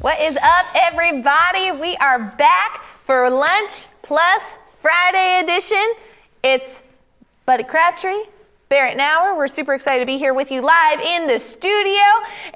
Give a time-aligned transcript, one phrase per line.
[0.00, 1.72] What is up, everybody?
[1.72, 4.42] We are back for Lunch Plus
[4.80, 5.92] Friday edition.
[6.42, 6.82] It's
[7.44, 8.24] Buddy Crabtree,
[8.70, 9.36] Barrett Nauer.
[9.36, 12.00] We're super excited to be here with you live in the studio,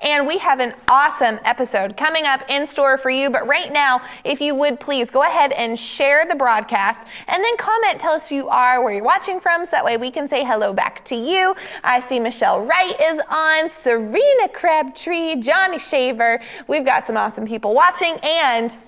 [0.00, 3.30] and we have an awesome episode coming up in store for you.
[3.30, 7.56] But right now, if you would please go ahead and share the broadcast and then
[7.56, 10.28] comment, tell us who you are, where you're watching from, so that way we can
[10.28, 11.56] say hello back to you.
[11.82, 16.40] I see Michelle Wright is on, Serena Crabtree, Johnny Shaver.
[16.68, 18.78] We've got some awesome people watching, and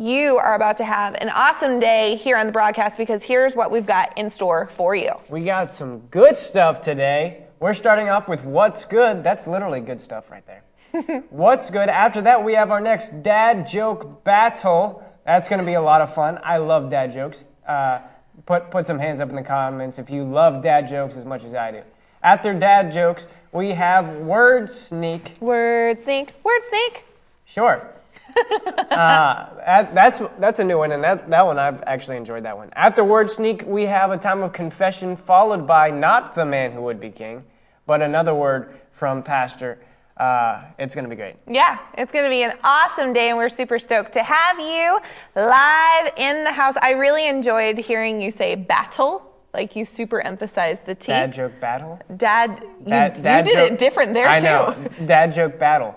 [0.00, 3.70] you are about to have an awesome day here on the broadcast because here's what
[3.70, 5.12] we've got in store for you.
[5.28, 7.44] We got some good stuff today.
[7.60, 9.22] We're starting off with what's good.
[9.22, 11.22] That's literally good stuff right there.
[11.28, 11.90] what's good?
[11.90, 15.04] After that, we have our next dad joke battle.
[15.26, 16.40] That's going to be a lot of fun.
[16.42, 17.44] I love dad jokes.
[17.68, 17.98] Uh,
[18.46, 21.44] put, put some hands up in the comments if you love dad jokes as much
[21.44, 21.82] as I do.
[22.22, 25.36] After dad jokes, we have word sneak.
[25.42, 27.04] Word sneak, word sneak.
[27.44, 27.99] Sure.
[28.90, 32.56] uh, that, that's that's a new one, and that, that one I've actually enjoyed that
[32.56, 32.70] one.
[32.74, 36.82] After word sneak, we have a time of confession, followed by not the man who
[36.82, 37.44] would be king,
[37.86, 39.78] but another word from Pastor.
[40.16, 41.36] Uh, it's going to be great.
[41.48, 45.00] Yeah, it's going to be an awesome day, and we're super stoked to have you
[45.34, 46.74] live in the house.
[46.82, 49.26] I really enjoyed hearing you say battle.
[49.54, 51.08] Like you super emphasized the T.
[51.08, 51.98] Dad joke battle.
[52.16, 54.42] Dad, you, Dad, dad you did joke- it different there I too.
[54.44, 54.88] know.
[55.06, 55.94] Dad joke battle.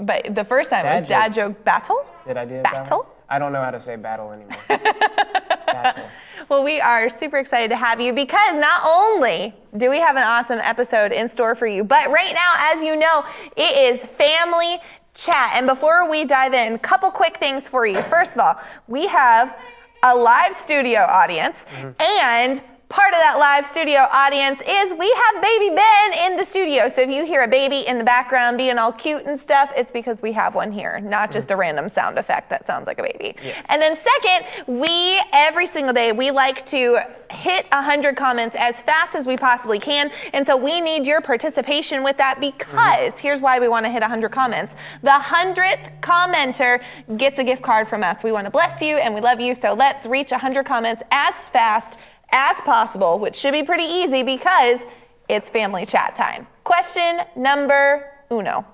[0.00, 2.04] But the first time Dad was dad joke battle.
[2.26, 2.62] Did I do way?
[2.62, 3.06] Battle?
[3.28, 4.56] I don't know how to say battle anymore.
[4.68, 6.04] battle.
[6.48, 10.22] Well, we are super excited to have you because not only do we have an
[10.22, 13.24] awesome episode in store for you, but right now, as you know,
[13.56, 14.78] it is family
[15.14, 15.52] chat.
[15.54, 18.00] And before we dive in, a couple quick things for you.
[18.02, 19.60] First of all, we have
[20.02, 22.00] a live studio audience mm-hmm.
[22.00, 26.88] and Part of that live studio audience is we have baby Ben in the studio.
[26.88, 29.90] So if you hear a baby in the background being all cute and stuff, it's
[29.90, 33.02] because we have one here, not just a random sound effect that sounds like a
[33.02, 33.34] baby.
[33.68, 39.16] And then second, we every single day we like to hit 100 comments as fast
[39.16, 40.12] as we possibly can.
[40.32, 44.02] And so we need your participation with that because here's why we want to hit
[44.02, 44.76] 100 comments.
[45.02, 46.80] The 100th commenter
[47.16, 48.22] gets a gift card from us.
[48.22, 49.56] We want to bless you and we love you.
[49.56, 51.98] So let's reach 100 comments as fast
[52.30, 54.84] as possible, which should be pretty easy because
[55.28, 56.46] it's family chat time.
[56.64, 58.64] Question number uno.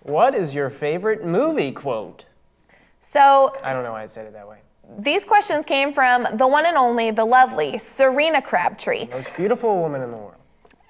[0.00, 2.24] What is your favorite movie quote?
[3.00, 4.58] So I don't know why I said it that way.
[4.98, 9.08] these questions came from the one and only, the lovely Serena Crabtree.
[9.10, 10.34] Most beautiful woman in the world.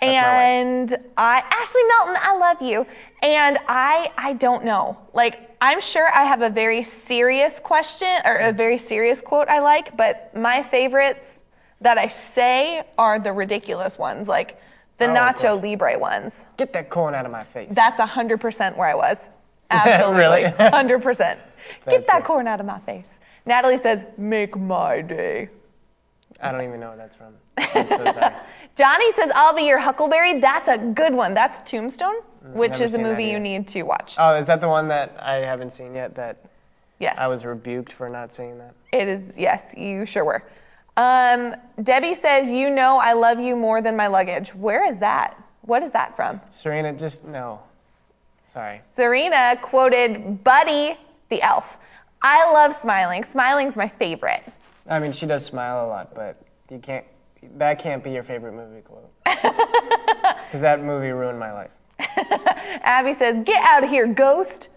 [0.01, 2.87] That's and I Ashley Melton, I love you.
[3.23, 4.99] And I I don't know.
[5.15, 9.61] Like I'm sure I have a very serious question or a very serious quote I
[9.61, 11.45] like, but my favorites
[11.81, 14.61] that I say are the ridiculous ones, like
[14.99, 15.63] the Oh, Nacho course.
[15.63, 16.47] Libre ones.
[16.57, 17.71] Get that corn out of my face.
[17.73, 19.31] That's 100% where I was.
[19.71, 20.43] Absolutely.
[20.59, 20.99] Really?
[21.01, 21.39] 100%.
[21.89, 22.25] Get that it.
[22.25, 23.21] corn out of my face.
[23.47, 25.49] Natalie says, make my day.
[26.41, 27.35] I don't even know where that's from.
[27.57, 28.35] I'm so sorry.
[28.77, 30.41] Johnny says, I'll be your Huckleberry.
[30.41, 31.35] That's a good one.
[31.35, 34.15] That's Tombstone, which is a movie you need to watch.
[34.19, 36.15] Oh, is that the one that I haven't seen yet?
[36.15, 36.39] That
[36.99, 37.19] Yes.
[37.19, 38.75] I was rebuked for not seeing that.
[38.93, 40.45] It is, yes, you sure were.
[40.97, 44.55] Um, Debbie says, You know, I love you more than my luggage.
[44.55, 45.37] Where is that?
[45.63, 46.41] What is that from?
[46.53, 47.61] Serena, just no.
[48.53, 48.83] Sorry.
[48.95, 50.97] Serena quoted Buddy
[51.29, 51.77] the elf.
[52.23, 53.25] I love smiling.
[53.25, 54.45] Smiling's my favorite.
[54.89, 57.05] I mean, she does smile a lot, but you can't.
[57.57, 59.11] That can't be your favorite movie quote.
[60.47, 61.71] Because that movie ruined my life.
[62.83, 64.69] Abby says, Get out of here, ghost.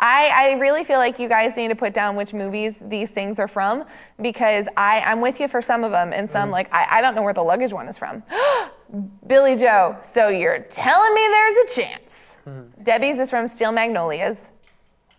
[0.00, 3.40] I, I really feel like you guys need to put down which movies these things
[3.40, 3.84] are from
[4.22, 6.52] because I, I'm with you for some of them and some, mm-hmm.
[6.52, 8.22] like, I, I don't know where the luggage one is from.
[9.26, 12.36] Billy Joe, so you're telling me there's a chance.
[12.44, 12.60] Hmm.
[12.82, 14.50] Debbie's is from Steel Magnolias.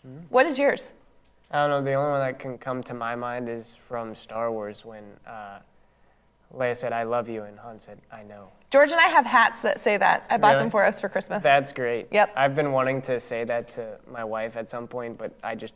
[0.01, 0.19] Hmm.
[0.29, 0.93] What is yours?
[1.51, 1.83] I don't know.
[1.83, 5.59] The only one that can come to my mind is from Star Wars when uh,
[6.55, 9.61] Leia said, "I love you," and Han said, "I know." George and I have hats
[9.61, 10.25] that say that.
[10.29, 10.63] I bought Really?
[10.63, 11.41] them for us for Christmas.
[11.43, 12.07] That's great.
[12.11, 12.31] Yep.
[12.35, 15.73] I've been wanting to say that to my wife at some point, but I just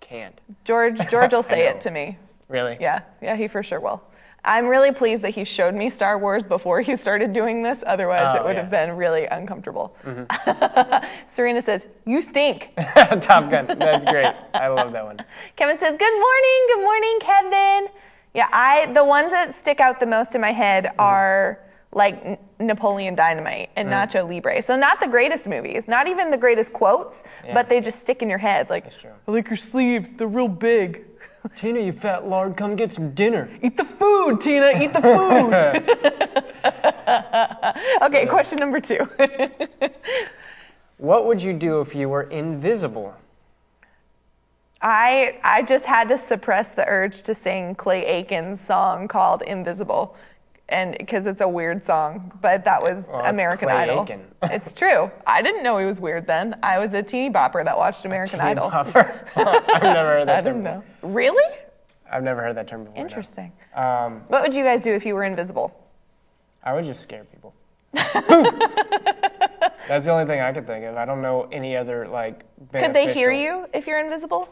[0.00, 0.40] can't.
[0.64, 1.70] George, George will say know.
[1.70, 2.18] it to me.
[2.48, 2.76] Really?
[2.80, 4.02] Yeah, yeah, he for sure will.
[4.44, 7.82] I'm really pleased that he showed me Star Wars before he started doing this.
[7.84, 8.62] Otherwise, Oh, it would yeah.
[8.62, 9.96] have been really uncomfortable.
[10.04, 11.04] Mm-hmm.
[11.26, 12.70] Serena says, "You stink."
[13.22, 13.66] Top Gun.
[13.66, 14.32] That's great.
[14.54, 15.18] I love that one.
[15.56, 17.88] Kevin says, "Good morning, good morning, Kevin."
[18.36, 21.00] Yeah, I the ones that stick out the most in my head Mm-hmm.
[21.00, 21.58] are
[21.92, 23.92] like Napoleon Dynamite and Mm.
[23.94, 24.60] Nacho Libre.
[24.60, 27.54] So not the greatest movies, not even the greatest quotes, Yeah.
[27.54, 28.68] but they just stick in your head.
[28.68, 29.12] Like, That's true.
[29.26, 31.04] I like your sleeves; they're real big.
[31.56, 33.48] Tina, you fat lard, come get some dinner.
[33.62, 34.72] Eat the food, Tina.
[34.82, 35.52] Eat the food.
[38.06, 39.08] okay, question number two.
[40.98, 43.14] What would you do if you were invisible?
[44.82, 50.14] I I just had to suppress the urge to sing Clay Aiken's song called Invisible.
[50.68, 54.02] And because it's a weird song, but that was Well, American Clay Idol.
[54.02, 54.24] Aiken.
[54.42, 55.10] it's true.
[55.24, 56.58] I didn't know he was weird then.
[56.60, 58.68] I was a teeny bopper that watched American Idol.
[58.70, 59.28] Bopper.
[59.36, 60.82] I've never heard that I didn't know.
[61.02, 61.54] Really?
[62.10, 62.96] I've never heard that term before.
[62.96, 63.02] no.
[63.02, 63.52] Interesting.
[63.76, 65.72] Um, What would you guys do if you were invisible?
[66.64, 67.54] I would just scare people.
[69.88, 70.96] That's the only thing I could think of.
[70.96, 72.42] I don't know any other like.
[72.72, 74.48] Could they hear you if you're invisible?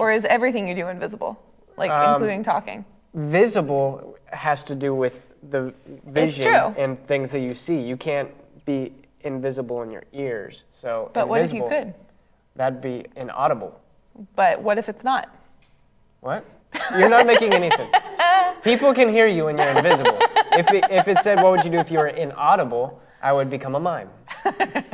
[0.00, 1.38] Or is everything you do invisible?
[1.76, 2.84] Like Um, including talking?
[3.14, 5.20] Visible has to do with
[5.50, 5.72] the
[6.06, 7.80] vision and things that you see.
[7.80, 8.30] You can't
[8.64, 8.92] be
[9.22, 10.62] invisible in your ears.
[10.70, 11.10] So.
[11.12, 11.94] But what if you could?
[12.56, 13.80] That'd be inaudible.
[14.36, 15.28] But what if it's not?
[16.20, 16.44] What?
[16.96, 17.94] You're not making any sense.
[18.62, 20.18] People can hear you when you're invisible.
[20.52, 23.50] If it, if it said, "What would you do if you were inaudible?" I would
[23.50, 24.10] become a mime.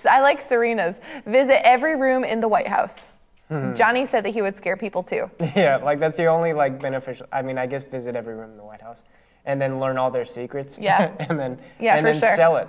[0.00, 0.98] So I like Serena's.
[1.26, 3.06] Visit every room in the White House.
[3.50, 3.74] Hmm.
[3.74, 5.28] Johnny said that he would scare people too.
[5.56, 7.26] Yeah, like that's the only like beneficial.
[7.32, 8.98] I mean, I guess visit every room in the White House,
[9.44, 10.78] and then learn all their secrets.
[10.78, 11.10] Yeah.
[11.28, 12.36] and then Yeah, and for then sure.
[12.36, 12.68] sell it.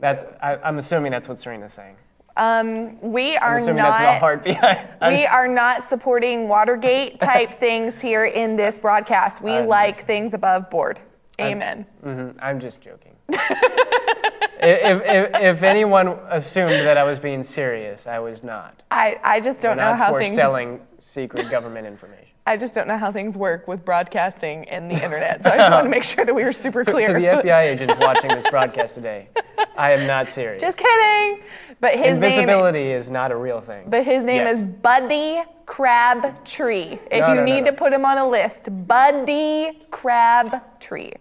[0.00, 0.24] That's.
[0.42, 1.96] I, I'm assuming that's what Serena's saying.
[2.38, 4.20] Um, we I'm are assuming that's the not.
[4.20, 4.88] heart behind.
[5.08, 9.42] We are not supporting Watergate type things here in this broadcast.
[9.42, 11.00] We I'm- like things above board.
[11.40, 11.84] Amen.
[12.02, 13.07] hmm I'm just joking.
[13.30, 18.82] If, if, if anyone assumed that I was being serious, I was not.
[18.90, 20.34] I, I just don't We're know not how for things.
[20.36, 22.24] selling secret government information.
[22.46, 25.42] I just don't know how things work with broadcasting and the internet.
[25.42, 27.08] So I just want to make sure that we were super clear.
[27.08, 29.28] to the FBI agents watching this broadcast today,
[29.76, 30.58] I am not serious.
[30.60, 31.42] just kidding.
[31.80, 32.22] But his name.
[32.24, 33.84] Invisibility is not a real thing.
[33.88, 36.98] But his name is Buddy Crabtree.
[37.10, 37.66] If No, you no, need no.
[37.70, 41.12] to put him on a list, Buddy Crabtree.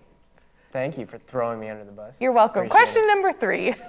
[0.77, 2.13] Thank you for throwing me under the bus.
[2.19, 2.67] You're welcome.
[2.67, 3.73] Appreciate Question number three.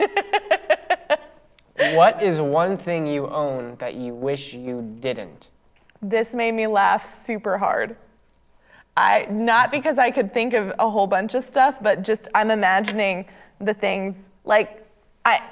[1.94, 5.48] What is one thing you own that you wish you didn't?
[6.00, 7.94] this made me laugh super hard.
[8.96, 12.50] I not because I could think of a whole bunch of stuff, but just I'm
[12.50, 13.26] imagining
[13.60, 14.14] the things
[14.44, 14.82] like
[15.26, 15.42] I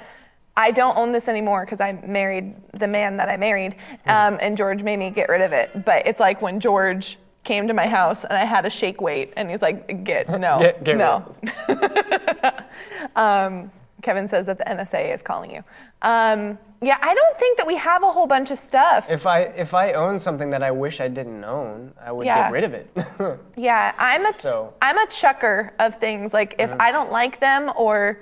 [0.57, 3.75] I don't own this anymore because I married the man that I married,
[4.05, 4.09] Hmm.
[4.09, 5.85] um, and George made me get rid of it.
[5.85, 9.33] But it's like when George came to my house and I had a shake weight,
[9.37, 11.35] and he's like, "Get no, Get- get no."
[13.15, 13.71] um,
[14.03, 15.63] Kevin says that the NSA is calling you.
[16.03, 19.09] Um, yeah, I don't think that we have a whole bunch of stuff.
[19.09, 22.43] If I if I own something that I wish I didn't own, I would Yeah.
[22.43, 22.87] get rid of it.
[23.55, 26.33] Yeah, I'm a So- am a chucker of things.
[26.33, 28.19] Like if I don't like them or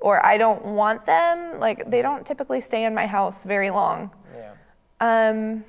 [0.00, 4.10] or I don't want them, like they don't typically stay in my house very long.
[4.34, 4.52] yeah.
[5.02, 5.64] Um,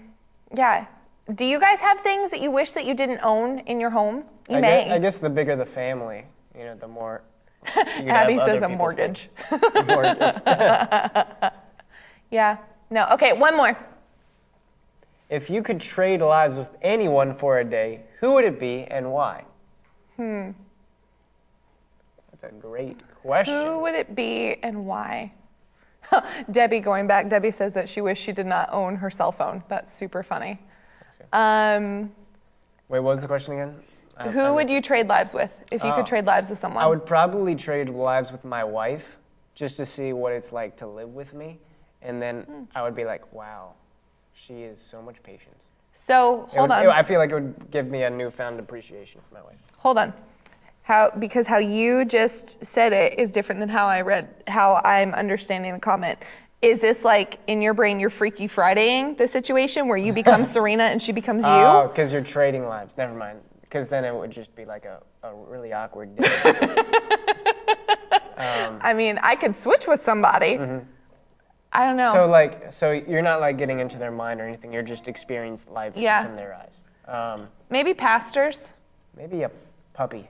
[0.55, 0.85] yeah.
[1.35, 4.23] Do you guys have things that you wish that you didn't own in your home?
[4.49, 4.83] You I may.
[4.83, 6.25] guess, I guess the bigger the family,
[6.57, 7.21] you know, the more.
[7.75, 9.29] you Abby says a mortgage.
[9.49, 9.87] things.
[9.87, 10.35] mortgage.
[12.31, 12.57] yeah.
[12.89, 13.07] No.
[13.11, 13.33] Okay.
[13.33, 13.77] One more.
[15.29, 19.11] If you could trade lives with anyone for a day, who would it be and
[19.13, 19.45] why?
[20.17, 20.51] Hmm.
[22.31, 23.53] That's a great question.
[23.53, 25.31] Who would it be and why?
[26.51, 29.63] Debbie, going back, Debbie says that she wished she did not own her cell phone.
[29.69, 30.59] That's super funny.
[31.33, 32.11] Um,
[32.89, 33.83] Wait, what was the question again?
[34.17, 35.95] I- I who would you trade lives with if you Oh.
[35.95, 36.83] could trade lives with someone?
[36.83, 39.17] I would probably trade lives with my wife
[39.55, 41.59] just to see what it's like to live with me.
[42.01, 42.63] And then Hmm.
[42.75, 43.73] I would be like, wow,
[44.33, 45.63] she is so much patience.
[46.07, 49.21] So hold would- on, it- I feel like it would give me a newfound appreciation
[49.27, 49.57] for my wife.
[49.77, 50.13] hold on.
[50.83, 55.13] How because how you just said it is different than how I read how I'm
[55.13, 56.19] understanding the comment.
[56.61, 60.83] Is this like in your brain you're Freaky Fridaying the situation where you become Serena
[60.83, 61.49] and she becomes you?
[61.49, 62.95] Oh, because you're trading lives.
[62.97, 63.39] Never mind.
[63.61, 66.27] Because then it would just be like a, a really awkward day.
[68.37, 70.59] I mean, I could switch with somebody.
[71.73, 72.11] I don't know.
[72.11, 72.13] Mm-hmm.
[72.13, 74.73] so like, so you're not like getting into their mind or anything.
[74.73, 76.25] You're just experiencing life Yeah.
[76.25, 76.69] from their eyes.
[77.07, 78.71] Um, Maybe pastors.
[79.15, 79.51] maybe a
[79.93, 80.29] puppy.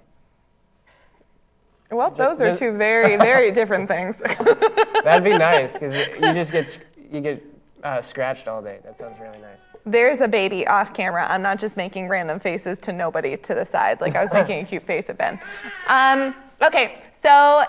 [1.92, 4.18] Well, those are two very, very different things.
[5.04, 6.80] That'd be nice because you just get
[7.12, 7.44] you get
[7.84, 8.80] uh, scratched all day.
[8.84, 9.60] That sounds really nice.
[9.86, 11.28] There's a baby off camera.
[11.30, 14.00] I'm not just making random faces to nobody to the side.
[14.00, 15.40] Like I was making a cute face at Ben.
[15.88, 17.66] Um, okay, so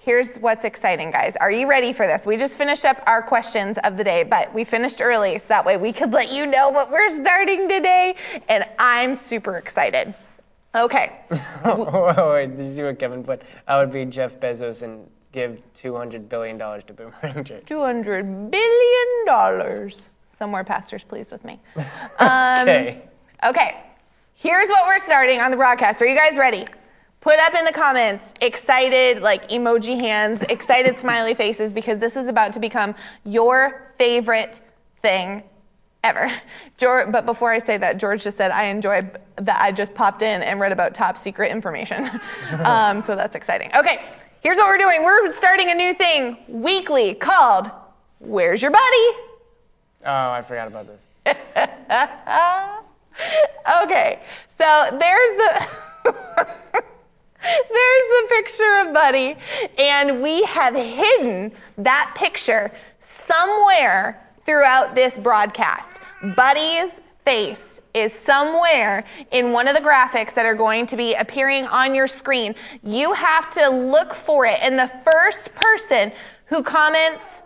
[0.00, 1.36] here's what's exciting, guys.
[1.36, 2.26] Are you ready for this?
[2.26, 5.64] We just finished up our questions of the day, but we finished early so that
[5.64, 8.14] way we could let you know what we're starting today.
[8.48, 10.14] And I'm super excited.
[10.74, 11.20] Okay.
[11.64, 13.42] oh, wait, did you see what Kevin put?
[13.66, 17.64] I would be Jeff Bezos and give two hundred billion dollars to Boomerang Church.
[17.66, 19.90] $200 billion.
[20.30, 21.60] Somewhere pastors pleased with me.
[22.18, 23.02] Um, Okay.
[23.42, 23.82] Okay,
[24.34, 26.02] here's what we're starting on the broadcast.
[26.02, 26.66] Are you guys ready?
[27.22, 32.28] Put up in the comments excited, like emoji hands, excited smiley faces, because this is
[32.28, 34.60] about to become your favorite
[35.02, 35.42] thing
[36.02, 36.32] ever.
[36.78, 40.22] George, but before I say that, George just said, I enjoy that I just popped
[40.22, 42.10] in and read about top secret information.
[42.64, 43.70] um, so that's exciting.
[43.74, 44.02] Okay,
[44.40, 47.70] here's what we're doing we're starting a new thing weekly called
[48.18, 49.10] Where's Your Buddy?
[50.06, 51.00] Oh, I forgot about this.
[53.84, 54.20] okay,
[54.58, 55.68] so there's the.
[57.42, 59.34] There's the picture of Buddy,
[59.78, 65.98] and we have hidden that picture somewhere throughout this broadcast.
[66.34, 71.66] Buddy's face is somewhere in one of the graphics that are going to be appearing
[71.66, 72.56] on your screen.
[72.82, 76.10] You have to look for it, and the first person
[76.46, 77.42] who comments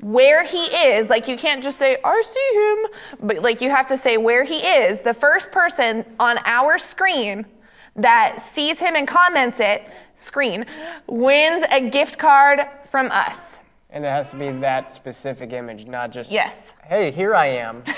[0.00, 3.86] where he is, like you can't just say, I see him, but like you have
[3.86, 5.02] to say where he is.
[5.02, 7.46] The first person on our screen
[7.94, 10.66] that sees him and comments it, screen,
[11.06, 13.60] wins a gift card from us.
[13.94, 16.56] And it has to be that specific image, not just, Yes.
[16.84, 17.82] hey, here I am.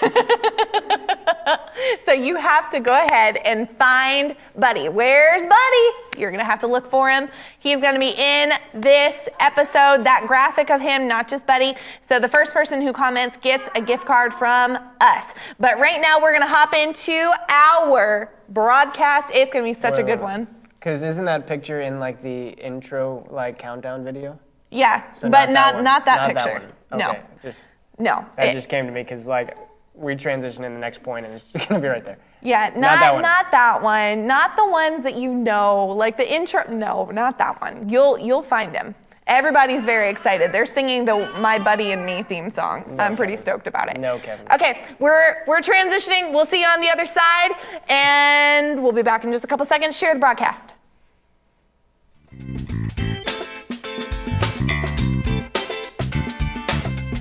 [2.05, 4.89] So you have to go ahead and find Buddy.
[4.89, 6.21] Where's Buddy?
[6.21, 7.29] You're going to have to look for him.
[7.59, 11.75] He's going to be in this episode, that graphic of him, not just Buddy.
[12.01, 15.35] So the first person who comments gets a gift card from us.
[15.59, 19.29] But right now we're going to hop into our broadcast.
[19.35, 20.47] It's going to be such a good one.
[20.79, 24.39] Because isn't that picture in like the intro, like countdown video?
[24.71, 25.85] Yeah, So but that not one.
[25.85, 26.53] not that picture.
[26.91, 26.99] one.
[26.99, 27.63] No, Okay, Just,
[27.99, 28.25] no.
[28.37, 29.57] that It- just came to me because like
[29.95, 32.19] we transition in the next point and it's gonna be right there.
[32.43, 33.23] Yeah, not Not that one.
[33.23, 34.27] not that one.
[34.27, 36.65] Not the ones that you know, like the intro.
[36.71, 37.89] No, not that one.
[37.89, 38.95] You'll you'll find him.
[39.27, 40.53] Everybody's very excited.
[40.53, 42.85] They're singing the "My Buddy and Me" theme song.
[43.01, 43.45] I'm pretty Kevin.
[43.45, 43.99] stoked about it.
[43.99, 44.47] No, Kevin.
[44.53, 46.33] Okay, we're we're transitioning.
[46.33, 47.51] We'll see you on the other side,
[47.89, 49.97] and we'll be back in just a couple seconds.
[49.97, 50.75] Share the broadcast.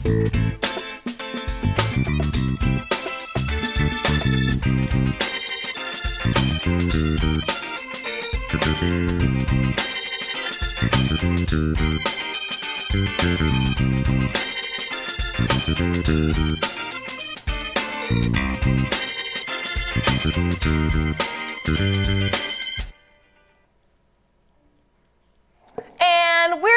[0.06, 0.46] And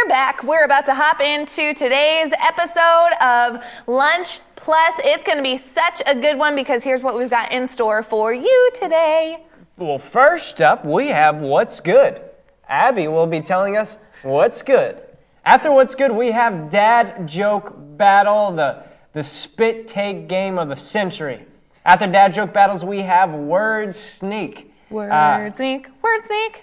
[0.05, 0.45] we're back.
[0.45, 4.95] We're about to hop into today's episode of Lunch Plus.
[4.99, 8.03] It's going to be such a good one because here's what we've got in store
[8.05, 9.43] for you today.
[9.77, 12.21] Well, first up, we have What's Good.
[12.69, 15.03] Abby will be telling us what's good.
[15.45, 20.77] After What's Good, we have Dad Joke Battle, the, the spit take game of the
[20.77, 21.45] century.
[21.85, 24.73] After Dad Joke Battles, we have Word Sneak.
[24.91, 26.63] Word Uh, sneak, word sneak.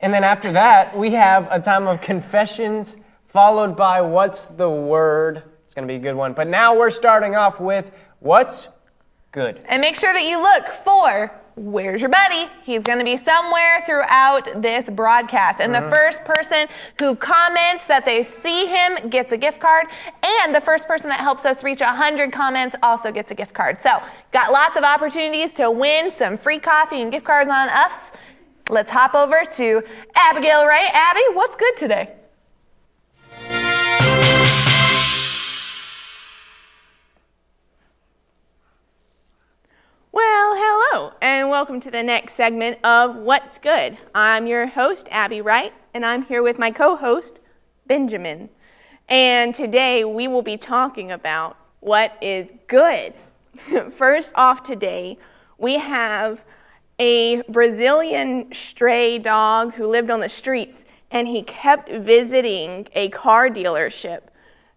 [0.00, 5.42] And then after that, we have a time of confessions, followed by What's the Word?
[5.64, 6.32] It's going to be a good one.
[6.32, 8.68] But now we're starting off with What's
[9.36, 9.60] Good.
[9.68, 12.48] And make sure that you look for Where's Your Buddy?
[12.64, 15.60] He's going to be somewhere throughout this broadcast.
[15.60, 15.90] And the mm-hmm.
[15.90, 19.88] first person who comments that they see him gets a gift card.
[20.22, 23.82] And the first person that helps us reach 100 comments also gets a gift card.
[23.82, 28.12] So, got lots of opportunities to win some free coffee and gift cards on us.
[28.68, 29.82] Let's hop over to
[30.16, 30.90] Abigail Wright.
[30.92, 32.10] Abby, what's good today?
[40.10, 43.98] Well, hello, and welcome to the next segment of What's Good.
[44.16, 47.38] I'm your host, Abby Wright, and I'm here with my co host,
[47.86, 48.48] Benjamin.
[49.08, 53.14] And today we will be talking about what is good.
[53.96, 55.18] First off, today
[55.56, 56.40] we have
[56.98, 63.48] a Brazilian stray dog who lived on the streets, and he kept visiting a car
[63.48, 64.22] dealership.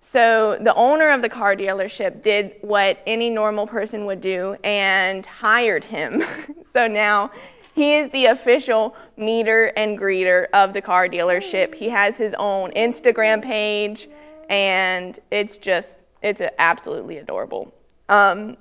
[0.02, 5.26] So the owner of the car dealership did what any normal person would do and
[5.26, 6.24] hired him.
[6.74, 7.32] so now
[7.76, 11.76] he is the official meter and greeter of the car dealership.
[11.76, 14.10] He has his own Instagram page
[14.50, 17.74] and it's just it's absolutely adorable.
[18.10, 18.58] Um,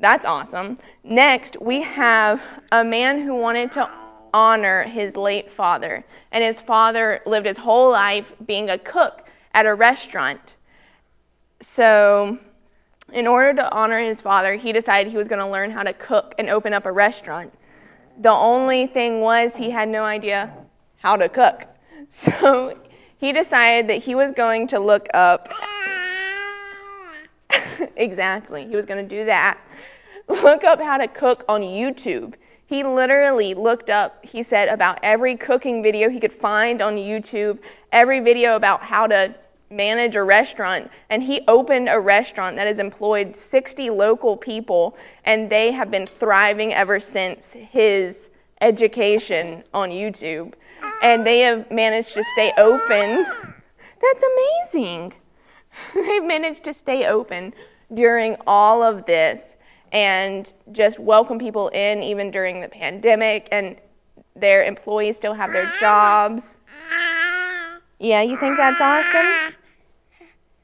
[0.00, 0.78] that's awesome.
[1.02, 2.40] Next, we have
[2.70, 3.90] a man who wanted to
[4.32, 9.66] honor his late father, and his father lived his whole life being a cook at
[9.66, 10.56] a restaurant.
[11.60, 12.38] So,
[13.12, 15.92] in order to honor his father, he decided he was going to learn how to
[15.92, 17.52] cook and open up a restaurant.
[18.20, 20.52] The only thing was he had no idea
[20.98, 21.64] how to cook.
[22.10, 22.78] So,
[23.18, 25.52] he decided that he was going to look up
[27.98, 28.66] exactly.
[28.66, 29.58] He was going to do that.
[30.28, 32.34] Look up how to cook on YouTube.
[32.66, 37.58] He literally looked up, he said, about every cooking video he could find on YouTube,
[37.92, 39.34] every video about how to
[39.70, 40.90] manage a restaurant.
[41.08, 46.06] And he opened a restaurant that has employed 60 local people, and they have been
[46.06, 48.28] thriving ever since his
[48.60, 50.52] education on YouTube.
[51.02, 53.24] And they have managed to stay open.
[54.02, 54.24] That's
[54.72, 55.14] amazing.
[55.94, 57.54] They've managed to stay open
[57.94, 59.56] during all of this
[59.92, 63.76] and just welcome people in even during the pandemic and
[64.36, 66.58] their employees still have their jobs.
[67.98, 69.54] Yeah, you think that's awesome?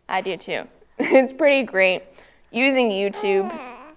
[0.08, 0.64] I do too.
[0.98, 2.04] It's pretty great.
[2.52, 3.52] Using YouTube,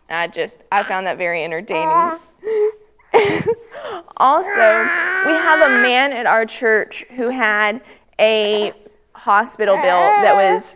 [0.09, 2.17] I just I found that very entertaining.
[4.17, 4.79] also,
[5.25, 7.81] we have a man at our church who had
[8.19, 8.73] a
[9.13, 10.75] hospital bill that was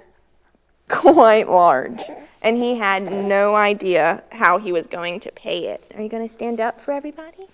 [0.89, 2.01] quite large,
[2.42, 5.92] and he had no idea how he was going to pay it.
[5.96, 7.48] Are you going to stand up for everybody?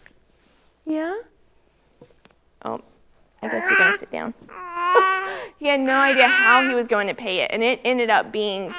[0.85, 1.15] Yeah?
[2.63, 2.81] Oh,
[3.41, 4.33] I guess you're going to sit down.
[5.59, 8.31] he had no idea how he was going to pay it, and it ended up
[8.31, 8.73] being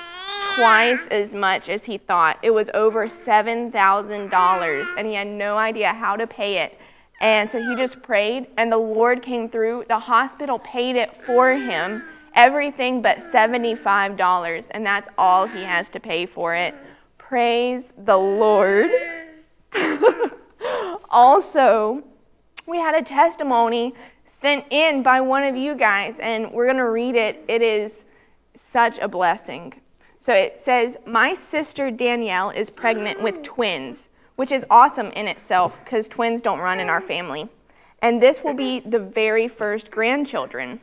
[0.54, 2.38] twice as much as he thought.
[2.42, 6.78] It was over $7,000, and he had no idea how to pay it.
[7.20, 9.84] And so he just prayed, and the Lord came through.
[9.88, 12.02] The hospital paid it for him,
[12.38, 16.72] everything but $75, and that's all he has to pay for it.
[17.18, 18.90] Praise the Lord.
[21.10, 22.02] also,
[22.64, 23.92] we had a testimony
[24.24, 27.44] sent in by one of you guys, and we're going to read it.
[27.48, 28.04] It is
[28.54, 29.74] such a blessing.
[30.20, 35.76] So it says, My sister Danielle is pregnant with twins, which is awesome in itself
[35.84, 37.48] because twins don't run in our family.
[38.00, 40.80] And this will be the very first grandchildren.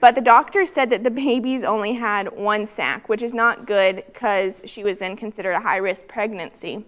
[0.00, 4.02] But the doctor said that the babies only had one sac, which is not good
[4.06, 6.86] because she was then considered a high risk pregnancy.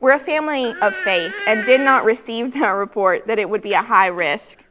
[0.00, 3.74] We're a family of faith and did not receive that report that it would be
[3.74, 4.64] a high risk.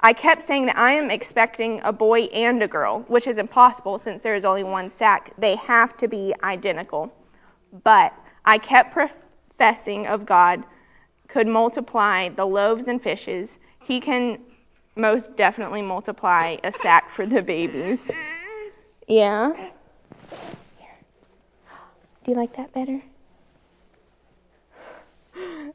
[0.00, 3.98] I kept saying that I am expecting a boy and a girl, which is impossible
[3.98, 5.32] since there is only one sac.
[5.38, 7.14] They have to be identical.
[7.84, 10.64] But I kept professing of God
[11.28, 13.58] could multiply the loaves and fishes.
[13.78, 14.40] He can
[14.96, 18.10] most definitely multiply a sac for the babies.
[19.08, 19.70] Yeah?
[22.24, 23.02] Do you like that better?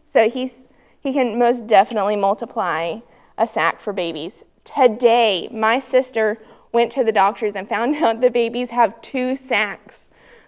[0.08, 0.56] So he's,
[1.00, 3.00] he can most definitely multiply
[3.38, 4.44] a sac for babies.
[4.64, 6.40] Today, my sister
[6.72, 10.08] went to the doctors and found out the babies have two sacs.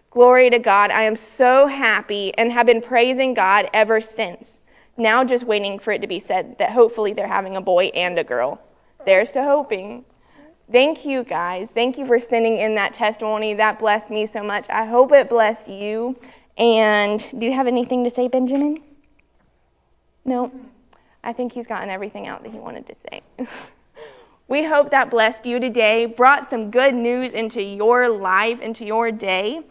[0.09, 0.91] Glory to God.
[0.91, 4.59] I am so happy and have been praising God ever since.
[5.01, 8.19] Now, just waiting for it to be said that hopefully they're having a boy and
[8.19, 8.61] a girl.
[9.03, 10.05] There's to hoping.
[10.71, 11.71] Thank you, guys.
[11.71, 13.55] Thank you for sending in that testimony.
[13.55, 14.69] That blessed me so much.
[14.69, 16.19] I hope it blessed you.
[16.55, 18.83] And do you have anything to say, Benjamin?
[20.23, 20.51] No?
[21.23, 23.23] I think he's gotten everything out that he wanted to say.
[24.47, 29.11] we hope that blessed you today, brought some good news into your life, into your
[29.11, 29.61] day.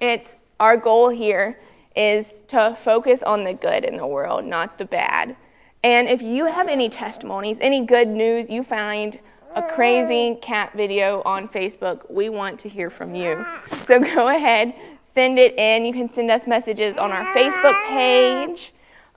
[0.00, 1.58] It's our goal here
[1.96, 5.36] is to focus on the good in the world, not the bad.
[5.82, 9.18] And if you have any testimonies, any good news, you find
[9.54, 13.44] a crazy cat video on Facebook, we want to hear from you.
[13.84, 14.74] So go ahead,
[15.14, 15.84] send it in.
[15.84, 18.72] You can send us messages on our Facebook page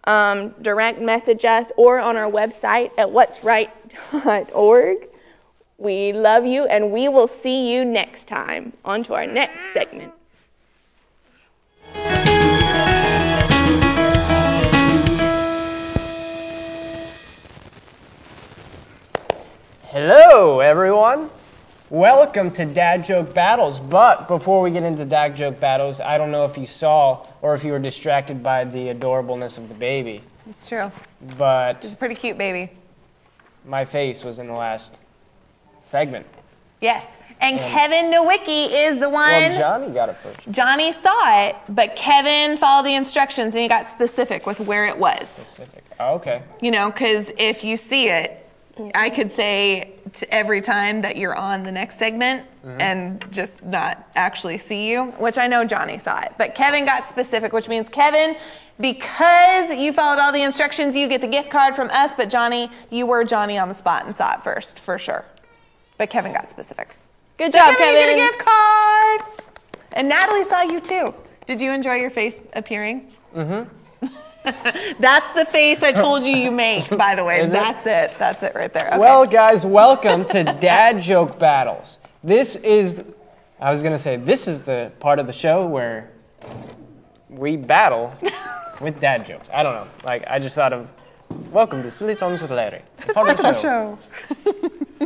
[0.05, 4.97] um, direct message us or on our website at what'sright.org.
[5.77, 8.73] We love you, and we will see you next time.
[8.83, 10.13] On to our next segment.
[19.91, 21.30] Hello, everyone.
[21.89, 23.80] Welcome to Dad Joke Battles.
[23.80, 27.56] But before we get into Dad Joke Battles, I don't know if you saw or
[27.56, 30.91] if you were distracted by the adorableness of the baby, It's true.
[31.38, 32.69] but It's a pretty cute baby.
[33.65, 34.99] my face was in the last
[35.82, 36.28] segment.
[36.82, 37.17] Yes.
[37.41, 39.28] And Kevin Nowicki is the one.
[39.32, 40.39] Well, Johnny got it first.
[40.52, 44.97] Johnny saw it, but Kevin followed the instructions and he got specific with where it
[44.97, 45.30] was.
[45.30, 45.84] Specific.
[45.99, 46.43] Oh, okay.
[46.62, 48.38] You know, because if you see it,
[48.95, 52.45] I could say to every time that you're on the next segment
[52.79, 56.33] and just not actually see you, which I know Johnny saw it.
[56.37, 58.35] But Kevin got specific, which means Kevin,
[58.79, 62.11] because you followed all the instructions, you get the gift card from us.
[62.15, 65.25] But Johnny, you were Johnny on the spot and saw it first, for sure.
[65.97, 66.95] But Kevin got specific.
[67.37, 69.21] Good So job, Kevin, you get a gift card.
[69.93, 71.13] And Natalie saw you too.
[71.45, 73.11] Did you enjoy your face appearing?
[73.35, 73.69] Mm-hmm.
[74.99, 77.41] That's the face I told you you make, by the way.
[77.41, 77.52] Is?
[77.52, 78.17] That's it?
[78.17, 78.88] That's it right there.
[78.88, 78.97] Okay.
[78.97, 81.97] Well, guys, welcome to Dad Joke Battles.
[82.23, 83.04] This is,
[83.60, 86.12] I was going to say, this is the part of the show where
[87.30, 88.13] we battle
[88.82, 89.49] with dad jokes.
[89.54, 89.88] I don't know.
[90.04, 90.88] Like I just thought of
[91.52, 92.82] welcome to Silly Songs with Larry.
[93.13, 93.99] part of the show.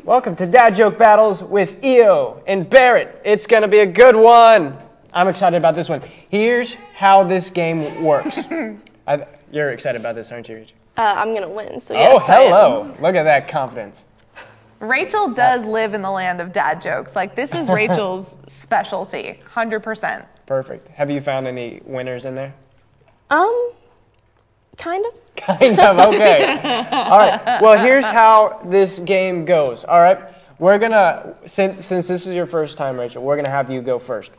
[0.03, 3.21] Welcome to Dad Joke Battles with EO and Barrett.
[3.25, 4.77] It's gonna be a good one.
[5.11, 6.01] I'm excited about this one.
[6.29, 8.39] Here's how this game works.
[9.07, 10.55] I, you're excited about this, aren't you?
[10.55, 10.75] Rachel?
[10.97, 11.79] Uh, I'm gonna win.
[11.79, 12.49] So oh, yes, I am.
[12.49, 12.97] hello.
[13.01, 14.05] Look at that confidence.
[14.79, 17.15] Rachel does live in the land of dad jokes.
[17.15, 20.25] Like this is Rachel's specialty, hundred percent.
[20.45, 20.87] Perfect.
[20.89, 22.53] Have you found any winners in there?
[23.29, 23.71] Um,
[24.77, 25.19] kind of.
[25.35, 26.45] Kind of, okay.
[26.91, 27.61] All right.
[27.61, 29.83] Well, here's how this game goes.
[29.83, 30.19] All right.
[30.57, 33.99] We're gonna since since this is your first time, Rachel, we're gonna have you go
[33.99, 34.31] first.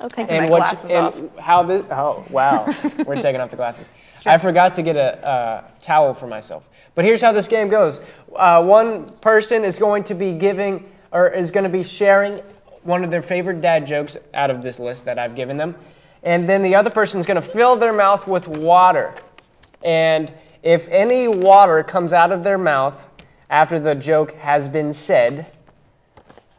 [0.00, 0.24] Okay.
[0.24, 2.72] my what glasses and how this oh wow.
[3.06, 3.86] we're taking off the glasses.
[4.26, 6.68] I forgot to get a uh, towel for myself.
[6.94, 8.00] But here's how this game goes.
[8.34, 12.42] Uh, one person is going to be giving or is going to be sharing
[12.82, 15.74] one of their favorite dad jokes out of this list that I've given them.
[16.22, 19.14] And then the other person is going to fill their mouth with water.
[19.82, 20.32] And
[20.62, 23.06] if any water comes out of their mouth
[23.50, 25.46] after the joke has been said,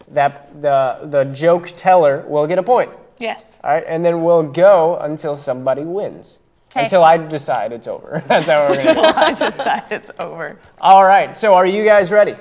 [0.09, 2.91] that the, the joke teller will get a point.
[3.19, 3.43] Yes.
[3.63, 6.39] All right, and then we'll go until somebody wins.
[6.75, 6.83] 'Kay.
[6.83, 8.21] Until I decide it's over.
[8.27, 9.01] That's how we're gonna do.
[9.01, 10.59] I just said it's over.
[10.81, 12.35] All right, so are you guys ready?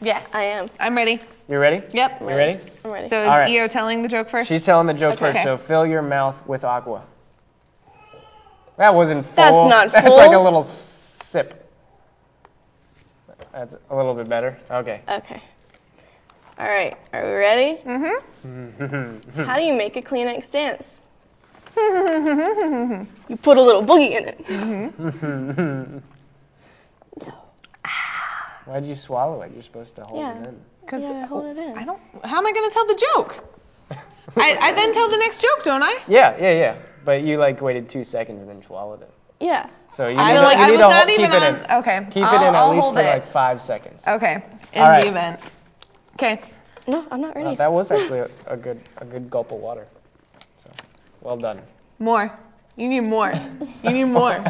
[0.00, 0.28] Yes.
[0.34, 0.68] I am.
[0.80, 1.20] I'm ready.
[1.48, 1.86] You ready?
[1.92, 2.20] Yep.
[2.20, 2.60] You ready?
[2.84, 3.08] I'm ready.
[3.08, 3.48] So is All right.
[3.48, 4.48] EO telling the joke first?
[4.48, 7.04] She's telling the joke first, so fill your mouth with aqua.
[8.76, 9.68] That wasn't full.
[9.68, 9.90] That's not full.
[10.02, 10.42] That's like a full.
[10.42, 11.70] little sip.
[13.52, 14.58] That's a little bit better.
[14.68, 15.00] Okay.
[15.08, 15.40] Okay.
[16.58, 16.96] All right.
[17.12, 17.80] Are we ready?
[17.82, 19.42] Mm-hmm.
[19.42, 21.02] How do you make a Kleenex dance?
[23.28, 26.02] you put a little boogie in it.
[28.64, 29.52] Why'd you swallow it?
[29.54, 30.40] You're supposed to hold Yeah.
[30.40, 30.60] it in.
[30.80, 31.76] Because Yeah, hold it in.
[31.76, 32.00] I don't.
[32.24, 33.44] How am I going to tell the joke?
[34.36, 35.98] I, I then tell the next joke, don't I?
[36.08, 36.76] Yeah, yeah, yeah.
[37.04, 39.10] But you like waited two seconds and then swallowed it.
[39.40, 39.68] Yeah.
[39.90, 41.32] So you I need, to, like- you I need was to not hold- keep even
[41.32, 41.70] it on- in.
[41.78, 42.06] okay.
[42.10, 43.06] Keep I'll- it in at I'll least hold for it.
[43.06, 44.06] like five seconds.
[44.08, 44.42] Okay.
[44.72, 45.02] In All right.
[45.02, 45.40] the event.
[46.14, 46.40] Okay.
[46.88, 47.54] No, I'm not ready.
[47.56, 49.86] that was actually a, a good a good gulp of water.
[51.26, 51.60] So, well done.
[51.98, 52.32] More.
[52.76, 53.34] You need more.
[53.82, 54.36] You need more.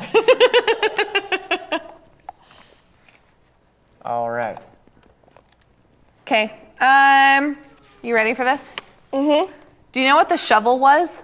[4.05, 4.62] All right.
[6.23, 6.53] Okay.
[6.79, 7.57] Um,
[8.03, 8.75] you ready for this?
[9.11, 9.51] Mm-hmm.
[9.93, 11.23] Do you know what the shovel was?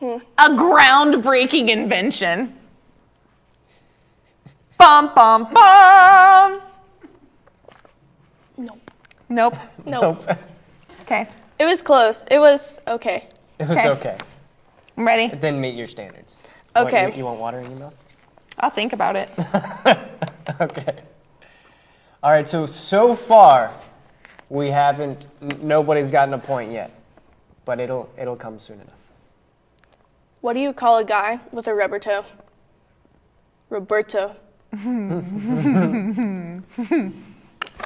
[0.00, 0.16] Hmm.
[0.36, 2.58] A groundbreaking invention.
[4.78, 6.60] Bum bum bum.
[8.56, 8.90] Nope.
[9.28, 9.54] Nope.
[9.86, 10.26] Nope.
[11.02, 11.26] Okay.
[11.58, 12.26] It was close.
[12.30, 13.28] It was okay.
[13.58, 13.88] It was Okay.
[13.88, 14.18] okay.
[14.98, 15.24] I'm ready.
[15.24, 16.36] It didn't meet your standards.
[16.72, 17.10] What, Okay.
[17.12, 17.94] you, you want water in your mouth?
[18.58, 19.28] I'll think about it.
[20.60, 20.98] okay.
[22.20, 22.48] All right.
[22.48, 23.72] So so far,
[24.48, 25.28] we haven't.
[25.40, 26.90] n- Nobody's gotten a point yet,
[27.64, 28.96] but it'll it'll come soon enough.
[30.40, 32.24] What do you call a guy with a rubber toe?
[33.70, 34.34] Roberto.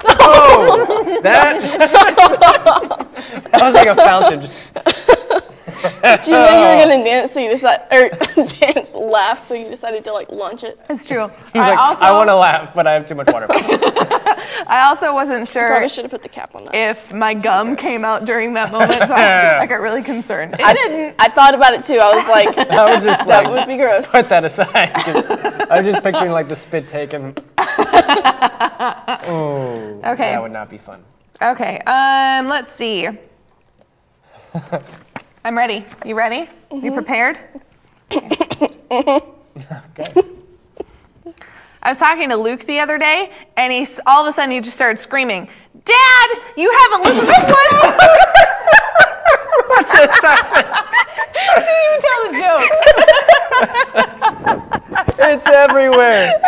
[0.05, 1.61] Oh, that
[3.51, 4.41] that was like a fountain.
[4.41, 4.53] Just
[6.01, 8.09] But you know you were gonna dance, so you decided, or
[8.59, 10.79] dance, laugh, so you decided to like launch it.
[10.89, 11.27] It's true.
[11.51, 13.47] He's I like, also I want to laugh, but I have too much water.
[14.65, 16.73] I also wasn't sure Probably should have put the cap on that.
[16.75, 20.53] if my gum came out during that moment, so I, I got really concerned.
[20.53, 21.15] It I didn't.
[21.19, 21.97] I thought about it too.
[21.99, 24.09] I was like, I was just that like, would be gross.
[24.09, 24.93] put that aside.
[24.93, 27.35] 'cause I was just picturing like the spit taken.
[29.25, 30.31] Oh, Okay.
[30.31, 31.03] That would not be fun.
[31.41, 31.77] Okay.
[31.85, 32.47] Um.
[32.47, 33.09] Let's see.
[35.45, 35.85] I'm ready.
[36.05, 36.49] You ready?
[36.71, 36.93] You mm-hmm.
[36.93, 37.37] prepared?
[39.55, 40.11] Okay.
[41.83, 44.59] I was talking to Luke the other day, and he all of a sudden he
[44.61, 45.47] just started screaming,
[45.85, 46.27] "Dad,
[46.57, 47.97] you haven't listened to one."
[49.67, 50.73] What's this happening?
[51.55, 52.69] didn't even tell the joke.
[55.19, 56.41] It's everywhere.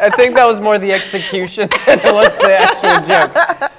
[0.00, 3.70] I think that was more the execution than it was the actual joke.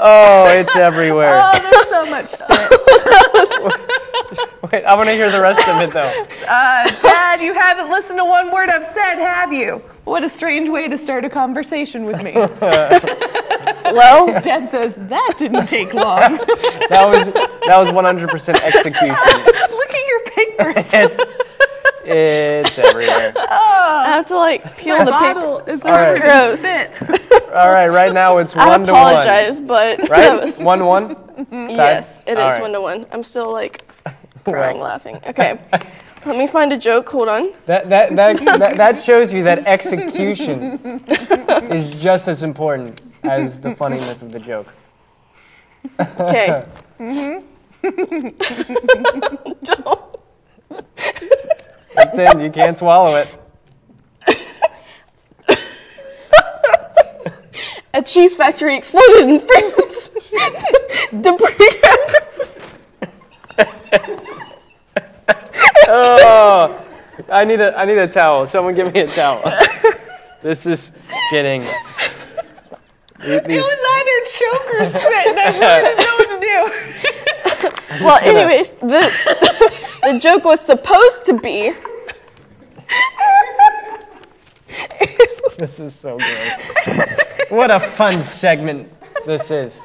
[0.00, 1.40] Oh, it's everywhere.
[1.42, 2.48] oh, there's so much spit.
[4.72, 6.12] Wait, I want to hear the rest of it though.
[6.48, 9.82] Uh, Dad, you haven't listened to one word I've said, have you?
[10.04, 12.32] What a strange way to start a conversation with me.
[13.92, 16.38] Well, Deb says that didn't take long.
[16.88, 19.08] That was that was 100% execution.
[19.08, 20.86] Look at your papers.
[22.04, 23.32] It's it's everywhere.
[23.54, 24.02] Oh.
[24.04, 25.70] I have to like peel the Bottle paper.
[25.70, 26.20] is All right.
[26.20, 26.64] gross.
[27.52, 29.02] All right, right now it's I one to one.
[29.02, 31.16] I apologize, but that Right, was, one one.
[31.70, 32.60] yes, it is All right.
[32.60, 33.06] one to one.
[33.12, 33.84] I'm still like
[34.44, 34.86] crying, Well.
[34.88, 35.20] laughing.
[35.26, 35.58] Okay,
[36.26, 37.08] let me find a joke.
[37.10, 37.52] Hold on.
[37.66, 40.80] That that that that, that shows you that execution
[41.70, 44.68] is just as important as the funniness of the joke.
[46.00, 46.64] Okay.
[46.98, 47.40] Mm-hmm.
[51.96, 52.40] It's in.
[52.40, 53.28] You can't swallow it.
[57.94, 60.08] A cheese factory exploded in France.
[61.20, 61.52] Debris.
[65.88, 66.84] Oh,
[67.30, 68.46] I need a I need a towel.
[68.46, 69.42] Someone give me a towel.
[70.42, 70.90] This is
[71.30, 71.60] getting.
[71.60, 71.70] These-
[73.20, 76.58] It was either choke or spit, and I really didn't know what to do.
[78.00, 79.10] Well, anyways, the
[80.02, 81.72] the joke was supposed to be.
[85.58, 87.50] This is so gross.
[87.50, 88.92] what a fun segment
[89.26, 89.80] this is.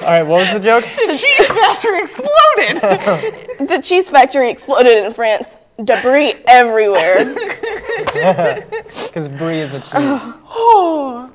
[0.00, 0.84] All right, what was the joke?
[0.84, 3.46] The cheese factory exploded.
[3.68, 5.56] The cheese factory exploded in France.
[5.82, 7.34] Debris everywhere.
[9.06, 9.92] Because brie is a cheese.
[9.92, 11.30] Oh.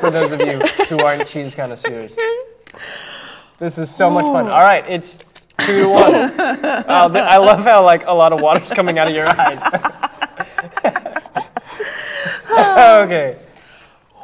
[0.00, 2.16] For those of you who aren't cheese connoisseurs.
[3.58, 4.48] This is so much fun.
[4.48, 5.16] All right, it's
[5.60, 6.14] two to one.
[6.84, 9.62] Uh, Th- I love how like a lot of water's coming out of your eyes.
[13.04, 13.38] okay.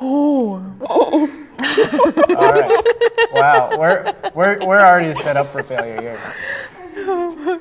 [0.01, 0.63] Oh.
[0.89, 3.29] All right.
[3.33, 7.61] Wow, we're we're we're already set up for failure here.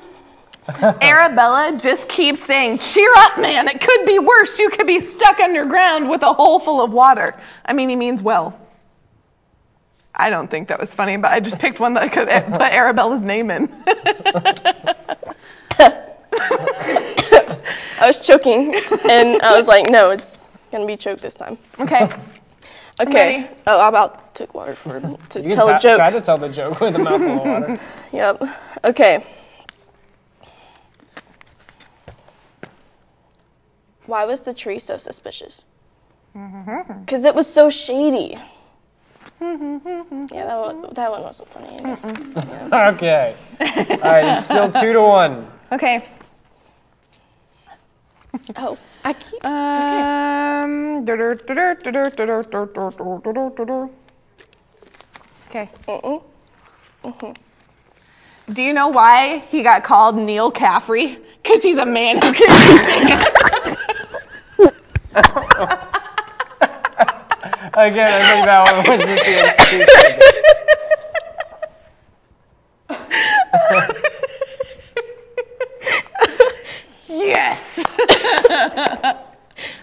[1.00, 3.66] Arabella just keeps saying, cheer up, man.
[3.68, 4.58] It could be worse.
[4.58, 7.34] You could be stuck underground with a hole full of water.
[7.64, 8.58] I mean, he means well.
[10.20, 12.60] I don't think that was funny, but I just picked one that I could put
[12.72, 13.72] Arabella's name in.
[18.02, 18.74] I was choking,
[19.08, 21.56] and I was like, no, it's gonna be choked this time.
[21.78, 22.08] Okay.
[23.00, 23.40] Okay.
[23.40, 23.48] ready.
[23.66, 25.96] Oh, I about took water for to You tell ta- a joke.
[25.96, 27.80] try to tell the joke with a mouthful of water.
[28.12, 28.42] Yep.
[28.84, 29.24] Okay.
[34.04, 35.66] Why was the tree so suspicious?
[36.36, 37.04] Mm-hmm.
[37.04, 38.36] Because it was so shady.
[39.40, 41.80] yeah, that one, that one wasn't funny.
[41.84, 42.68] Either.
[42.94, 43.34] Okay.
[43.60, 45.50] All right, it's still two to one.
[45.72, 46.08] Okay.
[48.56, 49.44] Oh, I keep.
[49.44, 51.04] Um.
[57.04, 57.34] Okay.
[58.52, 61.18] Do you know why he got called Neil Caffrey?
[61.42, 63.76] Because he's a man who can
[67.80, 69.88] Again, I think that one was just the excuse.
[77.08, 77.80] Yes.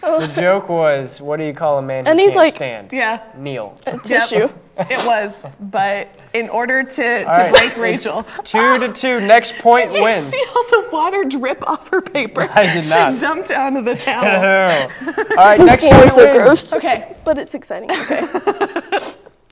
[0.08, 2.94] The joke was, what do you call a man who I need, can't like- stand?
[2.94, 3.76] Yeah, Kneel.
[4.04, 4.50] Tissue.
[4.78, 5.44] it was.
[5.60, 7.52] But in order to, to right.
[7.52, 9.20] break Rachel, Two to two.
[9.20, 10.28] Next point did you wins.
[10.28, 12.48] see all the water drip off her paper?
[12.52, 13.16] I did not.
[13.16, 14.26] She dumped onto the towel.
[14.26, 16.38] All right, next Game was point so wins.
[16.38, 16.74] gross.
[16.74, 17.16] Okay.
[17.26, 17.90] But it's exciting.
[17.92, 18.22] Okay.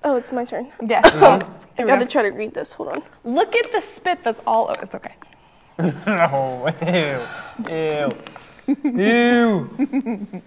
[0.03, 0.71] oh, it's my turn.
[0.87, 1.05] Yes.
[1.05, 1.87] I mm-hmm.
[1.87, 2.73] gotta try to read this.
[2.73, 3.03] Hold on.
[3.23, 4.81] Look at the spit that's all over.
[4.83, 5.15] It's okay.
[5.77, 8.09] Oh, ew, ew,
[8.67, 9.69] ew.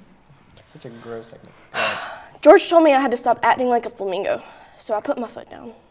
[0.65, 1.55] Such a gross segment.
[2.43, 4.43] George told me I had to stop acting like a flamingo,
[4.77, 5.73] so I put my foot down.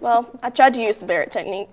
[0.00, 1.68] Well, I tried to use the Barrett technique.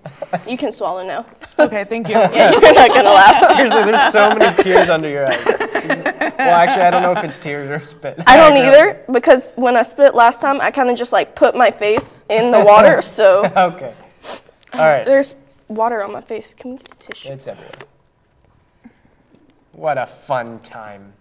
[0.46, 1.24] You can swallow now.
[1.58, 2.14] Okay, thank you.
[2.34, 3.40] Yeah, you're not gonna laugh.
[3.56, 5.42] Seriously, there's so many tears under your eyes.
[5.46, 8.22] Well, actually, I don't know if it's tears or spit.
[8.26, 11.54] I don't either because when I spit last time, I kind of just like put
[11.56, 13.94] my face in the water, so Okay.
[14.74, 15.06] All right.
[15.06, 15.34] there's
[15.68, 16.54] water on my face.
[16.54, 17.32] Can we get a tissue?
[17.32, 17.72] It's everywhere.
[19.72, 21.12] What a fun time.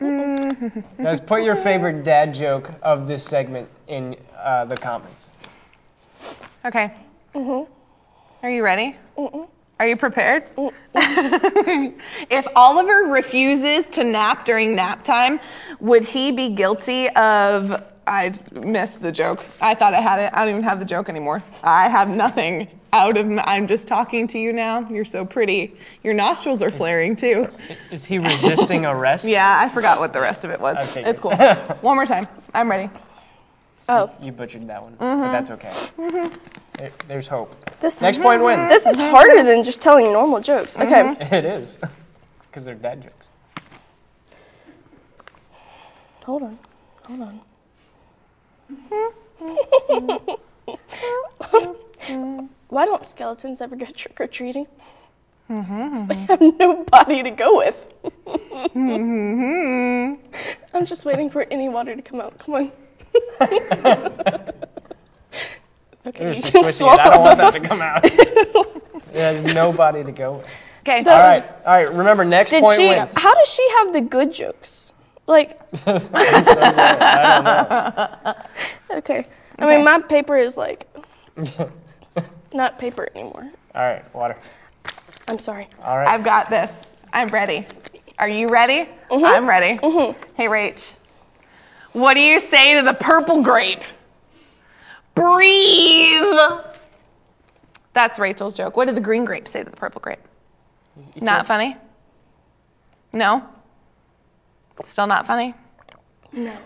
[0.00, 5.30] Guys, put your favorite dad joke of this segment in uh, the comments.
[6.64, 6.92] Okay.
[7.34, 7.66] Mhm.
[8.42, 8.96] Are you ready?
[9.78, 10.44] Are you prepared?
[10.94, 15.40] if Oliver refuses to nap during nap time,
[15.80, 17.82] would he be guilty of?
[18.04, 19.44] I missed the joke.
[19.60, 20.30] I thought I had it.
[20.34, 21.40] I don't even have the joke anymore.
[21.62, 23.26] I have nothing out of.
[23.26, 24.86] My, I'm just talking to you now.
[24.88, 25.74] You're so pretty.
[26.02, 27.48] Your nostrils are flaring too.
[27.90, 29.24] Is he resisting arrest?
[29.32, 30.76] Yeah, I forgot what the rest of it was.
[30.90, 31.38] Okay, it's good.
[31.38, 31.76] cool.
[31.80, 32.26] One more time.
[32.54, 32.90] I'm ready.
[33.88, 35.32] Oh, You butchered that one, but mm-hmm.
[35.32, 35.68] that's okay.
[35.68, 36.34] Mm-hmm.
[36.78, 37.54] There- there's hope.
[37.80, 38.68] this Next point wins.
[38.68, 40.76] This is harder than just telling normal jokes.
[40.76, 41.02] Okay.
[41.14, 41.34] Mm-hmm.
[41.34, 41.78] It is.
[42.48, 43.28] Because they're dad jokes.
[46.24, 46.58] Hold on.
[47.06, 47.40] Hold
[52.08, 52.48] on.
[52.72, 54.66] Why don't skeletons ever go trick or treating?
[55.50, 56.06] Mm-hmm.
[56.06, 57.94] they have nobody to go with.
[58.74, 60.14] Mm-hmm.
[60.72, 62.38] I'm just waiting for any water to come out.
[62.38, 62.72] Come on.
[66.06, 66.98] okay, You're you can switching it.
[66.98, 67.20] I don't swallow.
[67.20, 68.10] want that to come out.
[69.12, 70.48] There's nobody to go with.
[70.80, 71.00] Okay.
[71.00, 71.42] All right.
[71.66, 71.92] All right.
[71.92, 72.88] Remember, next Did point she?
[72.88, 73.12] wins.
[73.14, 74.92] How does she have the good jokes?
[75.26, 75.98] Like, I
[77.34, 78.96] don't know.
[78.96, 79.26] okay.
[79.58, 80.88] I mean, my paper is like.
[82.54, 83.50] Not paper anymore.
[83.74, 84.36] All right, water.
[85.28, 85.68] I'm sorry.
[85.84, 86.08] All right.
[86.08, 86.70] I've got this.
[87.12, 87.66] I'm ready.
[88.18, 88.88] Are you ready?
[89.10, 89.24] Mm-hmm.
[89.24, 89.78] I'm ready.
[89.78, 90.20] Mm-hmm.
[90.36, 90.94] Hey, Rach.
[91.92, 93.82] What do you say to the purple grape?
[95.14, 96.22] Breathe.
[97.94, 98.76] That's Rachel's joke.
[98.76, 100.20] What did the green grape say to the purple grape?
[101.20, 101.76] Not funny?
[103.12, 103.46] No?
[104.86, 105.54] Still not funny?
[106.32, 106.56] No.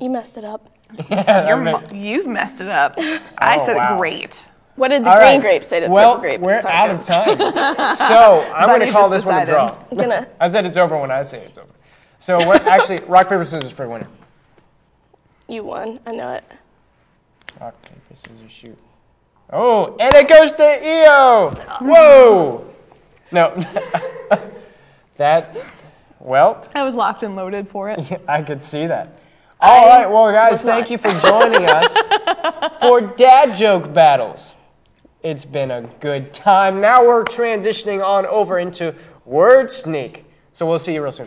[0.00, 0.70] You messed it up.
[1.10, 2.94] You're, you've messed it up.
[3.38, 3.98] I Oh, said wow.
[3.98, 4.46] great.
[4.78, 5.40] What did the All green right.
[5.40, 6.40] grape say to the well, purple grape?
[6.40, 7.36] we're Sorry, out of time.
[7.96, 9.76] so I'm going to call just this one a draw.
[9.90, 10.28] I'm gonna.
[10.38, 11.72] I said it's over when I say it's over.
[12.20, 14.06] So we're actually rock paper scissors for winner.
[15.48, 15.98] You won.
[16.06, 16.44] I know it.
[17.60, 18.78] Rock paper scissors shoot.
[19.50, 21.50] Oh, and it goes to Eo.
[21.80, 22.72] Whoa.
[23.32, 23.56] No.
[25.16, 25.56] that.
[26.20, 28.22] Well, I was locked and loaded for it.
[28.28, 29.18] I could see that.
[29.60, 30.90] All right, well, guys, thank not.
[30.90, 34.52] you for joining us for dad joke battles.
[35.22, 36.80] It's been a good time.
[36.80, 40.24] Now we're transitioning on over into word sneak.
[40.52, 41.26] So we'll see you real soon.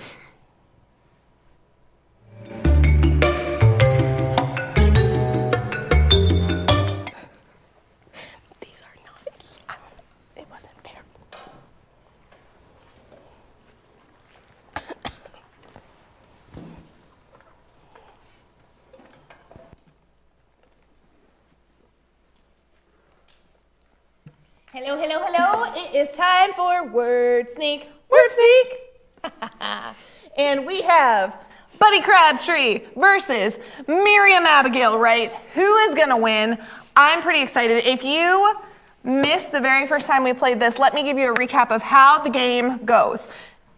[24.84, 25.72] Hello, hello, hello.
[25.76, 27.88] It is time for Word Sneak.
[28.10, 29.32] Word Sneak.
[30.40, 31.38] and we have
[31.78, 35.34] Buddy Crabtree versus Miriam Abigail Wright.
[35.54, 36.58] Who is going to win?
[36.96, 37.86] I'm pretty excited.
[37.86, 38.56] If you
[39.04, 41.84] missed the very first time we played this, let me give you a recap of
[41.84, 43.28] how the game goes.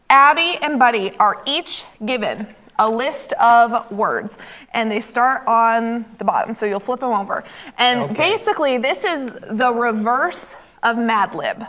[0.09, 2.47] Abby and Buddy are each given
[2.79, 4.37] a list of words,
[4.73, 7.43] and they start on the bottom, so you'll flip them over.
[7.77, 8.13] And Okay.
[8.13, 11.65] basically, this is the reverse of Mad Lib.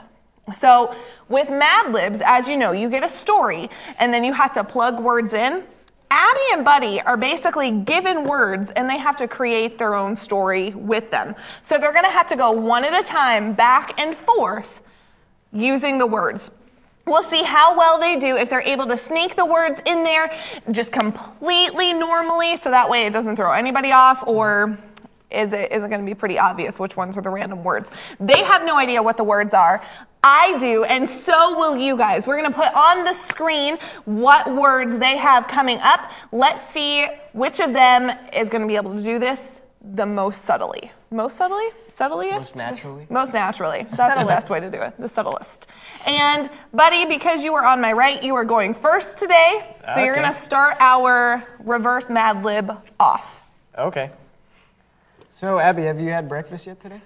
[0.52, 0.94] So,
[1.28, 4.64] with Mad Libs, as you know, you get a story, and then you have to
[4.64, 5.64] plug words in.
[6.10, 10.70] Abby and Buddy are basically given words and they have to create their own story
[10.70, 11.34] with them.
[11.62, 14.80] So they're gonna have to go one at a time back and forth
[15.52, 16.52] using the words.
[17.06, 20.32] We'll see how well they do if they're able to sneak the words in there
[20.70, 24.78] just completely normally so that way it doesn't throw anybody off or
[25.34, 27.90] is it is it going to be pretty obvious which ones are the random words.
[28.20, 29.82] They have no idea what the words are.
[30.22, 32.26] I do and so will you guys.
[32.26, 36.10] We're going to put on the screen what words they have coming up.
[36.32, 40.44] Let's see which of them is going to be able to do this the most
[40.44, 40.90] subtly.
[41.10, 41.68] Most subtly?
[41.90, 42.32] Subtliest?
[42.32, 43.06] Most naturally?
[43.10, 43.86] Most naturally.
[43.96, 44.94] That's the best way to do it.
[44.98, 45.66] The subtlest.
[46.06, 49.76] And, buddy, because you were on my right, you are going first today.
[49.94, 53.42] So you're going to start our reverse Mad Lib off.
[53.78, 54.10] Okay.
[55.34, 57.00] So, Abby, have you had breakfast yet today?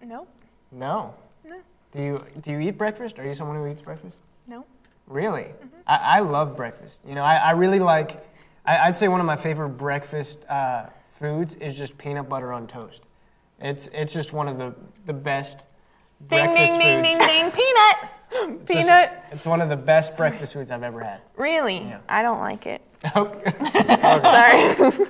[0.00, 0.28] No,
[0.70, 1.12] No.
[1.44, 1.56] No.
[1.90, 3.18] Do you do you eat breakfast?
[3.18, 4.22] Are you someone who eats breakfast?
[4.46, 4.64] no.
[5.08, 5.48] Really?
[5.88, 7.02] I, I love breakfast.
[7.04, 8.24] You know, I, I really like,
[8.64, 10.86] I, I'd say one of my favorite breakfast uh,
[11.18, 13.06] foods is just peanut butter on toast.
[13.60, 14.72] It's, it's just one of the,
[15.06, 15.66] the best
[16.28, 17.50] Ding, breakfast ding, ding, ding, ding.
[17.50, 17.96] Peanut.
[18.62, 19.24] It's just- Peanut.
[19.32, 21.20] It's one of the best breakfast foods I've ever had.
[21.36, 21.92] Really?
[22.08, 22.80] I don't like it.
[23.16, 23.52] Okay.
[24.94, 25.06] Sorry.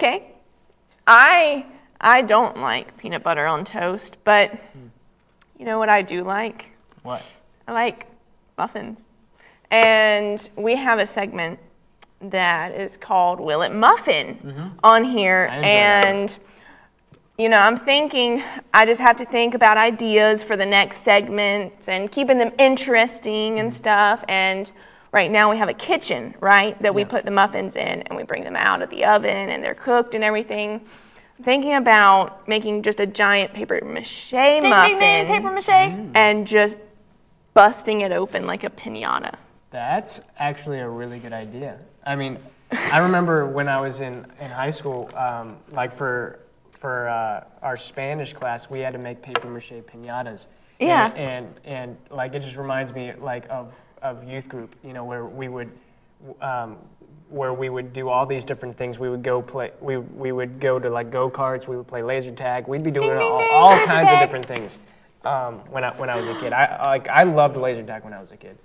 [0.00, 0.32] Okay.
[1.06, 1.66] I
[2.00, 4.58] I don't like peanut butter on toast, but
[5.58, 6.70] you know what I do like?
[7.02, 7.22] what?
[7.68, 8.06] I like
[8.56, 9.02] muffins.
[9.70, 11.58] And we have a segment
[12.22, 15.48] that is called Will It Muffin on here.
[15.50, 15.56] Mm-hmm.
[15.56, 16.06] Enjoy that.
[16.06, 16.38] And,
[17.36, 21.74] you know, I'm thinking I just have to think about ideas for the next segment
[21.88, 23.60] and keeping them interesting Mm-hmm.
[23.60, 24.24] and stuff.
[24.30, 24.72] And
[25.12, 27.08] right now we have a kitchen, right, that we Yeah.
[27.08, 30.14] put the muffins in and we bring them out of the oven and they're cooked
[30.14, 30.80] and everything.
[31.42, 35.26] Thinking about making just a giant paper mache Ding, muffin ding, ding.
[35.26, 35.66] Paper mache.
[35.68, 36.10] Mm.
[36.14, 36.76] and just
[37.54, 39.34] busting it open like a pinata.
[39.70, 41.78] That's actually a really good idea.
[42.04, 42.38] I mean,
[42.72, 46.40] I remember when I was in, in high school, um, like for
[46.78, 50.46] for uh, our Spanish class, we had to make paper mache pinatas.
[50.78, 51.10] Yeah.
[51.14, 53.72] And, and and like it just reminds me like of
[54.02, 55.70] of youth group, you know, where we would.
[56.40, 56.76] Um,
[57.30, 58.98] where we would do all these different things.
[58.98, 59.70] We would go play.
[59.80, 61.68] We, we would go to like go karts.
[61.68, 62.66] We would play laser tag.
[62.66, 64.78] We'd be doing Ding, all, ding, all kinds of different things
[65.24, 66.52] um, when I when I was a kid.
[66.52, 68.58] I I- like I loved laser tag when I was a kid.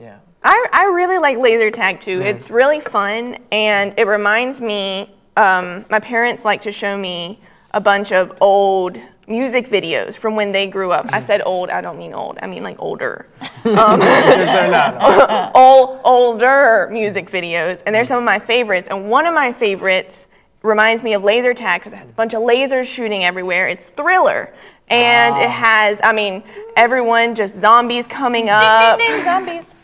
[0.00, 0.16] Yeah.
[0.42, 2.22] I, I really like laser tag too.
[2.22, 5.14] It's really fun and it reminds me.
[5.36, 7.40] Um, my parents like to show me
[7.72, 8.98] a bunch of old
[9.28, 11.06] music videos from when they grew up.
[11.12, 11.70] I said old.
[11.70, 12.38] I don't mean old.
[12.40, 13.26] I mean like older.
[13.64, 15.52] They're not.
[15.54, 18.88] old, older music videos, and they're some of my favorites.
[18.90, 20.26] And one of my favorites
[20.62, 23.68] reminds me of laser tag because it has a bunch of lasers shooting everywhere.
[23.68, 24.52] It's Thriller.
[24.88, 26.42] And it has, I mean,
[26.74, 28.98] everyone just zombies coming up.
[28.98, 29.74] Ding, ding, zombies.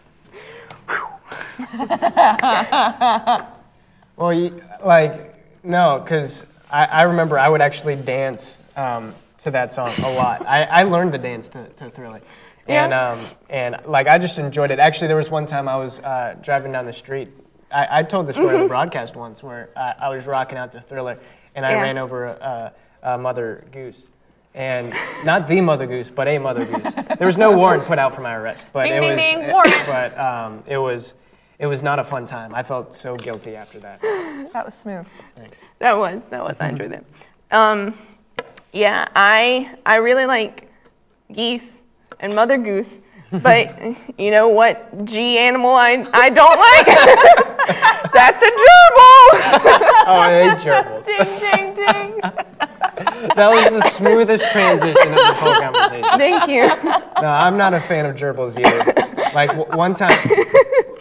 [4.17, 5.35] Well, you, like,
[5.65, 9.13] no, because I, I remember I would actually dance um,
[9.45, 10.45] to that song a lot.
[10.47, 12.21] I, I learned the dance to, to Thriller.
[12.67, 13.11] And, Yeah.
[13.13, 13.19] um,
[13.51, 14.79] and, like, I just enjoyed it.
[14.79, 17.29] Actually, there was one time I was uh, driving down the street.
[17.71, 20.73] I, I told the story on the broadcast once where I, I was rocking out
[20.73, 21.19] to Thriller
[21.55, 21.83] and I Yeah.
[21.83, 22.73] ran over a,
[23.03, 24.07] a, a mother goose.
[24.55, 26.95] And not the mother goose, but a mother goose.
[27.19, 29.17] There was no warrant put out for my arrest, but Ding, it was.
[29.17, 29.75] ding, warrant.
[29.85, 31.13] But um, it was,
[31.59, 32.55] it was not a fun time.
[32.55, 34.01] I felt so guilty after that.
[34.53, 35.07] That was smooth.
[35.35, 35.61] Thanks.
[35.81, 37.05] That was that was I enjoyed that.
[37.51, 37.95] Um,
[38.75, 40.69] yeah, I I really like
[41.33, 41.83] geese
[42.21, 43.01] and mother goose,
[43.33, 43.75] but
[44.19, 46.87] you know what G animal I I don't like?
[48.13, 49.81] That's a gerbil.
[50.07, 51.05] Oh, I hate gerbils.
[51.07, 52.21] Ding, ding, ding.
[53.37, 56.19] That was the smoothest transition of this whole conversation.
[56.19, 56.67] Thank you.
[57.23, 59.33] No, I'm not a fan of gerbils either.
[59.35, 60.17] Like w- one time,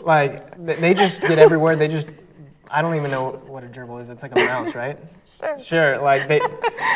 [0.04, 1.76] like th- they just get everywhere.
[1.76, 2.08] They just,
[2.76, 4.10] I don't even know what a gerbil is.
[4.10, 4.98] It's like a mouse, right?
[5.40, 5.60] Sure.
[5.60, 5.98] Sure.
[6.02, 6.42] Like they,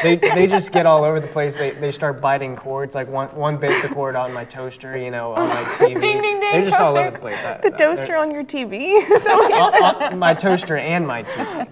[0.01, 1.55] they, they just get all over the place.
[1.55, 2.95] They, they start biting cords.
[2.95, 5.88] Like one, one bit the cord on my toaster, you know, on my TV.
[6.01, 7.38] Ding, ding, ding, They're just all over the place.
[7.45, 9.05] I- The I- toaster on your TV.
[9.19, 11.67] So- on- on my toaster and my TV.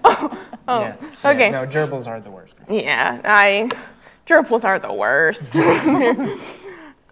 [0.68, 0.96] Oh, yeah.
[1.24, 1.50] Yeah, okay.
[1.50, 2.54] No, gerbils are the worst.
[2.70, 3.68] yeah, I
[4.24, 5.56] gerbils are the worst.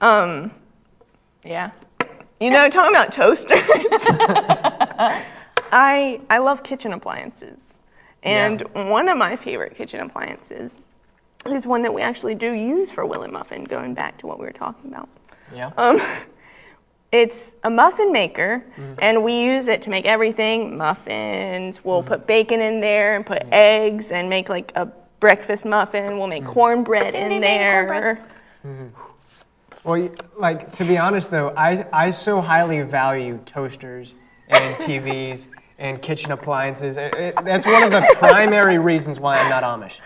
[0.01, 0.53] um,
[1.45, 1.73] yeah.
[2.41, 3.61] You know, talking about toasters.
[5.75, 7.75] I I love kitchen appliances.
[8.23, 10.75] And one of my favorite kitchen appliances
[11.45, 14.39] is one that we actually do use for Will and Muffin, going back to what
[14.39, 15.11] we were talking about.
[15.55, 15.73] Yeah.
[15.77, 16.01] Um,
[17.13, 18.95] it's a muffin maker, mm-hmm.
[18.99, 21.85] and we use it to make everything muffins.
[21.85, 22.09] We'll mm-hmm.
[22.09, 23.51] put bacon in there and put mm-hmm.
[23.53, 24.87] eggs and make like a
[25.21, 26.17] breakfast muffin.
[26.19, 28.27] We'll make cornbread in ding, ding, there.
[29.85, 30.09] Well,
[30.39, 34.15] like to be honest though, I I so highly value toasters
[34.49, 35.49] and TVs
[35.79, 36.97] and kitchen appliances.
[36.97, 39.99] It- it- that's one of the primary reasons why I'm not Amish.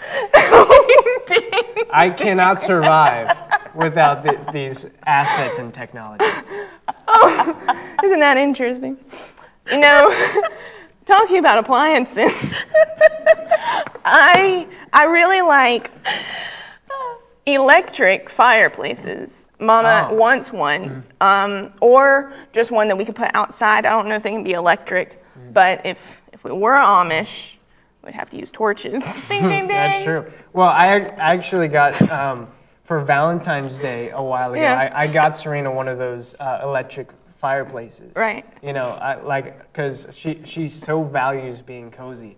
[1.90, 3.36] I cannot survive
[3.74, 6.24] without th- these assets and technology.
[7.06, 7.56] Oh,
[8.04, 8.96] Isn't that interesting?
[9.70, 10.10] You know,
[11.06, 12.54] talking about appliances,
[14.04, 15.90] I I really like
[17.46, 19.46] electric fireplaces.
[19.60, 20.14] Mama Oh.
[20.14, 23.84] wants one, um, or just one that we could put outside.
[23.84, 25.17] I don't know if they can be electric,
[25.52, 27.54] but if if we were Amish,
[28.04, 29.02] we'd have to use torches.
[29.28, 29.68] Ding, ding, ding.
[29.68, 30.30] That's true.
[30.52, 32.48] Well, I ac- I actually got um,
[32.84, 34.62] for Valentine's Day a while ago.
[34.62, 34.90] Yeah.
[34.94, 38.14] I, I got Serena one of those uh, electric fireplaces.
[38.16, 38.44] Right.
[38.62, 42.36] You know, I, like because she she so values being cozy,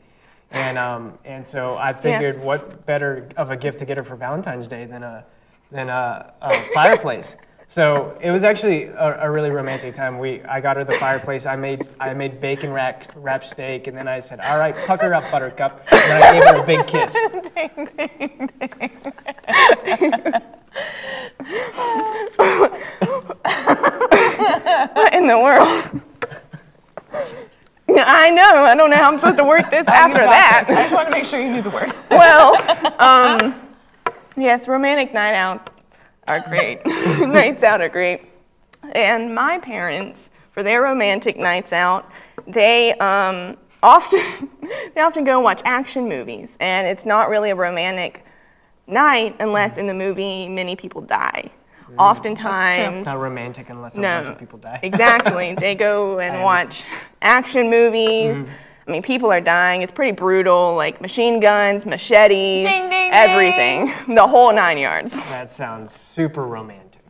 [0.50, 4.16] and um and so I figured what better of a gift to get her for
[4.16, 5.24] Valentine's Day than a
[5.70, 7.36] than a, a fireplace.
[7.70, 10.18] So it was actually a, a really romantic time.
[10.18, 11.46] We I got her the fireplace.
[11.46, 15.14] I made I made bacon wrap, wrap steak, and then I said, "All right, pucker
[15.14, 17.12] up, Buttercup." And then I gave her a big kiss.
[17.54, 18.90] ding, ding, ding.
[24.94, 26.00] what in the world?
[27.88, 28.64] I know.
[28.64, 30.64] I don't know how I'm supposed to work this after that.
[30.68, 31.92] I just want to make sure you knew the word.
[32.10, 32.56] well,
[33.00, 33.54] um,
[34.36, 35.70] yes, romantic night out
[36.30, 36.84] are great.
[36.86, 38.22] nights out are great.
[38.92, 42.10] And my parents, for their romantic nights out,
[42.46, 44.48] they um, often
[44.94, 48.24] they often go and watch action movies, and it's not really a romantic
[48.86, 51.50] night unless in the movie many people die.
[51.98, 54.78] Oftentimes, It's not romantic unless a bunch of people die.
[54.82, 55.56] exactly.
[55.56, 56.84] They go and watch
[57.20, 58.36] action movies.
[58.36, 58.52] Mm-hmm.
[58.86, 59.82] I mean, people are dying.
[59.82, 65.12] It's pretty brutal, like machine guns, machetes, Ding, ding, everything, the whole nine yards.
[65.14, 67.02] That sounds super romantic.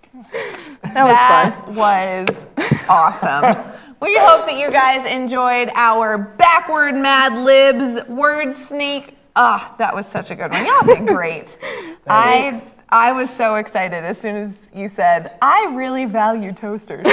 [0.83, 1.75] That was fun.
[1.75, 2.47] Was
[2.89, 3.73] awesome.
[4.01, 9.19] We hope that you guys enjoyed our backward Mad Libs word sneak.
[9.37, 10.65] Ah, that was such a good one.
[10.65, 11.59] Y'all did great.
[12.09, 17.07] I I was so excited as soon as you said, I really value toasters.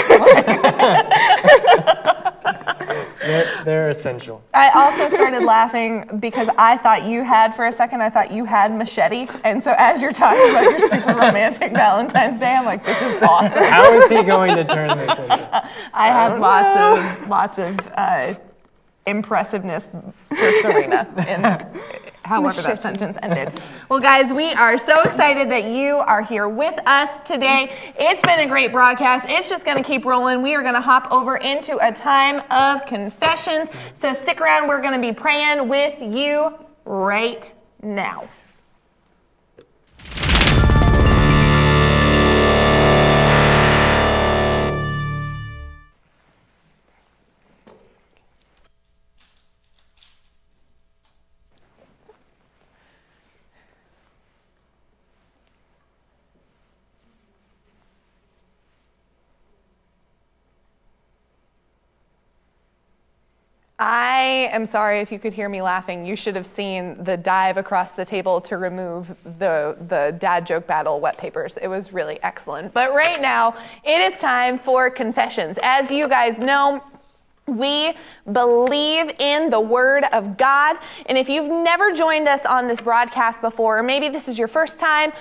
[3.28, 4.41] They're, they're essential.
[4.53, 8.45] I also started laughing because I thought you had, for a second, I thought you
[8.45, 9.28] had machete.
[9.43, 13.21] And so as you're talking about your super romantic Valentine's Day, I'm like, this is
[13.21, 13.63] awesome.
[13.63, 15.69] How is he going to turn this into?
[15.93, 18.34] I had lots of lots of uh,
[19.05, 23.59] impressive,ness for Serena in however that sentence ended.
[23.89, 27.73] Well, guys, we are so excited that you are here with us today.
[27.97, 29.25] It's been a great broadcast.
[29.30, 30.41] It's just going to keep rolling.
[30.41, 33.69] We are going to hop over into a time of confessions.
[33.93, 34.67] So stick around.
[34.67, 36.53] We're going to be praying with you
[36.86, 37.51] right
[37.82, 38.28] now.
[63.80, 66.03] I am sorry if you could hear me laughing.
[66.03, 70.65] You should have seen the dive across the table to remove the, the dad joke
[70.65, 71.57] battle wet papers.
[71.61, 72.73] It was really excellent.
[72.73, 75.59] But right now, it is time for confessions.
[75.61, 76.84] As you guys know,
[77.45, 77.93] we
[78.32, 80.78] believe in the Word of God.
[81.05, 84.47] And if you've never joined us on this broadcast before, or maybe this is your
[84.47, 85.13] first time,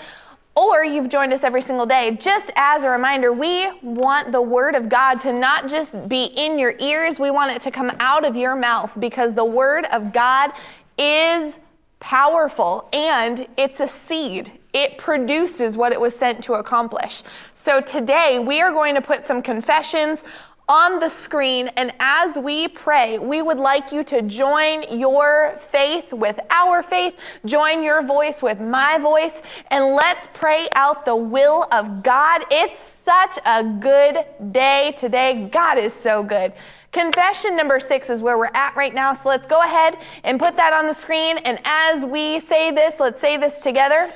[0.57, 4.75] or you've joined us every single day, just as a reminder, we want the Word
[4.75, 8.25] of God to not just be in your ears, we want it to come out
[8.25, 10.53] of your mouth because the Word of God
[10.99, 11.57] is
[12.01, 14.51] powerful and it's a seed.
[14.73, 17.23] It produces what it was sent to accomplish.
[17.55, 20.25] So today we are going to put some confessions
[20.69, 21.69] on the screen.
[21.77, 27.17] And as we pray, we would like you to join your faith with our faith,
[27.45, 29.41] join your voice with my voice,
[29.71, 32.45] and let's pray out the will of God.
[32.51, 35.49] It's such a good day today.
[35.53, 36.53] God is so good.
[36.91, 39.12] Confession number six is where we're at right now.
[39.12, 41.39] So let's go ahead and put that on the screen.
[41.39, 44.12] And as we say this, let's say this together.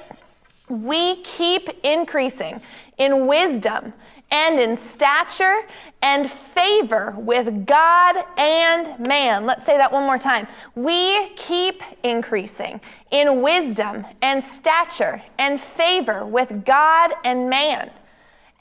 [0.68, 2.60] We keep increasing
[2.96, 3.92] in wisdom
[4.30, 5.62] and in stature
[6.02, 9.44] and favor with God and man.
[9.44, 10.46] Let's say that one more time.
[10.74, 17.90] We keep increasing in wisdom and stature and favor with God and man.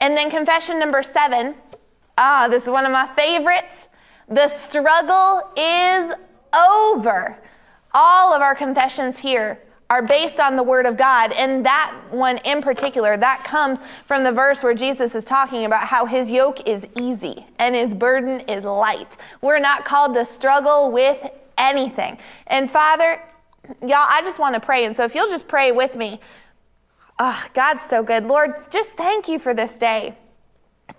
[0.00, 1.54] And then confession number seven.
[2.18, 3.88] Ah, this is one of my favorites.
[4.28, 6.12] The struggle is
[6.54, 7.38] over.
[7.92, 9.60] All of our confessions here
[9.90, 11.32] are based on the word of God.
[11.32, 15.88] And that one in particular, that comes from the verse where Jesus is talking about
[15.88, 19.16] how his yoke is easy and his burden is light.
[19.42, 21.28] We're not called to struggle with
[21.58, 22.18] anything.
[22.46, 23.20] And Father,
[23.82, 24.84] y'all, I just want to pray.
[24.84, 26.20] And so if you'll just pray with me,
[27.18, 28.24] oh, God's so good.
[28.24, 30.16] Lord, just thank you for this day.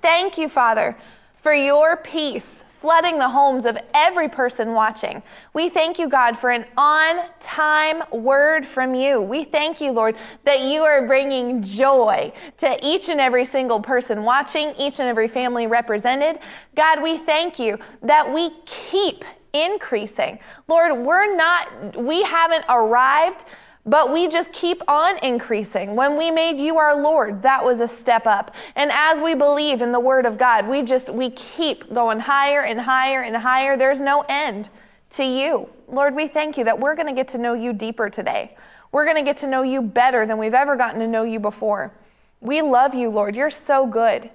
[0.01, 0.97] Thank you, Father,
[1.41, 5.21] for your peace, flooding the homes of every person watching.
[5.53, 9.21] We thank you, God, for an on time word from you.
[9.21, 14.23] We thank you, Lord, that you are bringing joy to each and every single person
[14.23, 16.39] watching, each and every family represented.
[16.75, 19.23] God, we thank you that we keep
[19.53, 20.39] increasing.
[20.67, 23.45] Lord, we're not, we haven't arrived
[23.85, 25.95] but we just keep on increasing.
[25.95, 28.53] When we made you our Lord, that was a step up.
[28.75, 32.61] And as we believe in the word of God, we just we keep going higher
[32.61, 33.75] and higher and higher.
[33.75, 34.69] There's no end
[35.11, 35.67] to you.
[35.87, 38.55] Lord, we thank you that we're going to get to know you deeper today.
[38.91, 41.39] We're going to get to know you better than we've ever gotten to know you
[41.39, 41.93] before.
[42.39, 43.35] We love you, Lord.
[43.35, 44.29] You're so good.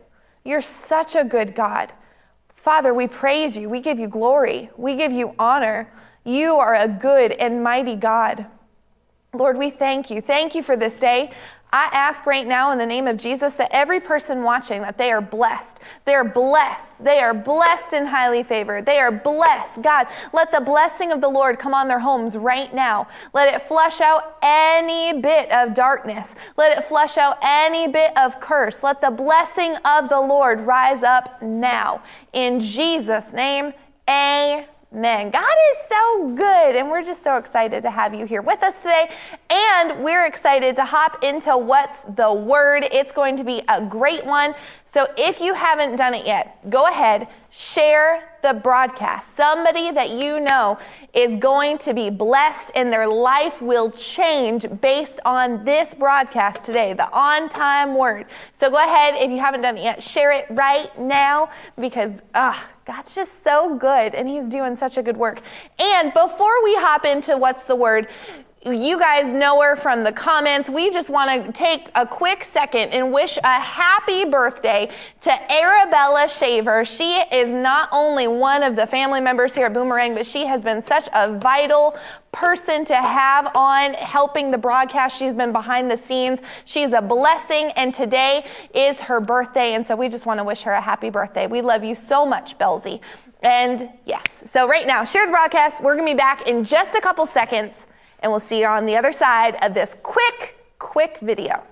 [0.44, 1.92] You're such a good God.
[2.54, 3.68] Father, we praise you.
[3.68, 4.70] We give you glory.
[4.76, 5.92] We give you honor.
[6.24, 8.46] You are a good and mighty God.
[9.36, 10.20] Lord, we thank you.
[10.20, 11.32] Thank you for this day.
[11.72, 15.10] I ask right now in the name of Jesus that every person watching that they
[15.10, 15.80] are blessed.
[16.04, 17.02] They are blessed.
[17.02, 18.86] They are blessed and highly favored.
[18.86, 19.82] They are blessed.
[19.82, 23.08] God, let the blessing of the Lord come on their homes right now.
[23.34, 26.34] Let it flush out any bit of darkness.
[26.56, 28.82] Let it flush out any bit of curse.
[28.82, 32.02] Let the blessing of the Lord rise up now.
[32.32, 33.74] In Jesus' name,
[34.08, 34.66] amen.
[34.96, 38.62] Man, God is so good, and we're just so excited to have you here with
[38.62, 39.10] us today.
[39.50, 42.82] And we're excited to hop into what's the word.
[42.90, 44.54] It's going to be a great one.
[44.86, 49.34] So if you haven't done it yet, go ahead, share the broadcast.
[49.34, 50.78] Somebody that you know
[51.14, 56.92] is going to be blessed and their life will change based on this broadcast today,
[56.92, 58.26] the on time word.
[58.52, 61.48] So go ahead, if you haven't done it yet, share it right now
[61.80, 65.40] because, ah, God's just so good and He's doing such a good work.
[65.78, 68.08] And before we hop into what's the word,
[68.72, 70.68] you guys know her from the comments.
[70.68, 74.90] We just want to take a quick second and wish a happy birthday
[75.20, 76.84] to Arabella Shaver.
[76.84, 80.62] She is not only one of the family members here at Boomerang, but she has
[80.64, 81.96] been such a vital
[82.32, 85.16] person to have on helping the broadcast.
[85.16, 86.40] She's been behind the scenes.
[86.64, 89.74] She's a blessing, and today is her birthday.
[89.74, 91.46] And so we just want to wish her a happy birthday.
[91.46, 93.00] We love you so much, Belzy.
[93.42, 95.82] And yes, so right now, share the broadcast.
[95.82, 97.86] We're going to be back in just a couple seconds
[98.26, 101.62] and we'll see you on the other side of this quick, quick video.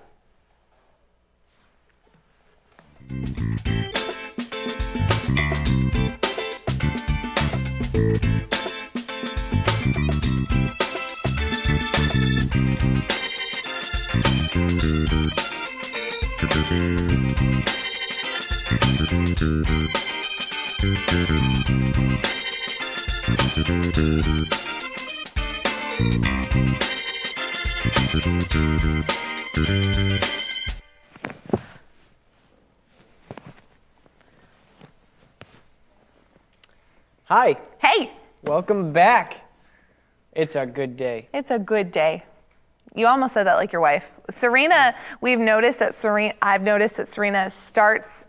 [25.97, 26.01] Hi,
[37.79, 38.11] Hey,
[38.43, 39.35] welcome back.
[40.33, 41.29] It's a good day.
[41.33, 42.23] it's a good day.
[42.93, 44.03] You almost said that like your wife.
[44.29, 48.25] Serena, we've noticed that Serena, I've noticed that Serena starts,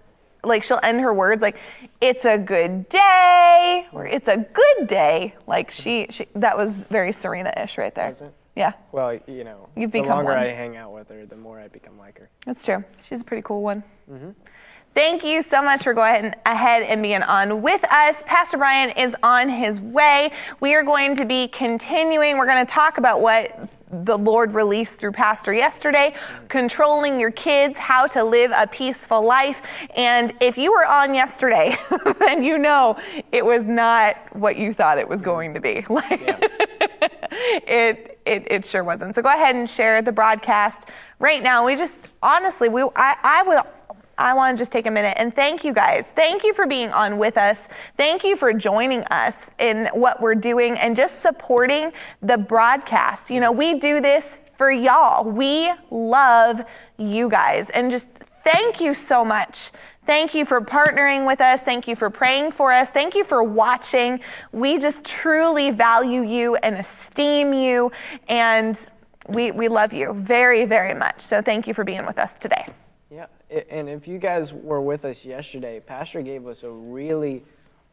[0.46, 1.56] like she'll end her words like,
[2.00, 5.34] it's a good day, or it's a good day.
[5.46, 8.14] Like she, she that was very Serena-ish right there.
[8.54, 10.38] Yeah, Well, you know, You've the become longer one.
[10.38, 12.30] I hang out with her, the more I become like her.
[12.46, 12.82] that's true.
[13.02, 13.82] She's a pretty cool one.
[14.10, 14.34] Mhm.
[14.94, 18.22] Thank you so much for going ahead and being on with us.
[18.24, 20.32] Pastor Brian is on his way.
[20.60, 22.38] We are going to be continuing.
[22.38, 26.14] We're going to talk about what the Lord released through Pastor yesterday,
[26.48, 29.62] controlling your kids, how to live a peaceful life.
[29.96, 31.76] And if you were on yesterday,
[32.18, 32.98] then you know
[33.32, 35.84] it was not what you thought it was going to be.
[35.96, 36.10] Like
[37.66, 39.14] it, it it sure wasn't.
[39.14, 40.84] So go ahead and share the broadcast
[41.18, 41.64] right now.
[41.64, 43.58] We just honestly, we I, I would
[44.18, 46.10] I want to just take a minute and thank you guys.
[46.14, 47.68] Thank you for being on with us.
[47.96, 51.92] Thank you for joining us in what we're doing and just supporting
[52.22, 53.30] the broadcast.
[53.30, 55.24] You know, we do this for y'all.
[55.24, 56.62] We love
[56.96, 58.10] you guys and just
[58.42, 59.70] thank you so much.
[60.06, 61.62] Thank you for partnering with us.
[61.62, 62.90] Thank you for praying for us.
[62.90, 64.20] Thank you for watching.
[64.52, 67.90] We just truly value you and esteem you
[68.28, 68.78] and
[69.28, 71.20] we, we love you very, very much.
[71.20, 72.66] So thank you for being with us today.
[73.50, 77.44] And if you guys were with us yesterday, Pastor gave us a really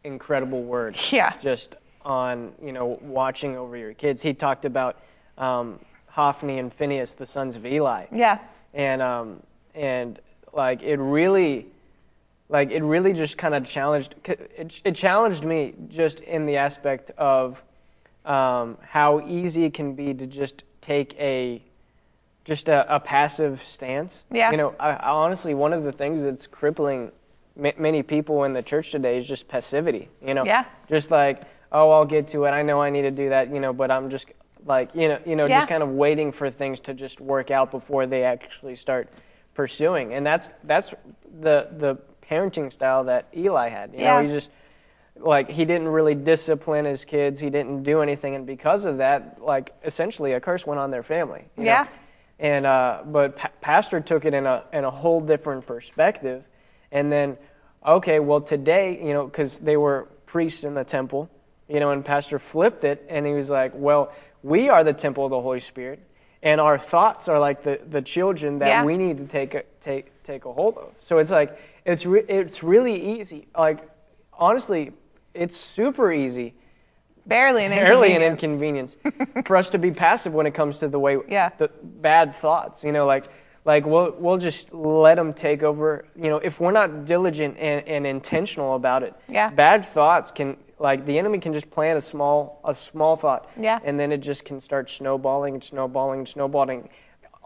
[0.04, 0.98] incredible word.
[1.12, 1.38] Yeah.
[1.40, 1.76] Just
[2.06, 4.22] on you know watching over your kids.
[4.22, 5.00] He talked about
[5.38, 8.06] um, Hophni and Phineas, the sons of Eli.
[8.12, 8.40] Yeah.
[8.74, 9.44] and um,
[9.76, 10.20] and
[10.54, 11.68] like it really
[12.50, 17.12] like it really just kind of challenged it, it challenged me just in the aspect
[17.18, 17.62] of
[18.26, 21.62] um, how easy it can be to just take a
[22.44, 24.52] just a, a passive stance Yeah.
[24.52, 27.12] you know I, I honestly one of the things that's crippling
[27.56, 30.66] ma- many people in the church today is just passivity you know Yeah.
[30.90, 33.60] just like oh i'll get to it i know i need to do that you
[33.60, 34.28] know but i'm just
[34.66, 35.60] like you know you know Yeah.
[35.60, 39.10] just kind of waiting for things to just work out before they actually start
[39.54, 40.94] pursuing and that's that's
[41.42, 41.98] the the
[42.30, 44.18] parenting style that eli had you Yeah.
[44.22, 44.50] know he just
[45.16, 49.42] like he didn't really discipline his kids he didn't do anything and because of that
[49.42, 51.72] like essentially a curse went on their family you know?
[52.40, 56.44] And uh, but pa- pastor took it in a in a whole different perspective.
[56.92, 57.38] And then
[57.86, 61.30] okay well today you know because they were priests in the temple
[61.68, 65.26] you know and pastor flipped it and he was like well we are the temple
[65.26, 66.00] of the holy spirit
[66.42, 68.84] and our thoughts are like the, the children that Yeah.
[68.86, 70.92] we need to take a, take take a hold of.
[71.02, 73.48] So it's like it's re- it's really easy.
[73.58, 73.80] Like
[74.32, 74.94] honestly
[75.34, 76.54] it's super easy
[77.26, 78.98] Barely an barely an inconvenience.
[79.46, 81.50] for us to be passive when it comes to the way Yeah.
[81.58, 83.26] the bad thoughts you know like
[83.66, 87.88] like we'll we'll just let them take over you know if we're not diligent and,
[87.88, 89.50] and intentional about it Yeah.
[89.50, 93.80] bad thoughts can like the enemy can just plant a small a small thought Yeah.
[93.86, 96.90] and then it just can start snowballing and snowballing and snowballing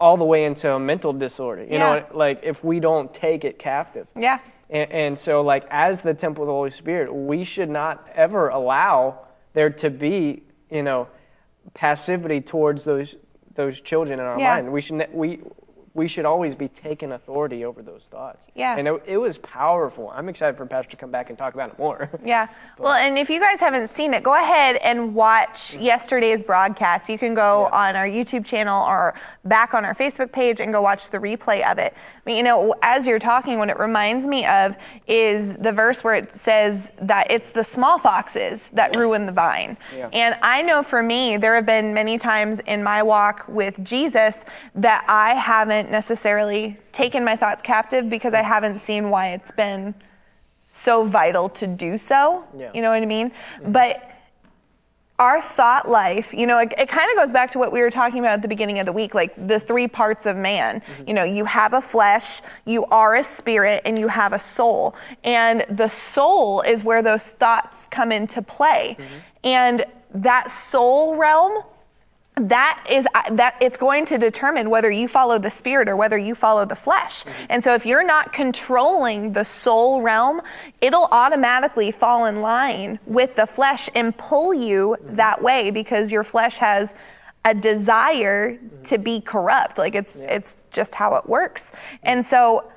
[0.00, 1.78] all the way into a mental disorder you Yeah.
[2.00, 4.38] know like if we don't take it captive Yeah.
[4.70, 8.48] and, and so, like, as the temple of the Holy Spirit, we should not ever
[8.50, 9.20] allow
[9.58, 10.40] there to be,
[10.70, 11.08] you know,
[11.74, 13.16] passivity towards those
[13.56, 14.54] those children in our Yeah.
[14.54, 14.72] mind.
[14.72, 15.40] We should ne- we
[15.98, 18.46] we should always be taking authority over those thoughts.
[18.54, 18.78] Yeah.
[18.78, 20.10] And it, it was powerful.
[20.14, 22.08] I'm excited for Pastor to come back and talk about it more.
[22.24, 22.48] Yeah.
[22.78, 25.82] Well, and if you guys haven't seen it, go ahead and watch mm-hmm.
[25.82, 27.08] yesterday's broadcast.
[27.08, 27.88] You can go Yeah.
[27.88, 31.68] on our YouTube channel or back on our Facebook page and go watch the replay
[31.68, 31.94] of it.
[31.94, 34.76] I mean, you know, as you're talking, what it reminds me of
[35.06, 39.78] is the verse where it says that it's the small foxes that ruin the vine.
[39.96, 40.10] Yeah.
[40.12, 44.36] And I know for me, there have been many times in my walk with Jesus
[44.74, 49.94] that I haven't necessarily taken my thoughts captive because I haven't seen why it's been
[50.70, 52.44] so vital to do so.
[52.56, 52.70] Yeah.
[52.74, 53.30] You know what I mean?
[53.30, 53.72] Mm-hmm.
[53.72, 54.04] But
[55.18, 57.90] our thought life, you know, it, it kind of goes back to what we were
[57.90, 60.80] talking about at the beginning of the week, like the three parts of man.
[60.80, 61.08] Mm-hmm.
[61.08, 64.94] You know, you have a flesh, you are a spirit, and you have a soul.
[65.24, 68.96] And the soul is where those thoughts come into play.
[68.98, 69.14] Mm-hmm.
[69.44, 69.84] And
[70.14, 71.64] that soul realm,
[72.40, 76.18] that is uh, that it's going to determine whether you follow the spirit or whether
[76.18, 77.24] you follow the flesh.
[77.24, 77.46] Mm-hmm.
[77.50, 80.40] And so if you're not controlling the soul realm,
[80.80, 85.16] it'll automatically fall in line with the flesh and pull you mm-hmm.
[85.16, 86.94] that way because your flesh has
[87.44, 88.82] a desire mm-hmm.
[88.82, 89.78] to be corrupt.
[89.78, 91.72] Like it's it's just how it works.
[92.02, 92.70] And so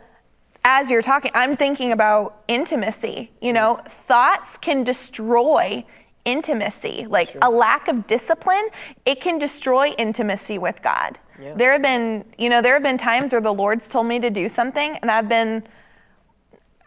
[0.63, 3.31] as you're talking, I'm thinking about intimacy.
[3.41, 5.83] You know, thoughts can destroy
[6.25, 7.05] intimacy.
[7.09, 8.69] Like a lack of discipline,
[9.05, 11.17] it can destroy intimacy with God.
[11.41, 11.53] Yeah.
[11.55, 14.29] There have been, you know, there have been times where the Lord's told me to
[14.29, 15.63] do something and I've been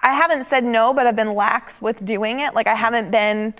[0.05, 2.55] I haven't said no, but I've been lax with doing it.
[2.55, 3.55] Like I haven't been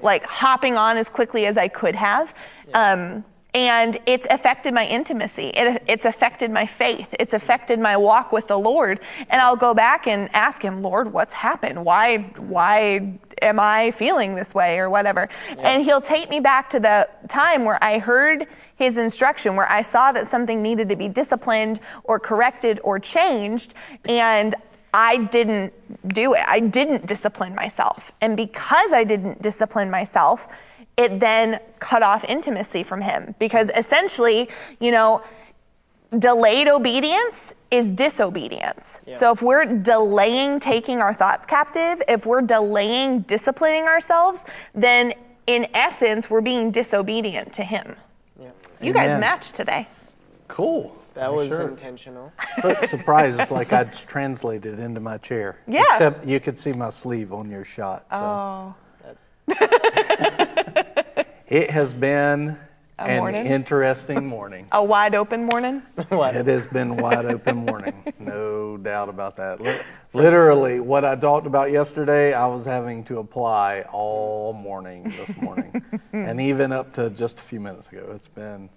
[0.00, 2.32] like hopping on as quickly as I could have.
[2.74, 5.48] Um, and it's affected my intimacy.
[5.48, 7.08] It, it's affected my faith.
[7.18, 9.00] It's affected my walk with the Lord.
[9.28, 11.84] And I'll go back and ask Him, Lord, what's happened?
[11.84, 15.28] Why, why am I feeling this way or whatever?
[15.58, 18.46] And He'll take me back to the time where I heard
[18.76, 23.74] His instruction, where I saw that something needed to be disciplined or corrected or changed.
[24.04, 24.54] And
[24.92, 25.72] I didn't
[26.08, 26.42] do it.
[26.46, 28.12] I didn't discipline myself.
[28.20, 30.48] And because I didn't discipline myself,
[31.00, 33.34] it then cut off intimacy from him.
[33.38, 34.48] Because essentially,
[34.80, 35.22] you know,
[36.18, 39.00] delayed obedience is disobedience.
[39.12, 44.44] So if we're delaying taking our thoughts captive, if we're delaying disciplining ourselves,
[44.74, 45.14] then
[45.46, 47.96] in essence, we're being disobedient to him.
[48.82, 49.20] You guys Amen.
[49.20, 49.86] match today.
[50.48, 50.96] Cool.
[51.14, 51.68] That was Sure.
[51.68, 52.32] intentional.
[52.64, 53.38] Look, surprise!
[53.38, 55.58] It's like I'd translated into my chair.
[55.66, 55.82] Yeah.
[55.90, 58.06] Except you could see my sleeve on your shot.
[58.10, 58.18] So.
[58.18, 58.74] Oh.
[61.50, 62.56] It has been
[62.96, 63.44] an morning?
[63.44, 64.68] interesting morning.
[64.72, 65.82] A wide open morning?
[66.12, 69.58] It has been wide open morning, no doubt about that.
[70.12, 75.82] Literally, what I talked about yesterday, I was having to apply all morning this morning,
[76.12, 78.12] and even up to just a few minutes ago.
[78.14, 78.70] It's been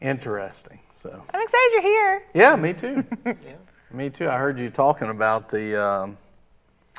[0.00, 0.78] interesting.
[0.94, 2.22] So, I'm excited you're here.
[2.32, 3.04] yeah, me too.
[3.90, 4.28] Me too.
[4.28, 5.82] I heard you talking about the.
[5.82, 6.16] Um,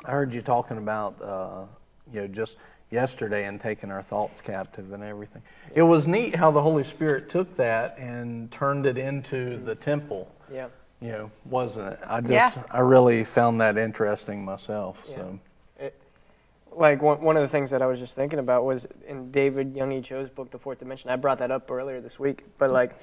[0.04, 1.64] I heard you talking about uh,
[2.12, 2.58] you know just
[2.90, 5.42] yesterday and taking our thoughts captive and everything.
[5.74, 10.32] It was neat how the Holy Spirit took that and turned it into the temple.
[10.52, 10.68] Yeah.
[11.00, 11.98] You know, wasn't it?
[12.08, 12.62] I just Yeah.
[12.70, 14.98] I really found that interesting myself.
[15.08, 15.38] So
[16.76, 19.74] like one, one of the things that I was just thinking about was in David
[19.74, 20.00] Young E.
[20.00, 21.10] Cho's book, The Fourth Dimension.
[21.10, 22.94] I brought that up earlier this week, but like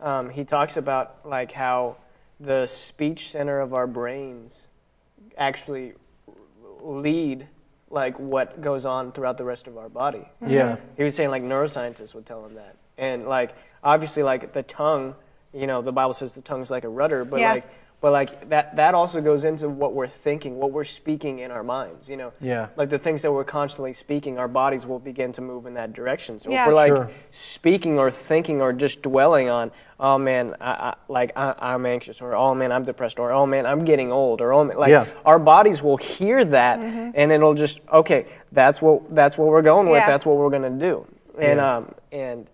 [0.00, 1.96] um, he talks about like how
[2.40, 4.66] the speech center of our brains
[5.38, 5.92] actually
[6.80, 7.46] lead
[7.92, 10.26] like what goes on throughout the rest of our body.
[10.42, 10.50] Mm-hmm.
[10.50, 14.62] yeah, He was saying like neuroscientists would tell him that, and like obviously like the
[14.62, 15.14] tongue,
[15.52, 17.52] you know, the Bible says the tongue's like a rudder, but Yeah.
[17.52, 17.64] like
[18.02, 21.62] but like that that also goes into what we're thinking, what we're speaking in our
[21.62, 22.32] minds, you know.
[22.40, 22.66] Yeah.
[22.76, 25.92] Like the things that we're constantly speaking, our bodies will begin to move in that
[25.92, 26.40] direction.
[26.40, 26.62] So Yeah.
[26.62, 27.10] if we're like Sure.
[27.30, 32.20] speaking or thinking or just dwelling on, oh man, I, I, like I, I'm anxious,
[32.20, 34.90] or oh man, I'm depressed, or oh man, I'm getting old, or oh man, like
[34.90, 35.06] Yeah.
[35.24, 39.88] our bodies will hear that, and it'll just okay, that's what that's what we're going
[39.88, 40.08] with, Yeah.
[40.08, 41.06] that's what we're gonna do,
[41.38, 41.76] and Yeah.
[41.76, 42.48] um and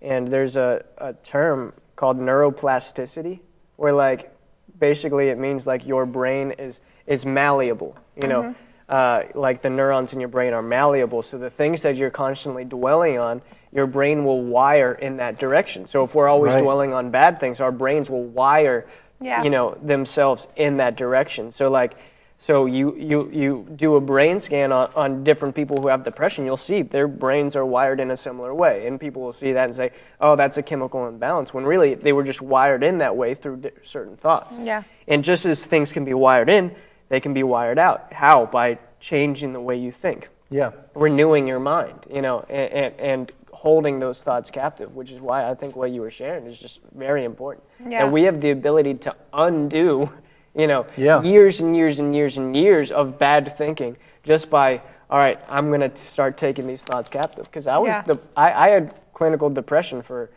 [0.00, 3.40] and there's a, a term called neuroplasticity,
[3.76, 4.32] where like
[4.78, 8.54] basically it means like your brain is is malleable, you know.
[8.88, 12.64] Uh, like the neurons in your brain are malleable, so the things that you're constantly
[12.64, 15.86] dwelling on, your brain will wire in that direction.
[15.88, 16.62] So if we're always Right.
[16.62, 18.86] dwelling on bad things, our brains will wire,
[19.20, 19.42] Yeah.
[19.42, 21.50] you know, themselves in that direction.
[21.50, 21.96] So like,
[22.38, 26.44] so you you you do a brain scan on, on different people who have depression,
[26.44, 29.64] you'll see their brains are wired in a similar way, and people will see that
[29.64, 33.16] and say, oh, that's a chemical imbalance, when really they were just wired in that
[33.16, 34.56] way through di- certain thoughts.
[34.60, 34.82] Yeah.
[35.08, 36.74] And just as things can be wired in,
[37.08, 38.12] they can be wired out.
[38.12, 38.46] How?
[38.46, 43.32] By changing the way you think yeah, renewing your mind, you know, and, and, and
[43.52, 46.80] holding those thoughts captive, which is why I think what you were sharing is just
[46.94, 47.64] very important.
[47.88, 48.04] Yeah.
[48.04, 50.10] And we have the ability to undo,
[50.56, 51.22] you know, Yeah.
[51.22, 54.80] years and years and years and years of bad thinking just by,
[55.10, 57.44] all right, I'm going to start taking these thoughts captive.
[57.44, 58.02] Because I was Yeah.
[58.02, 60.30] the, I, I had clinical depression for,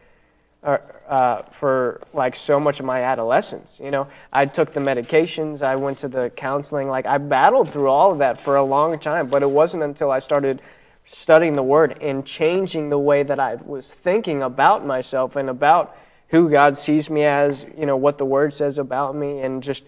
[0.63, 3.79] uh, uh, for like so much of my adolescence.
[3.81, 7.87] You know, I took the medications, I went to the counseling, like I battled through
[7.87, 9.27] all of that for a long time.
[9.27, 10.61] But it wasn't until I started
[11.05, 15.95] studying the Word and changing the way that I was thinking about myself and about
[16.27, 19.83] who God sees me as, you know, what the Word says about me, and just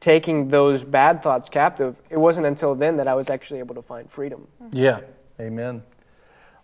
[0.00, 1.94] taking those bad thoughts captive.
[2.08, 4.46] It wasn't until then that I was actually able to find freedom.
[4.72, 5.00] yeah.
[5.38, 5.82] Amen.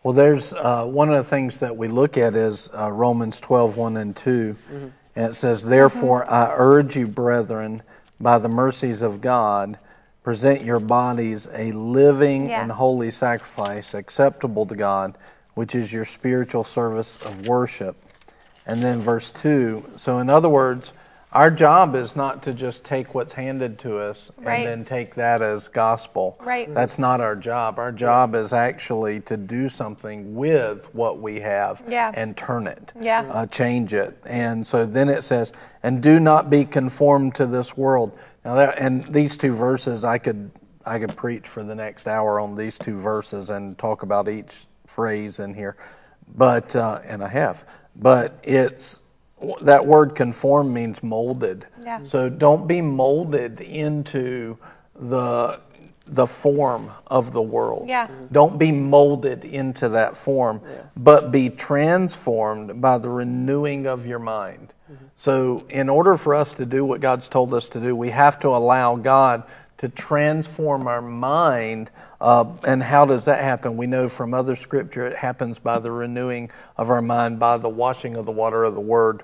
[0.02, 3.76] Well, there's uh, one of the things that we look at is uh, Romans 12,
[3.76, 4.56] 1 and 2.
[4.70, 4.92] And
[5.30, 7.82] it says, Therefore, I urge you, brethren,
[8.20, 9.78] by the mercies of God,
[10.22, 12.62] present your bodies a living Yeah.
[12.62, 15.16] and holy sacrifice acceptable to God,
[15.54, 17.96] which is your spiritual service of worship.
[18.66, 19.92] And then verse 2.
[19.96, 20.92] So, in other words,
[21.36, 24.60] our job is not to just take what's handed to us Right.
[24.60, 26.38] and then take that as gospel.
[26.42, 26.72] Right.
[26.74, 27.78] That's not our job.
[27.78, 32.10] Our job is actually to do something with what we have Yeah.
[32.14, 33.26] and turn it, Yeah.
[33.30, 34.16] uh, change it.
[34.24, 38.16] And so then it says, and do not be conformed to this world.
[38.42, 40.50] Now, that, and these two verses, I could
[40.88, 44.66] I could preach for the next hour on these two verses and talk about each
[44.86, 45.76] phrase in here,
[46.36, 47.66] but uh, and I have,
[47.96, 49.00] but it's
[49.62, 51.66] that word conform means molded.
[51.84, 52.02] Yeah.
[52.04, 54.56] So don't be molded into
[54.94, 55.60] the
[56.08, 57.88] the form of the world.
[57.88, 58.08] Yeah.
[58.30, 60.60] Don't be molded into that form,
[60.96, 64.72] but be transformed by the renewing of your mind.
[64.90, 65.06] Mm-hmm.
[65.16, 68.38] So, in order for us to do what God's told us to do, we have
[68.40, 69.42] to allow God
[69.78, 71.90] to transform our mind.
[72.20, 73.76] Uh, and how does that happen?
[73.76, 77.68] We know from other scripture it happens by the renewing of our mind, by the
[77.68, 79.22] washing of the water of the Word.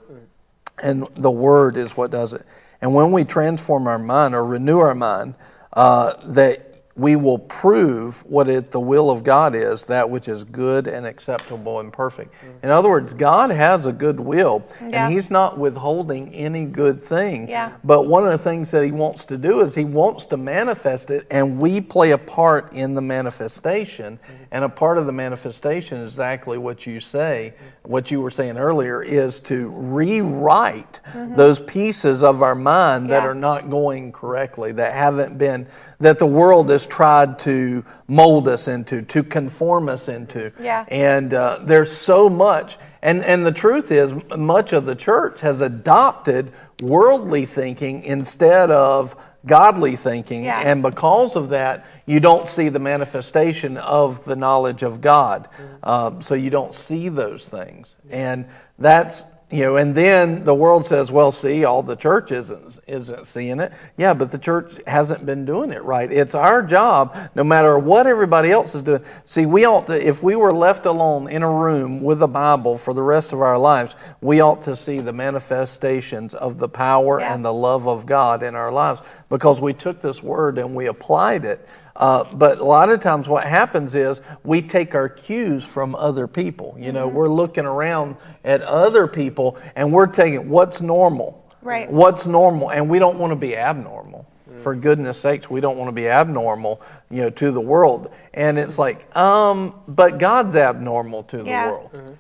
[0.83, 2.45] And the Word is what does it.
[2.81, 5.35] And when we transform our mind or renew our mind,
[5.73, 10.45] uh, that we will prove what it, the will of God is, that which is
[10.45, 12.35] good and acceptable and perfect.
[12.35, 12.67] Mm-hmm.
[12.67, 15.07] In other words, God has a good will, Yeah.
[15.07, 17.49] and He's not withholding any good thing.
[17.49, 17.73] Yeah.
[17.83, 21.11] But one of the things that He wants to do is He wants to manifest
[21.11, 24.19] it, and we play a part in the manifestation.
[24.19, 24.43] Mm-hmm.
[24.53, 28.59] And a part of the manifestation is exactly what you say, what you were saying
[28.59, 31.37] earlier, is to rewrite mm-hmm.
[31.37, 35.67] those pieces of our mind that are not going correctly, that haven't been,
[36.01, 40.53] that the world has tried to mold us into, to conform us into.
[40.61, 40.85] Yeah.
[40.89, 42.79] And uh, there's so much.
[43.03, 49.17] And, and the truth is, much of the church has adopted worldly thinking instead of
[49.45, 50.45] godly thinking.
[50.45, 50.61] Yeah.
[50.65, 55.49] And because of that, you don't see the manifestation of the knowledge of God.
[55.83, 57.97] Um, so you don't see those things.
[58.11, 58.47] And
[58.79, 63.27] that's, you know, and then the world says, well, see, all the church isn't, isn't
[63.27, 63.73] seeing it.
[63.99, 66.11] Yeah, but the church hasn't been doing it right.
[66.11, 69.05] It's our job, no matter what everybody else is doing.
[69.27, 72.79] See, we ought to, if we were left alone in a room with a Bible
[72.79, 77.21] for the rest of our lives, we ought to see the manifestations of the power
[77.21, 77.35] Yeah.
[77.35, 80.87] and the love of God in our lives because we took this word and we
[80.87, 81.69] applied it.
[82.03, 86.27] Uh, but a lot of times, what happens is we take our cues from other
[86.27, 86.75] people.
[86.77, 91.49] You know, we're looking around at other people and we're taking what's normal.
[91.63, 91.89] Right.
[91.89, 94.27] What's normal, and we don't want to be abnormal.
[94.59, 98.13] For goodness sakes, we don't want to be abnormal, you know, to the world.
[98.35, 101.71] And it's like, um, but God's abnormal to the Yeah.
[101.71, 102.17] world.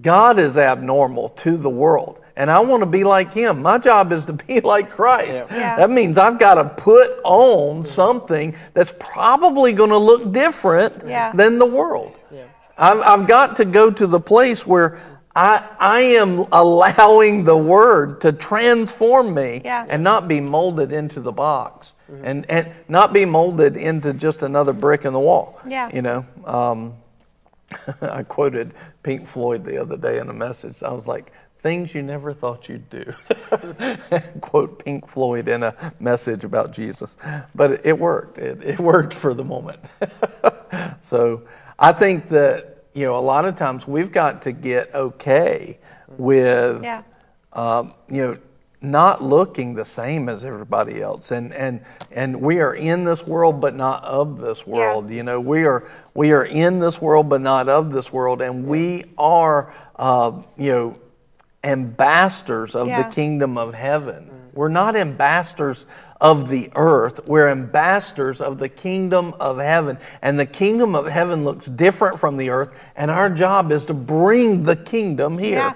[0.00, 2.20] God is abnormal to the world.
[2.36, 3.62] And I want to be like him.
[3.62, 5.44] My job is to be like Christ.
[5.50, 5.76] Yeah.
[5.76, 11.32] That means I've got to put on something that's probably going to look different Yeah.
[11.32, 12.16] than the world.
[12.76, 14.98] I've, I've got to go to the place where
[15.36, 19.86] I, I am allowing the word to transform me Yeah.
[19.88, 21.92] and not be molded into the box
[22.24, 25.60] and, and not be molded into just another brick in the wall.
[25.68, 25.88] Yeah.
[25.94, 26.94] You know, um,
[28.00, 30.82] I quoted Pink Floyd the other day in a message.
[30.82, 33.14] I was like, things you never thought you'd do.
[34.40, 37.16] Quote Pink Floyd in a message about Jesus.
[37.54, 38.38] But it worked.
[38.38, 39.80] It, it worked for the moment.
[41.00, 41.42] so
[41.78, 45.78] I think that, you know, a lot of times we've got to get okay
[46.18, 47.02] with, Yeah.
[47.54, 48.38] um, you know,
[48.84, 51.30] not looking the same as everybody else.
[51.30, 51.80] And and
[52.12, 55.10] and we are in this world but not of this world.
[55.10, 58.42] You know we are we are in this world but not of this world.
[58.42, 60.98] And we are uh, you know
[61.64, 63.02] ambassadors of Yeah.
[63.02, 64.30] the kingdom of heaven.
[64.52, 65.84] We're not ambassadors
[66.20, 67.26] of the earth.
[67.26, 69.98] We're ambassadors of the kingdom of heaven.
[70.22, 72.70] And the kingdom of heaven looks different from the earth.
[72.94, 75.58] And our job is to bring the kingdom here.
[75.58, 75.74] Yeah.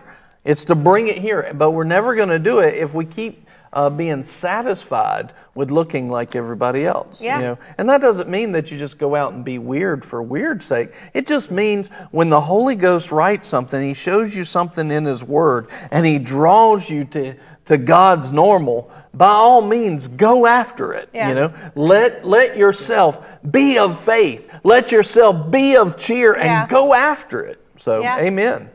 [0.49, 3.47] It's to bring it here, but we're never going to do it if we keep
[3.75, 7.23] uh, being satisfied with looking like everybody else.
[7.23, 7.37] Yeah.
[7.37, 10.23] You know, and that doesn't mean that you just go out and be weird for
[10.23, 10.95] weird's sake.
[11.13, 15.23] It just means when the Holy Ghost writes something, He shows you something in His
[15.23, 17.35] Word, and He draws you to
[17.67, 18.91] to God's normal.
[19.13, 21.11] By all means, go after it.
[21.13, 21.29] Yeah.
[21.29, 24.51] You know, let let yourself be of faith.
[24.65, 26.67] Let yourself be of cheer, and Yeah.
[26.67, 27.61] go after it.
[27.77, 28.03] So.
[28.03, 28.71] Amen.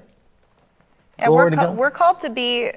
[1.23, 2.71] And Glory we're, ca- we're called to be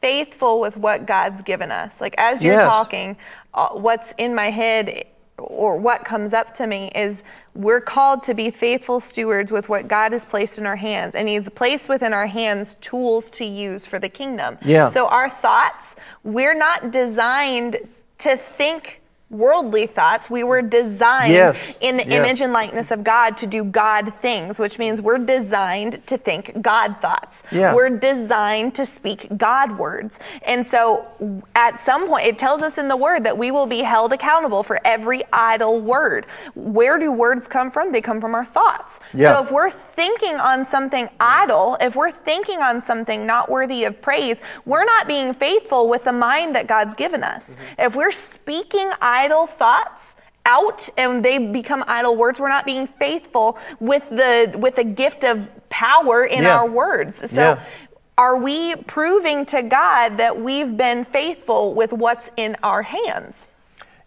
[0.00, 2.00] faithful with what God's given us.
[2.00, 2.68] Like as you're Yes.
[2.68, 3.16] talking,
[3.54, 5.04] uh, what's in my head
[5.38, 7.22] or what comes up to me is
[7.54, 11.14] we're called to be faithful stewards with what God has placed in our hands.
[11.14, 14.58] And He's placed within our hands tools to use for the kingdom.
[14.62, 14.90] Yeah.
[14.90, 17.78] So our thoughts, we're not designed
[18.18, 20.30] to think worldly thoughts.
[20.30, 21.76] We were designed Yes.
[21.80, 22.12] in the Yes.
[22.12, 26.62] image and likeness of God to do God things, which means we're designed to think
[26.62, 27.42] God thoughts.
[27.50, 27.74] Yeah.
[27.74, 30.20] We're designed to speak God words.
[30.42, 31.06] And so
[31.56, 34.62] at some point, it tells us in the word that we will be held accountable
[34.62, 36.26] for every idle word.
[36.54, 37.90] Where do words come from?
[37.90, 39.00] They come from our thoughts.
[39.12, 39.32] Yeah.
[39.34, 44.00] So if we're thinking on something idle, if we're thinking on something not worthy of
[44.00, 47.50] praise, we're not being faithful with the mind that God's given us.
[47.50, 47.80] Mm-hmm.
[47.86, 49.15] If we're speaking idle
[49.46, 50.14] thoughts,
[50.44, 55.24] out and they become idle words, we're not being faithful with the with the gift
[55.24, 56.58] of power in Yeah.
[56.58, 57.30] our words.
[57.30, 57.58] So Yeah.
[58.16, 63.50] are we proving to God that we've been faithful with what's in our hands?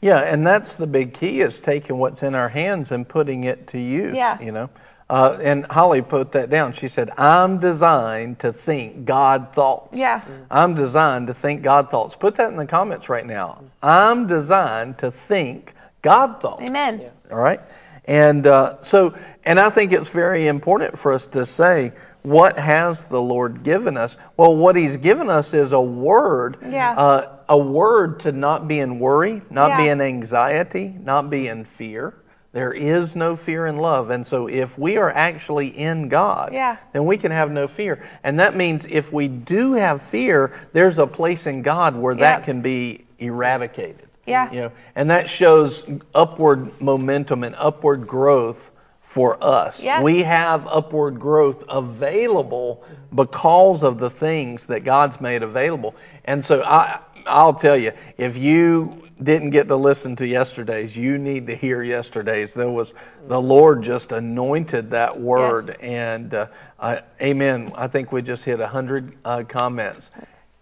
[0.01, 3.67] Yeah, and that's the big key is taking what's in our hands and putting it
[3.67, 4.15] to use.
[4.15, 4.37] Yeah.
[4.39, 4.69] You know,
[5.09, 6.73] uh, and Holly put that down.
[6.73, 10.21] She said, "I'm designed to think God thoughts." Yeah.
[10.51, 12.15] I'm designed to think God thoughts.
[12.15, 13.63] Put that in the comments right now.
[13.81, 16.61] I'm designed to think God thoughts.
[16.63, 17.11] Amen.
[17.31, 17.59] All right.
[18.05, 21.91] And uh, so, and I think it's very important for us to say,
[22.23, 24.17] what has the Lord given us?
[24.35, 26.91] Well, what He's given us is a word, Yeah.
[26.93, 31.65] uh, a word to not be in worry, not be in anxiety, not be in
[31.65, 32.13] fear.
[32.51, 34.09] There is no fear in love.
[34.09, 36.77] And so, if we are actually in God, Yeah.
[36.93, 38.03] then we can have no fear.
[38.23, 42.43] And that means if we do have fear, there's a place in God where that
[42.43, 44.07] can be eradicated.
[44.25, 44.51] Yeah.
[44.51, 45.85] You know, and that shows
[46.15, 48.71] upward momentum and upward growth
[49.01, 49.83] for us.
[49.83, 50.01] Yeah.
[50.01, 52.83] We have upward growth available
[53.13, 55.95] because of the things that God's made available.
[56.25, 61.17] And so I I'll tell you, if you didn't get to listen to yesterday's, you
[61.17, 62.53] need to hear yesterday's.
[62.53, 62.93] There was
[63.27, 66.47] the Lord just anointed that word, and uh,
[66.79, 67.71] uh, Amen.
[67.75, 70.11] I think we just hit a hundred uh, comments,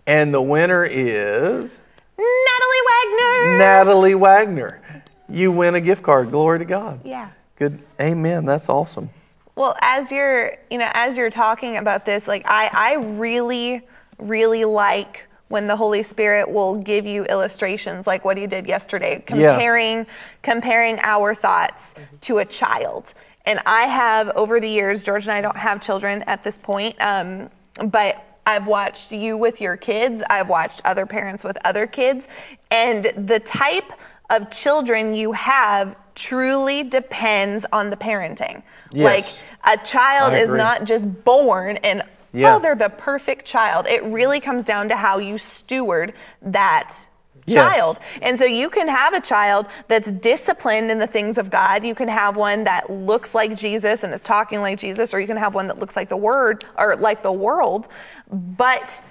[0.06, 1.82] and the winner is
[2.18, 3.58] Natalie Wagner.
[3.58, 5.04] Natalie Wagner.
[5.30, 6.32] You win a gift card.
[6.32, 7.02] Glory to God.
[7.04, 7.30] Yeah.
[7.58, 7.80] Good.
[8.00, 8.46] Amen.
[8.46, 9.10] That's awesome.
[9.56, 13.82] Well, as you're, you know, as you're talking about this, like I, I really,
[14.20, 19.24] really like when the Holy Spirit will give you illustrations, like what He did yesterday,
[19.30, 19.52] Yeah.
[19.54, 20.06] comparing,
[20.42, 23.14] comparing our thoughts to a child.
[23.46, 26.96] And I have over the years, George and I don't have children at this point,
[27.00, 27.50] um,
[27.86, 30.22] but I've watched you with your kids.
[30.30, 32.28] I've watched other parents with other kids,
[32.72, 33.92] and the type
[34.30, 38.64] of children you have truly depends on the parenting.
[38.92, 39.46] Yes.
[39.66, 42.04] Like a child is not just born and
[42.38, 42.56] Yeah.
[42.56, 43.88] oh they're the perfect child.
[43.88, 47.06] It really comes down to how you steward that
[47.48, 47.64] Yes.
[47.64, 48.00] child.
[48.22, 51.86] And so you can have a child that's disciplined in the things of God.
[51.86, 55.28] You can have one that looks like Jesus and is talking like Jesus, or you
[55.28, 57.88] can have one that looks like the word or like the world.
[58.30, 59.02] But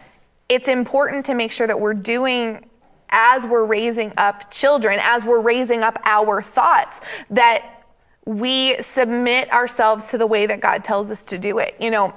[0.51, 2.68] it's important to make sure that we're doing
[3.09, 7.01] as we're raising up children, as we're raising up our thoughts,
[7.31, 7.87] that
[8.27, 11.74] we submit ourselves to the way that God tells us to do it.
[11.81, 12.14] You know,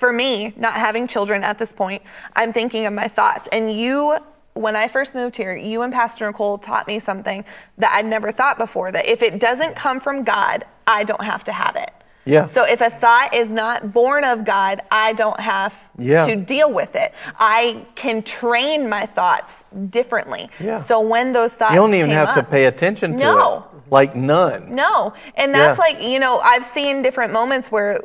[0.00, 2.02] for me, not having children at this point,
[2.34, 3.48] I'm thinking of my thoughts.
[3.52, 4.16] And you,
[4.54, 7.44] when I first moved here, you and Pastor Nicole taught me something
[7.78, 11.44] that I'd never thought before that if it doesn't come from God, I don't have
[11.44, 11.92] to have it.
[12.24, 12.46] Yeah.
[12.48, 16.26] So if a thought is not born of God, I don't have Yeah.
[16.26, 17.12] to deal with it.
[17.38, 20.50] I can train my thoughts differently.
[20.60, 20.78] Yeah.
[20.78, 23.56] So when those thoughts You don't even have to pay attention to No.
[23.74, 23.90] it.
[23.90, 24.74] Like none.
[24.74, 25.14] no.
[25.34, 25.84] And that's Yeah.
[25.84, 28.00] like, you know, I've seen different moments where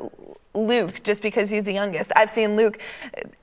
[0.56, 2.80] Luke, just because he's the youngest, I've seen Luke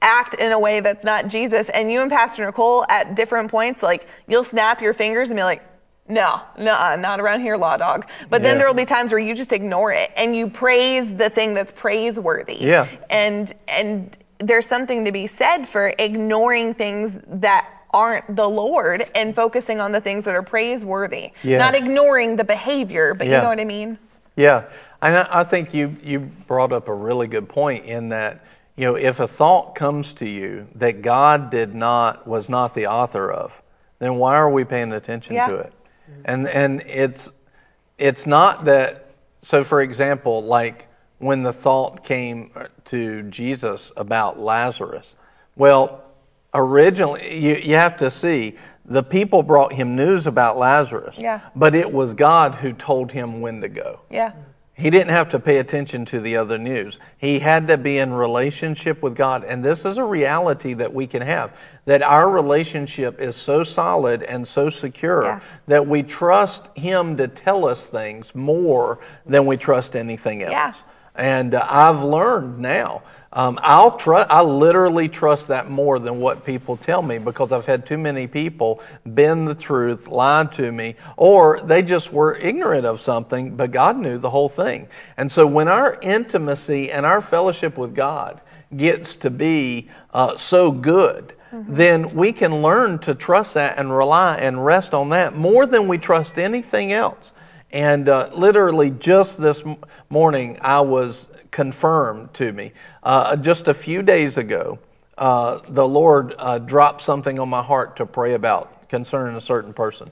[0.01, 1.69] act in a way that's not Jesus.
[1.69, 5.43] And you and Pastor Nicole at different points, like, you'll snap your fingers and be
[5.45, 5.63] like,
[6.09, 8.07] no, no, not around here, law dog.
[8.29, 8.59] But then Yeah.
[8.59, 11.73] there will be times where you just ignore it and you praise the thing that's
[11.73, 12.57] praiseworthy.
[12.61, 12.89] Yeah.
[13.09, 19.35] And and there's something to be said for ignoring things that aren't the Lord and
[19.35, 21.31] focusing on the things that are praiseworthy.
[21.43, 21.61] Yes.
[21.61, 23.97] Not ignoring the behavior, but you know what I mean?
[24.35, 24.65] Yeah,
[25.03, 28.45] and I, I think you you brought up a really good point in that
[28.77, 32.87] you know if a thought comes to you that God did not was not the
[32.87, 33.63] author of,
[33.99, 35.49] then why are we paying attention Yeah.
[35.49, 35.73] to it?
[36.25, 37.31] And and it's
[37.99, 39.11] it's not that.
[39.45, 40.87] So, for example, like
[41.19, 42.53] when the thought came
[42.87, 45.17] to Jesus about Lazarus,
[45.57, 46.05] well,
[46.55, 51.41] originally you, you have to see the people brought him news about Lazarus, Yeah.
[51.57, 54.01] but it was God who told him when to go.
[54.11, 54.33] Yeah.
[54.75, 56.99] He didn't have to pay attention to the other news.
[57.19, 59.45] He had to be in relationship with God.
[59.45, 61.53] And this is a reality that we can have
[61.85, 65.41] that our relationship is so solid and so secure Yeah.
[65.67, 70.53] that we trust Him to tell us things more than we trust anything else.
[70.53, 70.73] Yeah.
[71.15, 73.03] And uh, I've learned now.
[73.33, 74.31] Um, I'll trust.
[74.31, 78.27] I literally trust that more than what people tell me because I've had too many
[78.27, 83.71] people bend the truth, lie to me, or they just were ignorant of something, but
[83.71, 84.87] God knew the whole thing.
[85.17, 88.41] And so when our intimacy and our fellowship with God
[88.77, 91.35] gets to be uh, so good,
[91.69, 95.89] then we can learn to trust that and rely and rest on that more than
[95.89, 97.33] we trust anything else.
[97.71, 99.77] And uh, literally, just this m-
[100.11, 102.73] morning, I was confirmed to me.
[103.03, 104.79] Uh, just a few days ago,
[105.19, 109.73] uh, the Lord uh, dropped something on my heart to pray about concerning a certain
[109.73, 110.09] person.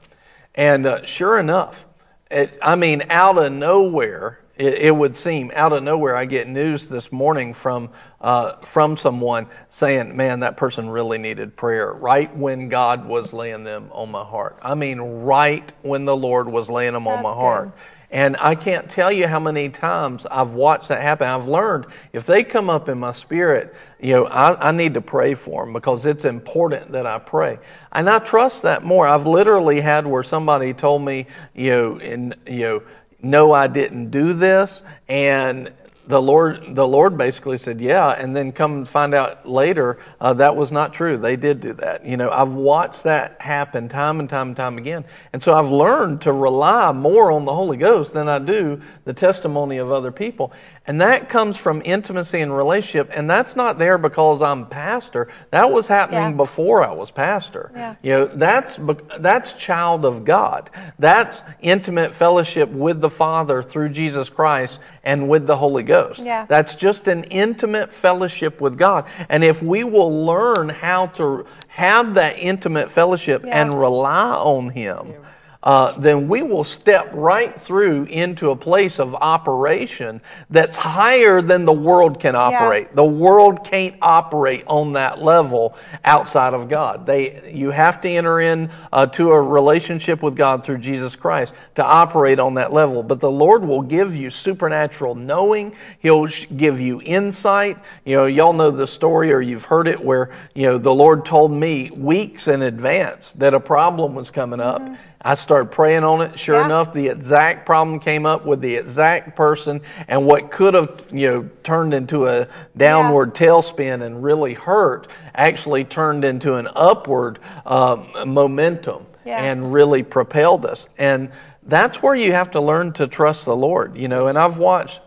[0.55, 1.85] And uh, sure enough,
[2.31, 6.17] it, I mean, out of nowhere, it, it, would seem out of nowhere.
[6.17, 11.57] I get news this morning from uh, from someone saying, "Man, that person really needed
[11.57, 14.59] prayer." Right when God was laying them on my heart.
[14.61, 17.73] I mean, right when the Lord was laying them That's on my heart.
[18.13, 21.29] And I can't tell you how many times I've watched that happen.
[21.29, 25.01] I've learned if they come up in my spirit, you know, I, I, need to
[25.01, 27.61] pray for them because it's important that I pray.
[27.93, 29.07] And I trust that more.
[29.07, 32.83] I've literally had where somebody told me, you know, in, you know,
[33.23, 34.83] no, I didn't do this.
[35.09, 35.73] And
[36.11, 40.57] the Lord, the Lord basically said, "Yeah," and then come find out later uh, that
[40.57, 41.17] was not true.
[41.17, 42.05] They did do that.
[42.05, 45.71] You know, I've watched that happen time and time and time again, and so I've
[45.71, 50.13] learned to rely more on the Holy Ghost than I do the testimony of other
[50.13, 50.53] people.
[50.87, 53.11] And that comes from intimacy and relationship.
[53.15, 55.29] And that's not there because I'm pastor.
[55.51, 56.37] That was happening Yeah.
[56.37, 57.71] before I was pastor.
[57.75, 57.95] Yeah.
[58.03, 58.79] You know, that's,
[59.19, 60.71] that's child of God.
[60.99, 66.25] That's intimate fellowship with the Father through Jesus Christ and with the Holy Ghost.
[66.25, 66.47] Yeah.
[66.49, 69.05] That's just an intimate fellowship with God.
[69.29, 73.61] And if we will learn how to have that intimate fellowship Yeah.
[73.61, 75.15] and rely on Him,
[75.63, 81.67] uh, then we will step right through into a place of operation that's higher than
[81.67, 82.89] the world can operate.
[82.97, 87.05] The world can't operate on that level outside of God.
[87.05, 91.53] They, you have to enter in uh, to a relationship with God through Jesus Christ
[91.75, 93.03] to operate on that level.
[93.03, 95.77] But the Lord will give you supernatural knowing.
[95.99, 97.77] He'll sh- give you insight.
[98.07, 101.27] You know, y'all know the story or you've heard it where, you know, the Lord
[101.27, 104.81] told me weeks in advance that a problem was coming up.
[105.23, 106.39] I started praying on it.
[106.39, 106.65] Sure Yeah.
[106.65, 111.31] enough, the exact problem came up with the exact person, and what could have you
[111.31, 112.47] know turned into a
[112.77, 119.43] downward tailspin and really hurt actually turned into an upward um, momentum Yeah.
[119.43, 120.87] and really propelled us.
[120.99, 121.31] And
[121.65, 123.97] that's where you have to learn to trust the Lord.
[123.97, 125.01] You know, and I've watched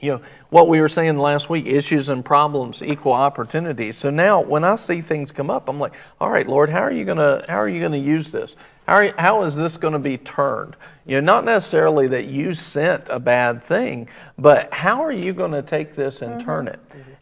[0.00, 4.42] you know what we were saying last week issues and problems equal opportunities so now
[4.42, 7.16] when i see things come up i'm like all right lord how are you going
[7.16, 8.54] to how are you going to use this
[8.86, 10.76] how, are, how is this going to be turned
[11.06, 14.08] you know not necessarily that you sent a bad thing
[14.38, 16.80] but how are you going to take this and turn it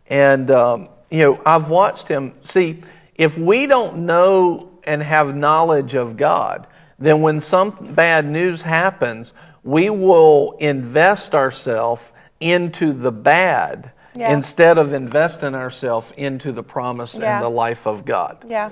[0.09, 2.83] and um, you know i've watched him see
[3.17, 6.67] if we don't know and have knowledge of god
[6.99, 9.33] then when some bad news happens
[9.65, 14.33] we will invest ourselves into the bad Yeah.
[14.33, 17.37] instead of investing ourselves into the promise Yeah.
[17.37, 18.45] and the life of God.
[18.47, 18.71] Yeah.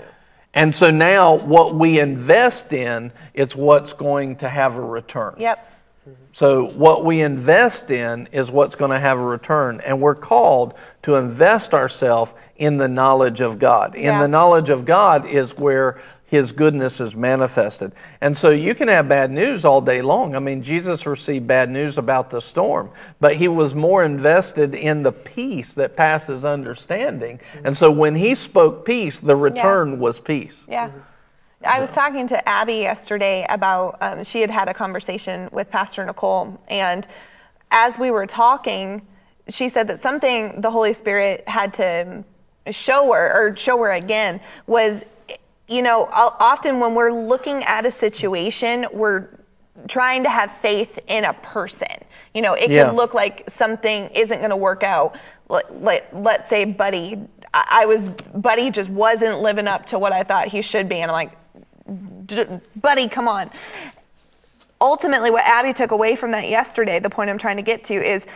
[0.53, 5.36] And so now what we invest in, it's what's going to have a return.
[5.38, 5.66] Yep.
[6.32, 9.80] So what we invest in is what's going to have a return.
[9.84, 13.94] And we're called to invest ourselves in the knowledge of God.
[13.94, 14.20] In Yeah.
[14.20, 15.98] the knowledge of God is where
[16.31, 17.91] his goodness is manifested.
[18.20, 20.37] And so you can have bad news all day long.
[20.37, 25.03] I mean, Jesus received bad news about the storm, but he was more invested in
[25.03, 27.41] the peace that passes understanding.
[27.64, 30.66] And so when he spoke peace, the return was peace.
[30.68, 30.93] Yeah.
[31.64, 36.05] I was talking to Abby yesterday about, um, she had had a conversation with Pastor
[36.07, 37.07] Nicole, and
[37.72, 39.03] as we were talking,
[39.49, 42.24] she said that something the Holy Spirit had to
[42.70, 45.05] show her, or show her again, was,
[45.70, 49.28] you know, often when we're looking at a situation, we're
[49.88, 51.86] trying to have faith in a person.
[52.34, 52.86] You know, it Yeah.
[52.88, 55.16] could look like something isn't going to work out.
[55.48, 57.18] Let, let, let's say Buddy,
[57.55, 60.97] I was, Buddy just wasn't living up to what I thought he should be.
[60.97, 63.51] And I'm like, "D- Buddy, come on.
[64.80, 67.94] Ultimately, what Abby took away from that yesterday, the point I'm trying to get to
[67.94, 68.26] is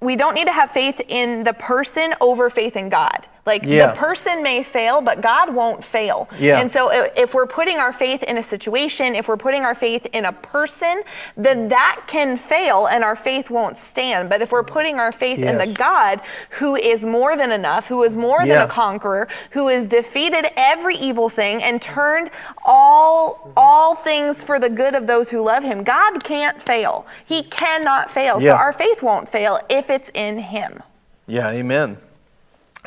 [0.00, 3.26] we don't need to have faith in the person over faith in God.
[3.46, 3.88] Like Yeah.
[3.88, 6.28] the person may fail, but God won't fail.
[6.38, 6.60] Yeah.
[6.60, 10.06] And so if we're putting our faith in a situation, if we're putting our faith
[10.12, 11.02] in a person,
[11.36, 14.28] then that can fail and our faith won't stand.
[14.28, 18.02] But if we're putting our faith in the God who is more than enough, who
[18.02, 18.54] is more Yeah.
[18.60, 22.30] than a conqueror, who has defeated every evil thing and turned
[22.64, 25.82] all all things for the good of those who love him.
[25.82, 27.06] God can't fail.
[27.24, 28.40] He cannot fail.
[28.40, 30.82] So our faith won't fail if it's in him.
[31.26, 31.98] Yeah, amen.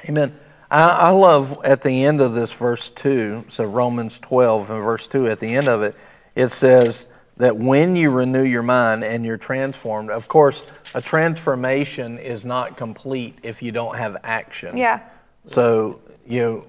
[0.10, 0.38] Amen.
[0.74, 5.08] I, I love at the end of this verse 2, so Romans 12 and verse
[5.08, 5.96] 2, at the end of it,
[6.36, 7.06] it says
[7.38, 12.76] that when you renew your mind and you're transformed, of course, a transformation is not
[12.76, 14.76] complete if you don't have action.
[14.76, 15.02] Yeah.
[15.46, 16.66] So, you know,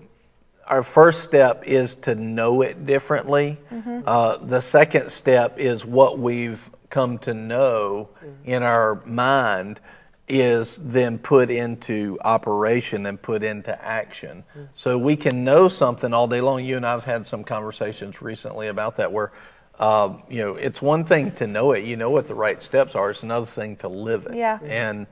[0.66, 3.58] our first step is to know it differently.
[4.06, 8.10] Uh, the second step is what we've come to know
[8.44, 9.80] in our mind
[10.26, 14.44] is then put into operation and put into action.
[14.74, 16.64] So we can know something all day long.
[16.64, 19.32] You and I have had some conversations recently about that where
[19.78, 21.84] um, you know, it's one thing to know it.
[21.84, 23.10] You know what the right steps are.
[23.10, 24.36] It's another thing to live it.
[24.36, 24.60] Yeah.
[24.62, 25.06] And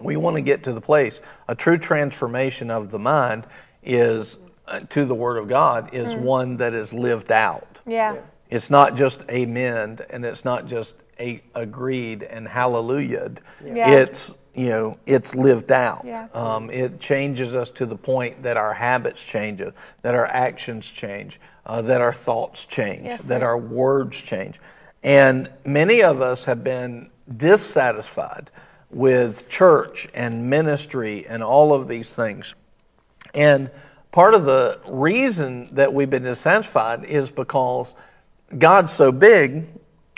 [0.00, 1.20] we want to get to the place.
[1.48, 3.46] A true transformation of the mind
[3.82, 7.80] is uh, to the Word of God is one that is lived out.
[7.86, 8.18] Yeah.
[8.50, 13.32] It's not just amen and it's not just a, agreed and hallelujah.
[13.64, 13.92] Yeah.
[13.92, 16.02] It's you know it's lived out.
[16.04, 16.28] Yeah.
[16.34, 19.62] Um, it changes us to the point that our habits change,
[20.02, 24.60] that our actions change, uh, that our thoughts change, Yes, that our words change,
[25.02, 28.50] and many of us have been dissatisfied
[28.90, 32.54] with church and ministry and all of these things.
[33.34, 33.70] And
[34.10, 37.94] part of the reason that we've been dissatisfied is because
[38.56, 39.64] God's so big.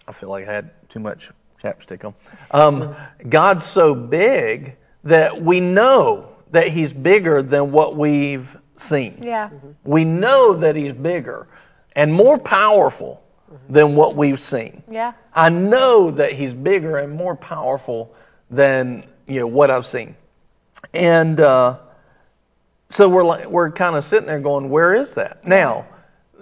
[0.09, 1.31] I feel like I had too much
[1.65, 2.15] chapstick on.
[2.51, 2.95] Um,
[3.29, 9.21] God's so big that we know that He's bigger than what we've seen.
[9.23, 9.51] Yeah.
[9.83, 11.49] We know that He's bigger
[11.97, 13.23] and more powerful
[13.69, 14.83] than what we've seen.
[14.91, 15.13] Yeah.
[15.33, 18.15] I know that He's bigger and more powerful
[18.51, 20.17] than you know what I've seen.
[20.93, 21.79] And uh,
[22.89, 25.47] so we're like, we're kind of sitting there going, where is that?
[25.47, 25.87] Now,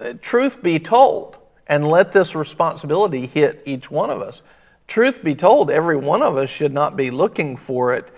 [0.01, 1.39] uh, truth be told,
[1.69, 4.43] and let this responsibility hit each one of us.
[4.87, 8.11] Truth be told, every one of us should not be looking for it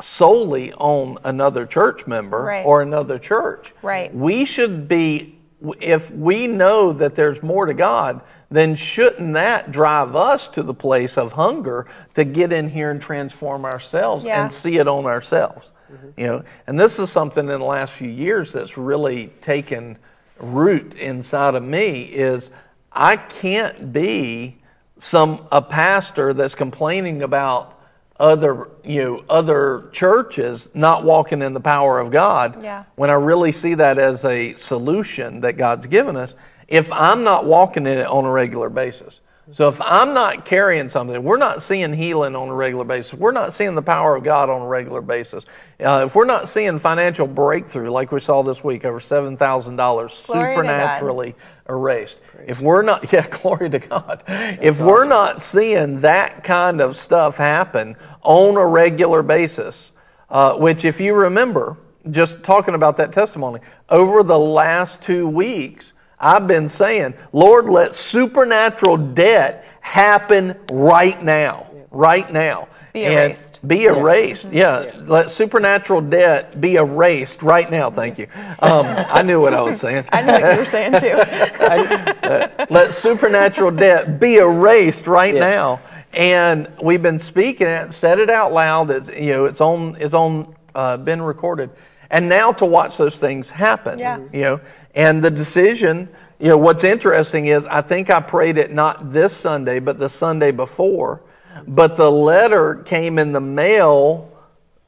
[0.00, 2.64] solely on another church member Right.
[2.64, 3.74] or another church.
[3.82, 4.14] Right.
[4.14, 5.38] We should be,
[5.80, 8.20] if we know that there's more to God,
[8.50, 13.00] then shouldn't that drive us to the place of hunger to get in here and
[13.00, 14.40] transform ourselves Yeah.
[14.42, 15.72] and see it on ourselves?
[15.92, 16.08] Mm-hmm.
[16.20, 19.98] You know, and this is something in the last few years that's really taken
[20.38, 22.50] root inside of me is
[22.92, 24.59] I can't be
[25.00, 27.78] some a pastor that's complaining about
[28.18, 32.84] other you know other churches not walking in the power of God Yeah.
[32.96, 36.34] when I really see that as a solution that God's given us
[36.68, 39.20] if I'm not walking in it on a regular basis.
[39.52, 43.14] So if I'm not carrying something, we're not seeing healing on a regular basis.
[43.14, 45.44] We're not seeing the power of God on a regular basis.
[45.80, 49.74] Uh, if we're not seeing financial breakthrough like we saw this week, over seven thousand
[49.74, 50.52] dollars Glory to God.
[50.54, 51.34] supernaturally
[51.70, 52.20] erased.
[52.46, 54.22] If we're not, yeah, glory to God.
[54.28, 59.92] if we're not seeing that kind of stuff happen on a regular basis,
[60.28, 61.76] uh, which if you remember,
[62.10, 67.94] just talking about that testimony, over the last two weeks, I've been saying, Lord, let
[67.94, 71.66] supernatural debt happen right now.
[71.90, 72.68] Right now.
[72.92, 73.49] Be And erased.
[73.66, 74.52] Be erased.
[74.52, 74.90] Yeah.
[75.00, 77.90] Let supernatural debt be erased right now.
[77.90, 78.26] Thank you.
[78.60, 80.06] Um, I knew what I was saying.
[80.12, 82.66] I knew what you were saying too.
[82.70, 85.80] Let supernatural debt be erased right now.
[86.14, 88.90] And we've been speaking it, said it out loud.
[88.90, 91.70] It's you know, it's on, it's on, uh, been recorded.
[92.10, 93.98] And now to watch those things happen.
[93.98, 94.20] Yeah.
[94.32, 94.60] You know,
[94.94, 96.08] and the decision.
[96.38, 100.08] You know, what's interesting is I think I prayed it not this Sunday, but the
[100.08, 101.22] Sunday before.
[101.66, 104.30] But the letter came in the mail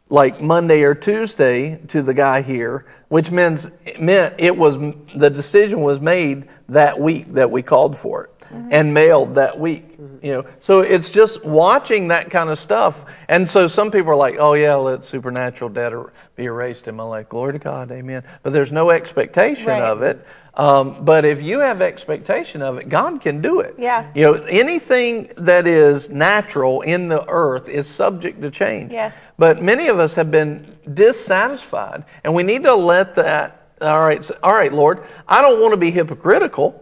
[0.08, 4.76] like Monday or Tuesday to the guy here, which means meant it was
[5.14, 8.31] the decision was made that week that we called for it
[8.70, 9.98] and mailed that week.
[10.22, 13.04] You know, so it's just watching that kind of stuff.
[13.28, 15.92] And so some people are like, "Oh yeah, let supernatural debt
[16.36, 18.22] be erased in my life." Glory to God, Amen.
[18.42, 19.82] But there's no expectation Right.
[19.82, 20.24] of it.
[20.54, 23.74] Um, but if you have expectation of it, God can do it.
[23.78, 24.06] Yeah.
[24.14, 28.92] You know, anything that is natural in the earth is subject to change.
[28.92, 29.16] Yes.
[29.38, 33.58] But many of us have been dissatisfied, and we need to let that.
[33.80, 35.02] All right, all right, Lord.
[35.26, 36.81] I don't want to be hypocritical.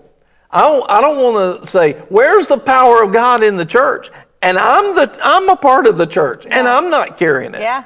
[0.53, 0.91] I don't.
[0.91, 4.11] I don't want to say, "Where's the power of God in the church?"
[4.43, 5.19] And I'm the.
[5.23, 7.61] I'm a part of the church, and I'm not carrying it.
[7.61, 7.85] Yeah.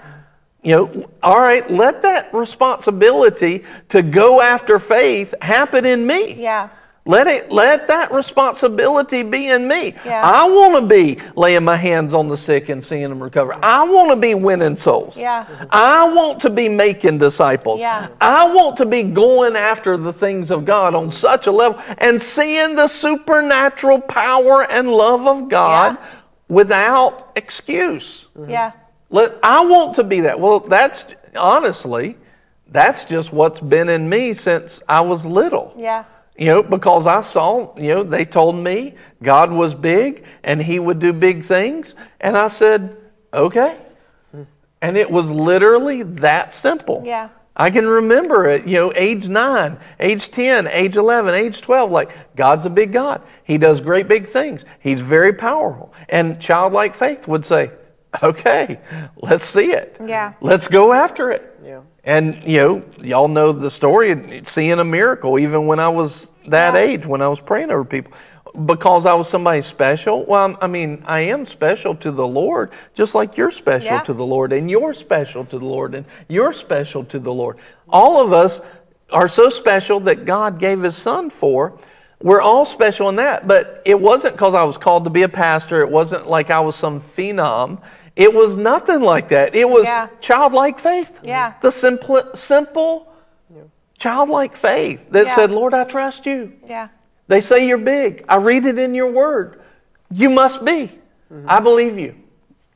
[0.62, 6.34] You know, all right, let that responsibility to go after faith happen in me.
[6.34, 6.70] Yeah.
[7.06, 9.94] Let it let that responsibility be in me.
[10.06, 10.22] Yeah.
[10.24, 13.54] I want to be laying my hands on the sick and seeing them recover.
[13.62, 15.14] I want to be winning souls.
[15.14, 15.44] Yeah.
[15.70, 17.78] I want to be making disciples.
[17.80, 18.08] Yeah.
[18.22, 22.20] I want to be going after the things of God on such a level and
[22.22, 26.06] seeing the supernatural power and love of God Yeah.
[26.48, 28.28] without excuse.
[28.34, 28.50] Mm-hmm.
[28.50, 28.72] Yeah.
[29.10, 30.40] Let, I want to be that.
[30.40, 32.16] Well, that's honestly,
[32.68, 35.74] that's just what's been in me since I was little.
[35.76, 36.04] Yeah.
[36.36, 40.78] You know, because I saw, you know, they told me God was big and He
[40.78, 41.94] would do big things.
[42.20, 42.96] And I said,
[43.32, 43.78] okay.
[44.82, 47.02] And it was literally that simple.
[47.06, 47.28] Yeah.
[47.56, 51.90] I can remember it, you know, age nine, age 10, age 11, age 12.
[51.90, 53.22] Like, God's a big God.
[53.44, 54.64] He does great big things.
[54.80, 55.94] He's very powerful.
[56.08, 57.70] And childlike faith would say,
[58.22, 58.80] okay,
[59.16, 59.96] let's see it.
[60.04, 60.32] Yeah.
[60.40, 61.53] Let's go after it.
[62.04, 66.74] And, you know, y'all know the story, seeing a miracle, even when I was that
[66.74, 66.80] Yeah.
[66.80, 68.12] age, when I was praying over people.
[68.66, 70.24] because I was somebody special.
[70.26, 74.02] Well, I mean, I am special to the Lord, just like you're special Yeah.
[74.02, 77.56] to the Lord, and you're special to the Lord, and you're special to the Lord.
[77.90, 78.60] All of us
[79.10, 81.72] are so special that God gave His Son for.
[82.22, 85.28] We're all special in that, but it wasn't because I was called to be a
[85.28, 85.80] pastor.
[85.80, 87.78] It wasn't like I was some phenom.
[88.16, 89.54] It was nothing like that.
[89.54, 90.08] It was Yeah.
[90.20, 91.20] childlike faith.
[91.22, 91.54] Yeah.
[91.60, 93.08] The simple, simple,
[93.98, 95.34] childlike faith that Yeah.
[95.34, 96.88] said, "Lord, I trust you." Yeah.
[97.26, 98.24] They say you're big.
[98.28, 99.60] I read it in your word.
[100.10, 100.98] You must be.
[101.32, 101.46] Mm-hmm.
[101.48, 102.14] I believe you.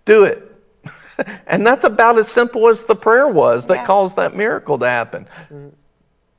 [0.04, 0.42] Do it.
[1.46, 3.84] and that's about as simple as the prayer was that Yeah.
[3.84, 5.28] caused that miracle to happen.
[5.52, 5.68] Mm-hmm.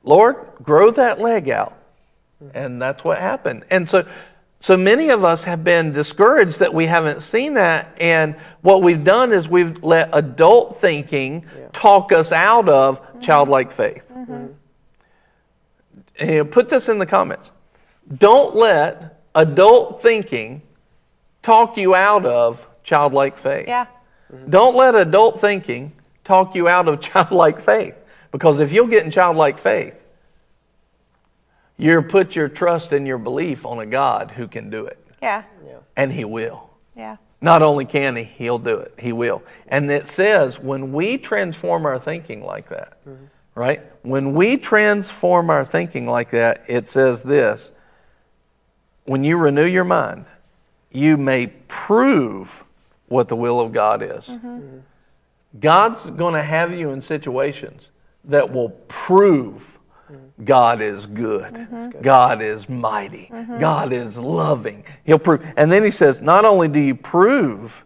[0.03, 1.73] Lord, grow that leg out.
[2.43, 2.57] Mm-hmm.
[2.57, 3.63] And that's what happened.
[3.69, 4.05] And so
[4.59, 9.03] so many of us have been discouraged that we haven't seen that and what we've
[9.03, 13.19] done is we've let adult thinking talk us out of mm-hmm.
[13.19, 14.11] childlike faith.
[14.13, 14.47] Mm-hmm.
[16.19, 17.51] And you know, put this in the comments.
[18.17, 20.61] Don't let adult thinking
[21.41, 23.67] talk you out of childlike faith.
[23.67, 23.85] Yeah.
[24.33, 24.49] Mm-hmm.
[24.49, 27.95] Don't let adult thinking talk you out of childlike faith.
[28.31, 29.98] Because if you'll get in childlike faith,
[31.79, 35.03] you're put your trust and your belief on a God who can do it.
[35.21, 35.43] Yeah.
[35.95, 36.69] And he will.
[36.95, 37.17] Yeah.
[37.41, 38.93] Not only can he, he'll do it.
[38.99, 39.41] He will.
[39.69, 43.25] And it says when we transform our thinking like that, mm-hmm.
[43.55, 43.81] right?
[44.01, 47.71] When we transform our thinking like that, it says this
[49.05, 50.25] when you renew your mind,
[50.91, 52.63] you may prove
[53.07, 54.27] what the will of God is.
[54.27, 54.79] Mm-hmm.
[55.59, 57.89] God's going to have you in situations
[58.25, 59.78] that will prove
[60.43, 61.67] God is good.
[62.01, 63.29] God is mighty.
[63.31, 63.59] Mm-hmm.
[63.59, 64.83] God is loving.
[65.03, 65.45] He'll prove.
[65.57, 67.83] And then he says, not only do you prove,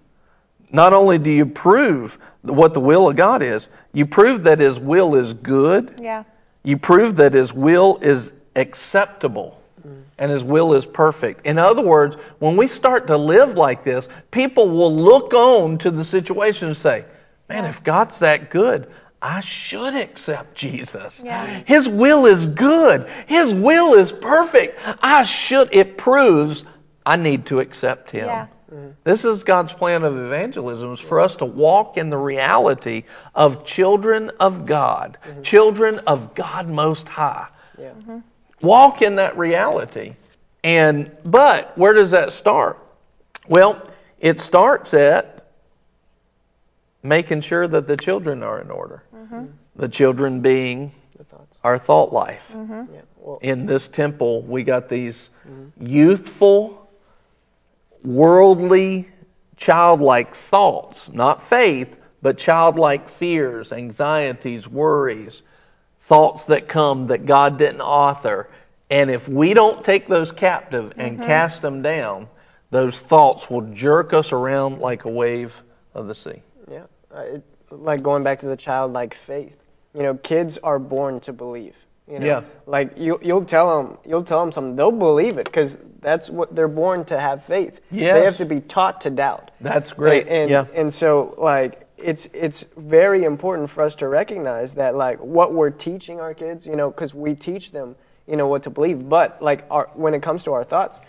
[0.71, 4.79] not only do you prove what the will of God is, you prove that his
[4.79, 5.99] will is good.
[6.01, 6.23] Yeah.
[6.63, 10.03] You prove that his will is acceptable mm.
[10.17, 11.45] and his will is perfect.
[11.45, 15.91] In other words, when we start to live like this, people will look on to
[15.91, 17.05] the situation and say,
[17.49, 18.89] Man, if God's that good,
[19.23, 21.21] I should accept Jesus.
[21.23, 21.63] Yeah.
[21.65, 23.09] His will is good.
[23.25, 24.77] His will is perfect.
[25.01, 25.69] I should.
[25.71, 26.65] It proves
[27.05, 28.27] I need to accept Him.
[28.27, 28.47] Yeah.
[29.03, 33.03] This is God's plan of evangelism is for us to walk in the reality
[33.35, 35.41] of children of God, mm-hmm.
[35.43, 37.47] children of God Most High.
[37.77, 38.19] Mm-hmm.
[38.61, 40.15] Walk in that reality.
[40.63, 42.79] And but where does that start?
[43.47, 43.81] Well,
[44.19, 45.33] it starts at
[47.03, 49.03] making sure that the children are in order.
[49.33, 49.51] Mm-hmm.
[49.75, 50.91] The children being
[51.63, 52.51] our thought life.
[52.53, 52.93] Mm-hmm.
[52.93, 55.29] Yeah, well, In this temple, we got these
[55.79, 56.89] youthful,
[58.03, 59.09] worldly,
[59.55, 65.41] childlike thoughts, not faith, but childlike fears, anxieties, worries,
[66.01, 68.49] thoughts that come that God didn't author.
[68.89, 71.25] And if we don't take those captive and mm-hmm.
[71.25, 72.27] cast them down,
[72.71, 75.53] those thoughts will jerk us around like a wave
[75.93, 76.41] of the sea.
[76.69, 76.83] yeah.
[77.13, 77.43] Uh, it,
[77.77, 79.63] like going back to the childlike faith.
[79.93, 81.75] You know, kids are born to believe.
[82.07, 82.41] You know, Yeah.
[82.65, 86.53] like you, you'll tell them, you'll tell them something, they'll believe it because that's what
[86.53, 87.79] they're born to have faith.
[87.91, 89.51] Yeah, They have to be taught to doubt.
[89.61, 90.27] That's great.
[90.27, 90.65] And, and, yeah.
[90.75, 95.69] and so like it's it's very important for us to recognize that like what we're
[95.69, 97.95] teaching our kids, you know, because we teach them,
[98.27, 99.07] you know, what to believe.
[99.07, 100.99] But like our, when it comes to our thoughts,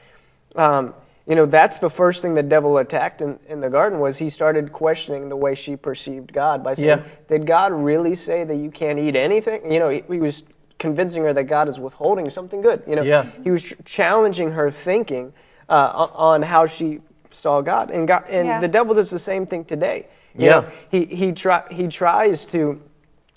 [0.54, 0.94] um,
[1.26, 4.28] you know, that's the first thing the devil attacked in, in the garden was he
[4.28, 7.02] started questioning the way she perceived God by saying, Yeah.
[7.28, 10.42] "Did God really say that you can't eat anything?" You know, he, he was
[10.78, 12.82] convincing her that God is withholding something good.
[12.86, 13.26] You know, Yeah.
[13.42, 15.32] he was ch- challenging her thinking
[15.70, 18.60] uh, on how she saw God, and God, and Yeah.
[18.60, 20.06] the devil does the same thing today.
[20.36, 20.50] You Yeah.
[20.60, 22.80] know, he he try, he tries to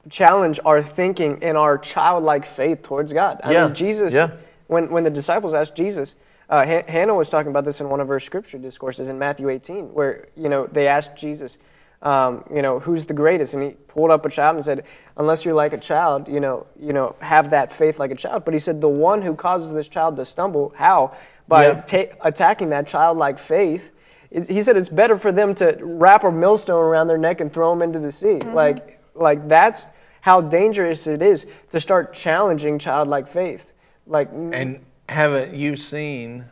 [0.09, 3.39] challenge our thinking and our childlike faith towards God.
[3.43, 3.65] I Yeah.
[3.65, 4.13] mean, Jesus.
[4.13, 4.31] Yeah.
[4.67, 6.15] When when the disciples asked Jesus,
[6.49, 9.49] uh, Han- Hannah was talking about this in one of her scripture discourses in Matthew
[9.49, 11.57] 18, where you know they asked Jesus,
[12.01, 14.83] um, you know, who's the greatest, and he pulled up a child and said,
[15.17, 18.45] unless you're like a child, you know, you know, have that faith like a child.
[18.45, 21.15] But he said the one who causes this child to stumble, how
[21.47, 21.81] by Yeah.
[21.81, 23.89] ta- attacking that childlike faith.
[24.29, 27.69] He said it's better for them to wrap a millstone around their neck and throw
[27.71, 28.39] them into the sea.
[28.39, 29.85] Like, like that's
[30.21, 33.71] how dangerous it is to start challenging childlike faith.
[34.05, 36.45] Like, And haven't you seen,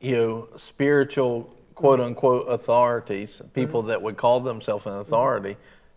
[0.00, 3.48] you know, spiritual quote unquote authorities, mm-hmm.
[3.48, 5.00] people that would call themselves an mm-hmm.
[5.02, 5.56] authority,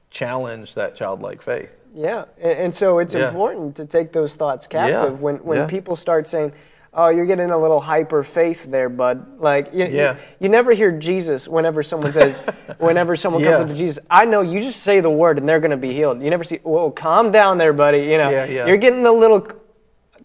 [0.10, 1.70] challenge that childlike faith?
[1.94, 3.30] Yeah, and, and so it's Yeah.
[3.30, 5.66] important to take those thoughts captive Yeah, when when yeah.
[5.68, 6.52] people start saying,
[6.94, 10.16] "Oh, you're getting a little hyper faith there, bud." Like, you, you- Yeah.
[10.40, 12.40] you, never hear Jesus whenever someone says,
[12.78, 15.60] whenever someone comes up to Jesus, I know you just say the word and they're
[15.60, 16.22] going to be healed.
[16.22, 19.48] You never see, "Whoa, calm down there, buddy." You know, you're getting a little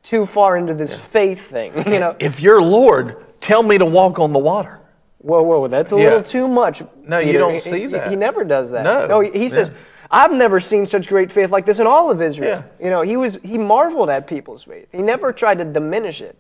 [0.05, 1.73] too far into this faith thing.
[1.93, 4.79] You know, If you're Lord, tell me to walk on the water.
[5.19, 6.05] Whoa, whoa, that's a Yeah.
[6.05, 6.83] little too much.
[7.03, 8.11] No, you don't He- see that.
[8.11, 8.85] He never does that.
[8.85, 9.21] No.
[9.21, 9.77] he, he says, Yeah.
[10.11, 12.85] "I've never seen such great faith like this in all of Israel." Yeah.
[12.85, 14.89] You know, he was he marveled at people's faith.
[14.93, 16.37] He never tried to diminish it,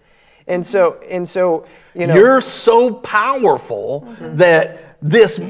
[0.47, 1.65] and so and so
[1.95, 2.15] you know.
[2.15, 4.37] You're so powerful mm-hmm.
[4.37, 5.41] that this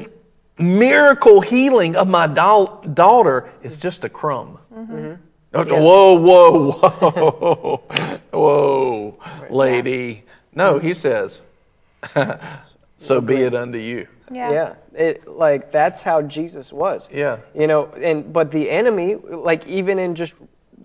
[0.57, 4.59] miracle healing of my dau- daughter is just a crumb.
[4.73, 4.93] Mm-hmm.
[4.95, 5.21] Mm-hmm.
[5.55, 7.83] Whoa, whoa, whoa,
[8.31, 9.19] whoa,
[9.49, 10.23] lady.
[10.53, 10.99] No, he mm-hmm.
[10.99, 11.41] says,
[12.97, 14.07] so be it unto you.
[14.31, 14.51] Yeah.
[14.51, 17.07] Yeah, it, like that's how Jesus was.
[17.11, 17.37] Yeah.
[17.53, 20.33] you know, and but the enemy, like even in just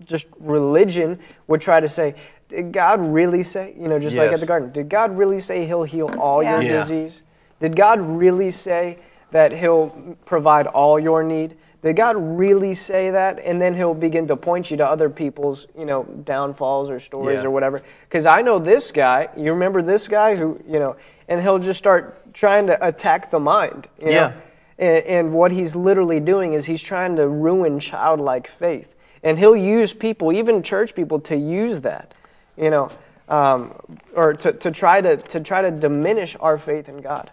[0.05, 2.15] just religion, would try to say,
[2.49, 3.73] did God really say?
[3.79, 6.61] You know, just like at the garden, did God really say He'll heal all your
[6.61, 6.71] Yeah.
[6.71, 6.79] Yeah.
[6.79, 7.21] disease?
[7.59, 8.97] Did God really say
[9.31, 11.55] that He'll provide all your need?
[11.83, 13.39] Did God really say that?
[13.39, 17.41] And then He'll begin to point you to other people's, you know, downfalls or stories
[17.41, 17.47] Yeah.
[17.47, 17.81] or whatever.
[18.07, 19.29] Because I know this guy.
[19.35, 20.95] You remember this guy who, you know,
[21.27, 23.87] and he'll just start trying to attack the mind.
[23.99, 24.11] You know?
[24.11, 24.33] Yeah.
[24.77, 28.93] And, and what he's literally doing is he's trying to ruin childlike faith.
[29.23, 32.13] And he'll use people, even church people, to use that,
[32.57, 32.91] you know,
[33.29, 33.73] um,
[34.15, 37.31] or to, to, try to, to try to diminish our faith in God.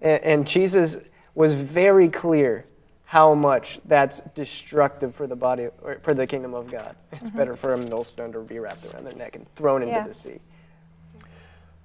[0.00, 0.96] And, and Jesus
[1.34, 2.66] was very clear
[3.12, 6.96] how much that's destructive for the body, or for the kingdom of God.
[7.12, 7.36] It's mm-hmm.
[7.36, 10.06] better for a millstone to be wrapped around their neck and thrown into Yeah.
[10.06, 10.40] the sea.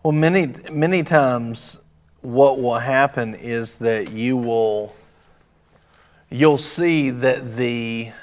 [0.03, 1.79] Well, many many times,
[2.21, 4.95] what will happen is that you will
[6.29, 8.13] you'll see that the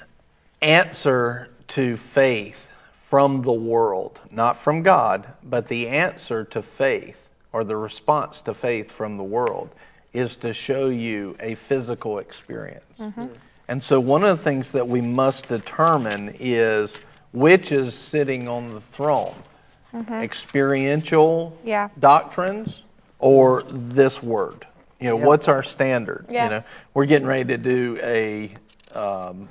[0.63, 7.65] answer to faith from the world, not from God, but the answer to faith or
[7.65, 9.75] the response to faith from the world
[10.15, 12.85] is to show you a physical experience.
[13.69, 16.97] And so, one of the things that we must determine is
[17.33, 19.35] which is sitting on the throne
[20.11, 21.89] experiential Yeah.
[21.99, 22.83] doctrines
[23.19, 24.67] or this word?
[25.01, 26.27] You know, what's our standard?
[26.31, 26.45] Yeah.
[26.45, 26.65] You know,
[26.95, 28.55] we're getting ready to do a
[28.95, 29.49] um,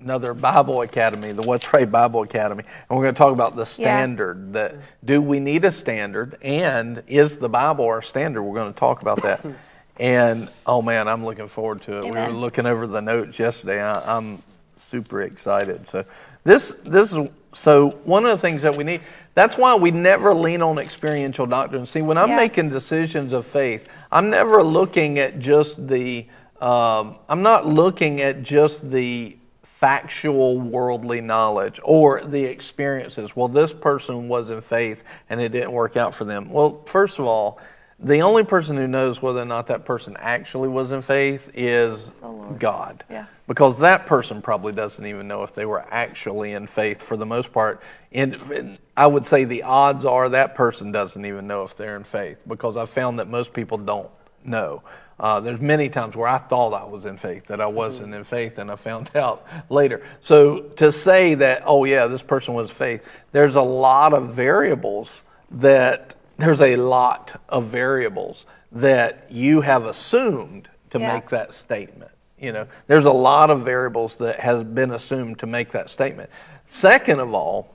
[0.00, 3.66] another Bible Academy, the What's Right Bible Academy, and we're going to talk about the
[3.66, 4.52] standard.
[4.52, 8.42] That do we need a standard, and is the Bible our standard?
[8.42, 9.44] We're going to talk about that.
[10.00, 12.04] And oh man, I'm looking forward to it.
[12.04, 13.82] We were looking over the notes yesterday.
[13.82, 14.42] I, I'm
[14.76, 15.86] super excited.
[15.86, 16.04] So
[16.42, 19.02] this this is so one of the things that we need.
[19.34, 21.84] That's why we never lean on experiential doctrine.
[21.84, 22.36] See, when I'm Yeah.
[22.36, 26.26] making decisions of faith, I'm never looking at just the.
[26.62, 33.34] Um, I'm not looking at just the factual worldly knowledge or the experiences.
[33.34, 36.50] Well, this person was in faith and it didn't work out for them.
[36.50, 37.58] Well, first of all,
[38.02, 42.12] the only person who knows whether or not that person actually was in faith is
[42.58, 43.04] God.
[43.10, 43.26] Yeah.
[43.46, 47.26] Because that person probably doesn't even know if they were actually in faith for the
[47.26, 47.82] most part.
[48.12, 51.96] And, and I would say the odds are that person doesn't even know if they're
[51.96, 54.10] in faith because I've found that most people don't
[54.44, 54.82] know.
[55.18, 58.24] Uh, there's many times where I thought I was in faith, that I wasn't in
[58.24, 60.02] faith, and I found out later.
[60.20, 65.24] So to say that, oh yeah, this person was faith, there's a lot of variables
[65.50, 71.14] that there's a lot of variables that you have assumed to Yeah.
[71.14, 72.10] make that statement.
[72.38, 76.30] You know, there's a lot of variables that has been assumed to make that statement.
[76.64, 77.68] Second of all,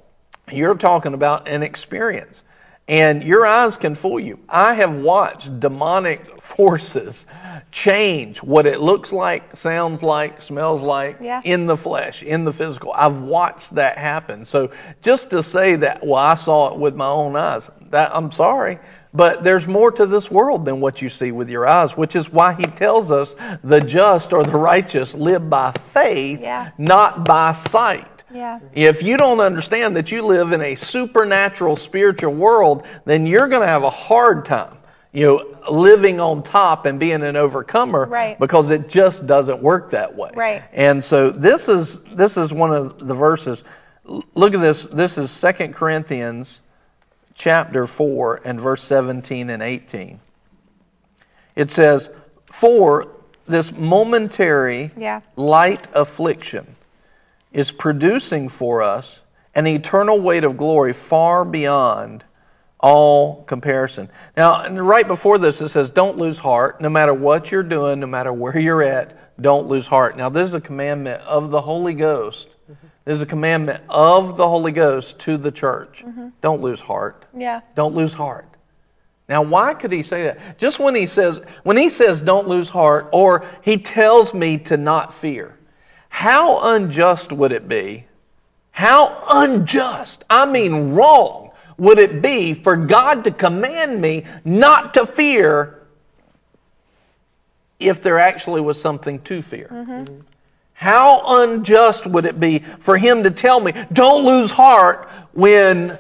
[0.51, 2.43] you're talking about an experience.
[2.87, 4.37] And your eyes can fool you.
[4.47, 7.25] I have watched demonic forces
[7.71, 11.41] change what it looks like, sounds like, smells like Yeah.
[11.43, 12.93] in the flesh, in the physical.
[12.95, 14.45] I've watched that happen.
[14.45, 14.69] So
[15.01, 18.77] just to say that, well, I saw it with my own eyes, that I'm sorry.
[19.13, 22.31] But there's more to this world than what you see with your eyes, which is
[22.33, 26.71] why he tells us the just or the righteous live by faith, Yeah.
[26.77, 28.23] not by sight.
[28.33, 28.59] Yeah.
[28.73, 33.61] If you don't understand that you live in a supernatural spiritual world, then you're going
[33.61, 34.77] to have a hard time,
[35.13, 38.37] you know, living on top and being an overcomer Right.
[38.37, 40.31] because it just doesn't work that way.
[40.35, 40.63] Right.
[40.73, 43.63] And so this is this is one of the verses.
[44.03, 44.85] Look at this.
[44.91, 46.59] This is 2 Corinthians
[47.35, 50.19] chapter 4 and verse 17 and 18.
[51.55, 52.09] It says,
[52.51, 53.07] "For
[53.47, 55.21] this momentary Yeah.
[55.35, 56.75] light affliction
[57.53, 59.21] is producing for us
[59.53, 62.23] an eternal weight of glory far beyond
[62.79, 64.09] all comparison.
[64.37, 66.81] Now, right before this, it says, Don't lose heart.
[66.81, 70.17] No matter what you're doing, no matter where you're at, don't lose heart.
[70.17, 72.54] Now, this is a commandment of the Holy Ghost.
[73.05, 76.03] This is a commandment of the Holy Ghost to the church.
[76.05, 76.29] Mm-hmm.
[76.41, 77.25] Don't lose heart.
[77.37, 77.61] Yeah.
[77.75, 78.47] Don't lose heart.
[79.29, 80.57] Now, why could he say that?
[80.57, 84.77] Just when he says, when he says don't lose heart, or he tells me to
[84.77, 85.57] not fear,
[86.09, 88.05] how unjust would it be?
[88.71, 95.05] How unjust, I mean wrong, would it be for God to command me not to
[95.05, 95.87] fear
[97.79, 99.69] if there actually was something to fear?
[99.71, 100.21] Mm-hmm.
[100.75, 105.97] How unjust would it be for him to tell me, don't lose heart when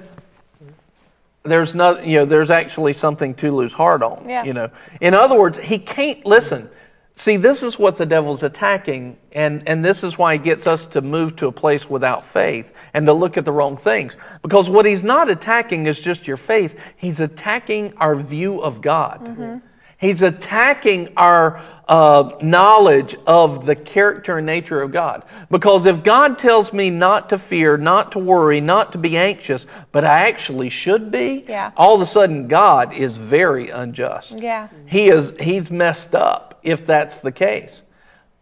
[1.43, 4.27] there's no, you know, there's actually something to lose heart on.
[4.27, 4.43] Yeah.
[4.43, 4.69] You know,
[4.99, 6.69] in other words, he can't listen.
[7.17, 10.85] See, this is what the devil's attacking, and, and this is why he gets us
[10.87, 14.17] to move to a place without faith and to look at the wrong things.
[14.41, 19.21] Because what he's not attacking is just your faith, he's attacking our view of God.
[19.23, 19.57] Mm-hmm.
[19.97, 25.23] He's attacking our uh, knowledge of the character and nature of God.
[25.51, 29.65] Because if God tells me not to fear, not to worry, not to be anxious,
[29.91, 31.71] but I actually should be, Yeah.
[31.77, 34.39] all of a sudden God is very unjust.
[34.39, 34.67] Yeah.
[34.87, 37.81] He is he's messed up if that's the case.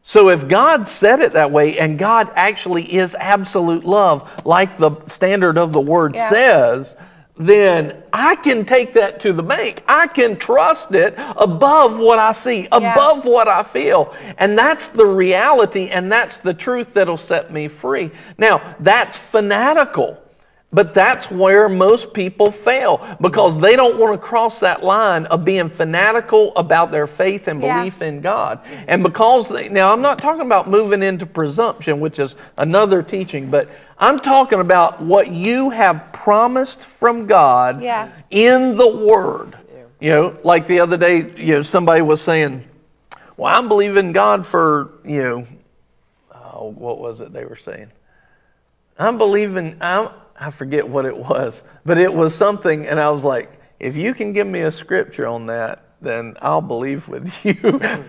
[0.01, 4.91] So if God said it that way and God actually is absolute love like the
[5.05, 6.29] standard of the word Yeah.
[6.29, 6.95] says,
[7.35, 9.83] then I can take that to the bank.
[9.87, 14.13] I can trust it above what I see, above what I feel.
[14.37, 18.11] And that's the reality and that's the truth that'll set me free.
[18.37, 20.22] Now, that's fanatical.
[20.73, 25.45] But that's where most people fail because they don't want to cross that line of
[25.45, 27.77] being fanatical about their faith and Yeah.
[27.77, 28.59] belief in God.
[28.87, 33.51] And because they, now I'm not talking about moving into presumption, which is another teaching,
[33.51, 33.69] but
[33.99, 38.07] I'm talking about what you have promised from God Yeah.
[38.31, 39.55] in the Word.
[39.99, 42.65] You know, like the other day, you know, somebody was saying,
[43.37, 45.47] "Well, I'm believing God for you know,
[46.33, 47.91] oh, what was it they were saying?
[48.99, 50.09] I'm believing, I'm,
[50.43, 53.49] I forget what it was, but it was something, and I was like,
[53.79, 57.55] if you can give me a scripture on that, then I'll believe with you.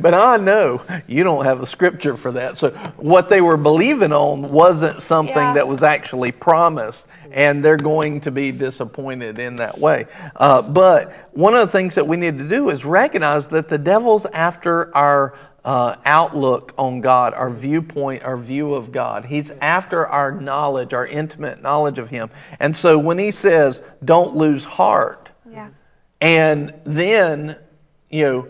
[0.01, 2.59] but I know you don't have a scripture for that.
[2.59, 5.55] So what they were believing on wasn't something Yeah.
[5.55, 10.06] that was actually promised, and they're going to be disappointed in that way.
[10.35, 13.78] Uh, but one of the things that we need to do is recognize that the
[13.78, 19.24] devil's after our uh, outlook on God, our viewpoint, our view of God.
[19.24, 22.30] He's after our knowledge, our intimate knowledge of Him.
[22.60, 25.68] And so when He says, don't lose heart, Yeah.
[26.20, 27.56] and then,
[28.10, 28.48] you know,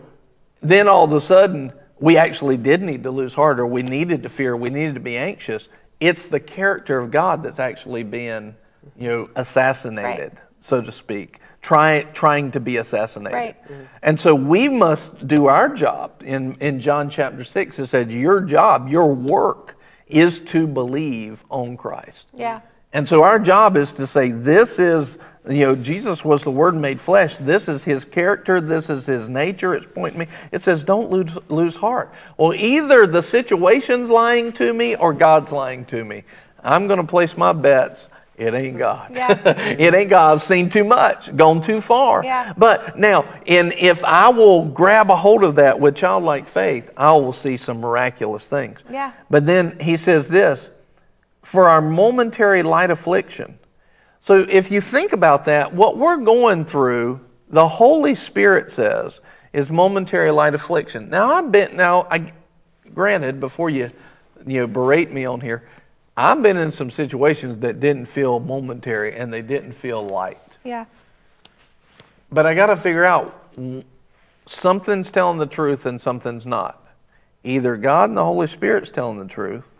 [0.60, 4.22] then all of a sudden we actually did need to lose heart or we needed
[4.24, 5.68] to fear, we needed to be anxious.
[6.00, 8.56] It's the character of God that's actually being,
[8.98, 10.42] you know, assassinated, Right.
[10.58, 13.34] so to speak, try, trying to be assassinated.
[13.34, 13.56] Right.
[14.02, 16.22] And so we must do our job.
[16.22, 19.76] In, in John chapter 6, it says, Your job, your work
[20.06, 22.28] is to believe on Christ.
[22.34, 22.60] Yeah.
[22.92, 25.18] And so our job is to say, This is,
[25.48, 27.38] you know, Jesus was the Word made flesh.
[27.38, 28.60] This is His character.
[28.60, 29.74] This is His nature.
[29.74, 30.26] It's pointing me.
[30.52, 32.12] It says, Don't lose, lose heart.
[32.36, 36.24] Well, either the situation's lying to me or God's lying to me.
[36.62, 38.10] I'm going to place my bets.
[38.36, 39.12] It ain't God.
[39.14, 39.40] Yeah.
[39.78, 40.32] it ain't God.
[40.32, 42.24] I've seen too much, gone too far.
[42.24, 42.52] Yeah.
[42.56, 47.12] But now, in if I will grab a hold of that with childlike faith, I
[47.12, 48.82] will see some miraculous things.
[48.90, 49.12] Yeah.
[49.30, 50.70] But then he says this
[51.42, 53.58] for our momentary light affliction.
[54.18, 57.20] So if you think about that, what we're going through,
[57.50, 59.20] the Holy Spirit says,
[59.52, 61.08] is momentary light affliction.
[61.08, 62.32] Now I've been now I
[62.92, 63.90] granted before you
[64.46, 65.68] you know berate me on here,
[66.16, 70.58] I've been in some situations that didn't feel momentary and they didn't feel light.
[70.62, 70.84] Yeah.
[72.30, 73.44] But I got to figure out
[74.46, 76.80] something's telling the truth and something's not.
[77.42, 79.78] Either God and the Holy Spirit's telling the truth,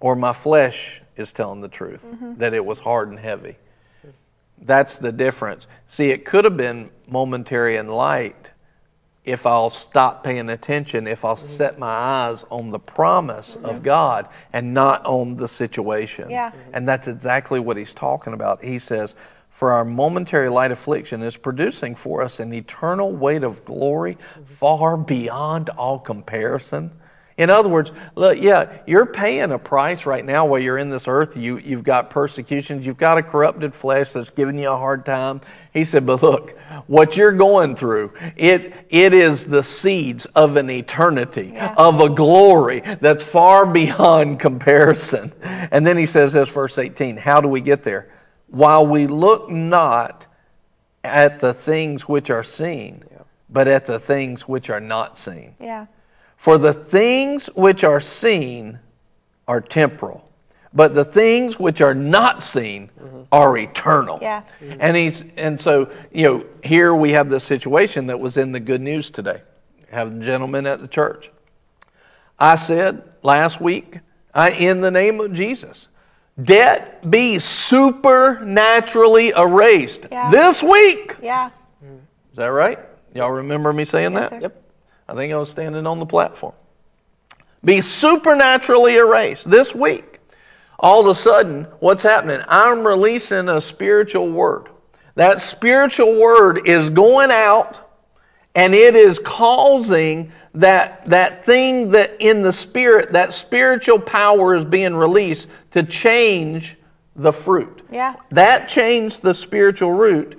[0.00, 2.36] or my flesh is telling the truth mm-hmm.
[2.36, 3.56] that it was hard and heavy.
[4.60, 5.66] That's the difference.
[5.86, 8.50] See, it could have been momentary and light
[9.24, 11.46] if I'll stop paying attention, if I'll mm-hmm.
[11.46, 16.30] set my eyes on the promise of God and not on the situation.
[16.30, 16.50] Yeah.
[16.50, 16.70] Mm-hmm.
[16.74, 18.64] And that's exactly what he's talking about.
[18.64, 19.14] He says,
[19.50, 24.44] For our momentary light affliction is producing for us an eternal weight of glory mm-hmm.
[24.44, 26.90] far beyond all comparison.
[27.38, 31.06] In other words, look, yeah, you're paying a price right now while you're in this
[31.06, 31.36] earth.
[31.36, 35.40] You, you've got persecutions, you've got a corrupted flesh that's giving you a hard time.
[35.72, 36.58] He said, but look,
[36.88, 42.80] what you're going through, it, it is the seeds of an eternity, of a glory
[42.80, 45.32] that's far beyond comparison.
[45.40, 48.10] And then he says this, verse 18, how do we get there?
[48.48, 50.26] While we look not
[51.04, 53.04] at the things which are seen,
[53.48, 55.54] but at the things which are not seen.
[55.60, 55.86] Yeah.
[56.38, 58.78] For the things which are seen
[59.48, 60.30] are temporal,
[60.72, 63.22] but the things which are not seen mm-hmm.
[63.32, 64.20] are eternal.
[64.22, 64.42] Yeah.
[64.60, 64.80] Mm-hmm.
[64.80, 68.60] And he's and so, you know, here we have this situation that was in the
[68.60, 69.42] good news today.
[69.90, 71.30] Have a gentleman at the church.
[72.38, 73.98] I said last week,
[74.32, 75.88] I in the name of Jesus,
[76.40, 80.30] Debt be supernaturally erased Yeah.
[80.30, 81.16] this week.
[81.20, 81.50] Yeah.
[81.82, 82.78] Is that right?
[83.12, 84.36] Y'all remember me saying Yes, that?
[84.36, 84.42] sir.
[84.42, 84.62] Yep.
[85.08, 86.54] I think I was standing on the platform.
[87.64, 90.20] Be supernaturally erased this week.
[90.78, 92.40] All of a sudden, what's happening?
[92.46, 94.68] I'm releasing a spiritual word.
[95.16, 97.90] That spiritual word is going out
[98.54, 104.64] and it is causing that, that thing that in the spirit, that spiritual power is
[104.64, 106.76] being released to change
[107.16, 107.82] the fruit.
[107.90, 108.14] Yeah.
[108.30, 110.38] That changed the spiritual root.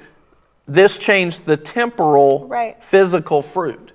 [0.67, 2.83] This changed the temporal, Right.
[2.83, 3.91] physical fruit.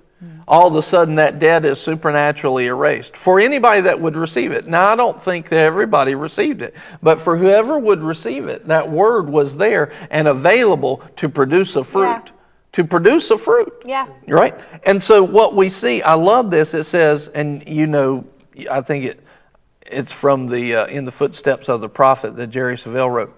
[0.47, 4.67] All of a sudden, that debt is supernaturally erased for anybody that would receive it.
[4.67, 8.91] Now, I don't think that everybody received it, but for whoever would receive it, that
[8.91, 12.09] word was there and available to produce a fruit.
[12.09, 12.31] Yeah.
[12.73, 13.73] To produce a fruit.
[13.85, 14.07] Yeah.
[14.27, 14.59] Right?
[14.83, 16.73] And so, what we see, I love this.
[16.73, 18.27] It says, and you know,
[18.69, 19.23] I think it,
[19.81, 23.33] it's from the uh, in the footsteps of the prophet that Jerry Savelle wrote.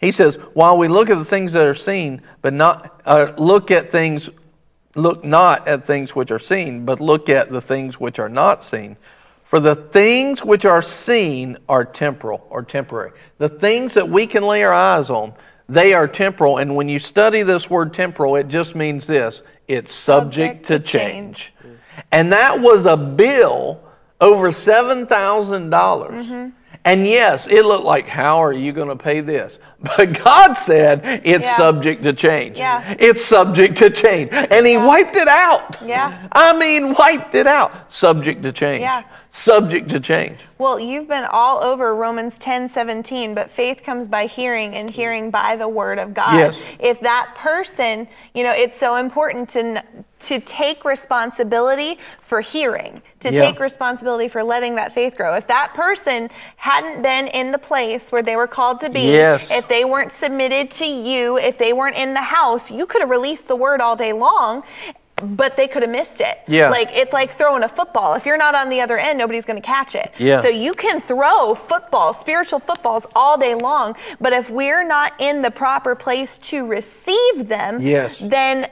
[0.00, 3.70] He says, while we look at the things that are seen, but not uh, look
[3.72, 4.30] at things,
[4.98, 8.62] look not at things which are seen, but look at the things which are not
[8.62, 8.96] seen.
[9.44, 13.12] For the things which are seen are temporal or temporary.
[13.38, 15.32] The things that we can lay our eyes on,
[15.68, 16.58] they are temporal.
[16.58, 20.78] And when you study this word temporal, it just means this it's subject, Subject to
[20.78, 21.54] to change.
[22.12, 23.82] And that was a bill
[24.20, 25.70] over 7,000.
[25.70, 26.50] dollars Mm-hmm.
[26.84, 29.58] And yes, it looked like, how are you going to pay this?
[29.96, 31.56] But God said it's Yeah.
[31.56, 32.58] subject to change.
[32.58, 32.96] Yeah.
[32.98, 34.30] It's subject to change.
[34.32, 35.78] And He wiped it out.
[35.84, 36.26] Yeah.
[36.32, 37.92] I mean, wiped it out.
[37.92, 38.80] Subject to change.
[38.82, 39.02] Yeah.
[39.30, 40.38] Subject to change.
[40.56, 45.30] Well, you've been all over Romans 10 17, but faith comes by hearing, and hearing
[45.30, 46.34] by the word of God.
[46.34, 46.60] Yes.
[46.80, 49.84] If that person, you know, it's so important to,
[50.20, 53.42] to take responsibility for hearing, to Yeah.
[53.42, 55.34] take responsibility for letting that faith grow.
[55.34, 59.50] If that person hadn't been in the place where they were called to be, Yes.
[59.52, 63.10] if they weren't submitted to you, if they weren't in the house, you could have
[63.10, 64.62] released the word all day long.
[65.20, 66.38] But they could have missed it.
[66.46, 66.70] Yeah.
[66.70, 68.14] Like it's like throwing a football.
[68.14, 70.12] If you're not on the other end, nobody's going to catch it.
[70.16, 70.42] Yeah.
[70.42, 75.42] So you can throw footballs, spiritual footballs all day long, but if we're not in
[75.42, 78.20] the proper place to receive them, Yes.
[78.20, 78.68] then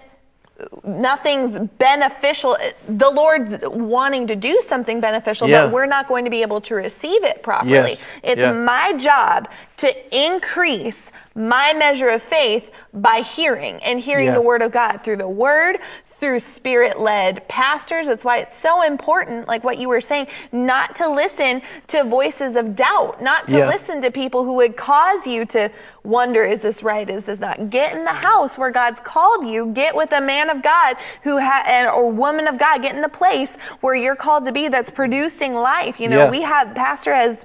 [0.85, 2.57] nothing's beneficial.
[2.89, 5.65] The Lord's wanting to do something beneficial, Yeah.
[5.65, 7.73] but we're not going to be able to receive it properly.
[7.73, 8.03] Yes.
[8.23, 8.53] It's Yeah.
[8.53, 14.35] my job to increase my measure of faith by hearing and hearing Yeah.
[14.35, 15.79] the word of God through the word,
[16.19, 18.07] through spirit led pastors.
[18.09, 22.57] That's why it's so important, like what you were saying, not to listen to voices
[22.57, 23.69] of doubt, not to Yeah.
[23.69, 25.69] listen to people who would cause you to
[26.05, 27.09] wonder, is this right?
[27.11, 27.69] Is this not?
[27.69, 29.67] Get in the house where God's called you.
[29.67, 32.81] Get with a man of God who ha- and, or woman of God.
[32.81, 36.01] Get in the place where you're called to be that's producing life.
[36.01, 36.31] You know, Yeah.
[36.31, 37.45] we have, pastor has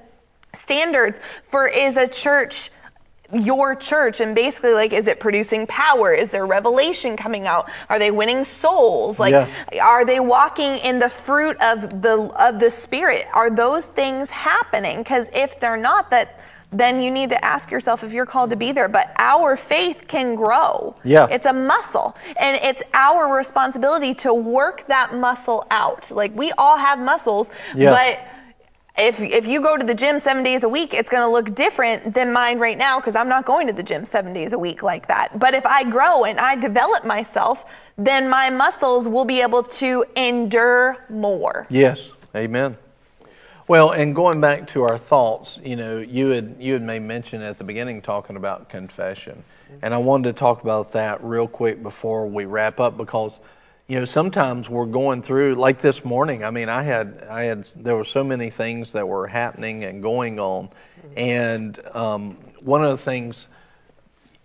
[0.53, 1.19] standards
[1.49, 2.71] for is a church
[3.33, 6.13] your church and basically like is it producing power?
[6.13, 7.69] Is there revelation coming out?
[7.89, 9.19] Are they winning souls?
[9.19, 9.47] Like Yeah.
[9.81, 13.25] are they walking in the fruit of the of the spirit?
[13.33, 14.97] Are those things happening?
[14.99, 16.39] Because if they're not that
[16.73, 18.87] then you need to ask yourself if you're called to be there.
[18.87, 20.95] But our faith can grow.
[21.03, 21.27] Yeah.
[21.29, 22.15] it's a muscle.
[22.37, 26.09] And it's our responsibility to work that muscle out.
[26.11, 27.91] Like we all have muscles Yeah.
[27.91, 28.19] but
[28.97, 31.55] if if you go to the gym seven days a week, it's going to look
[31.55, 34.59] different than mine right now because I'm not going to the gym seven days a
[34.59, 35.39] week like that.
[35.39, 37.63] But if I grow and I develop myself,
[37.97, 41.67] then my muscles will be able to endure more.
[41.69, 42.77] Yes, amen.
[43.67, 47.41] Well, and going back to our thoughts, you know, you had you had made mention
[47.41, 49.43] at the beginning talking about confession,
[49.81, 53.39] and I wanted to talk about that real quick before we wrap up because,
[53.91, 56.45] you know, sometimes we're going through like this morning.
[56.45, 60.01] I mean, I had I had there were so many things that were happening and
[60.01, 60.69] going on,
[61.17, 63.49] and um, one of the things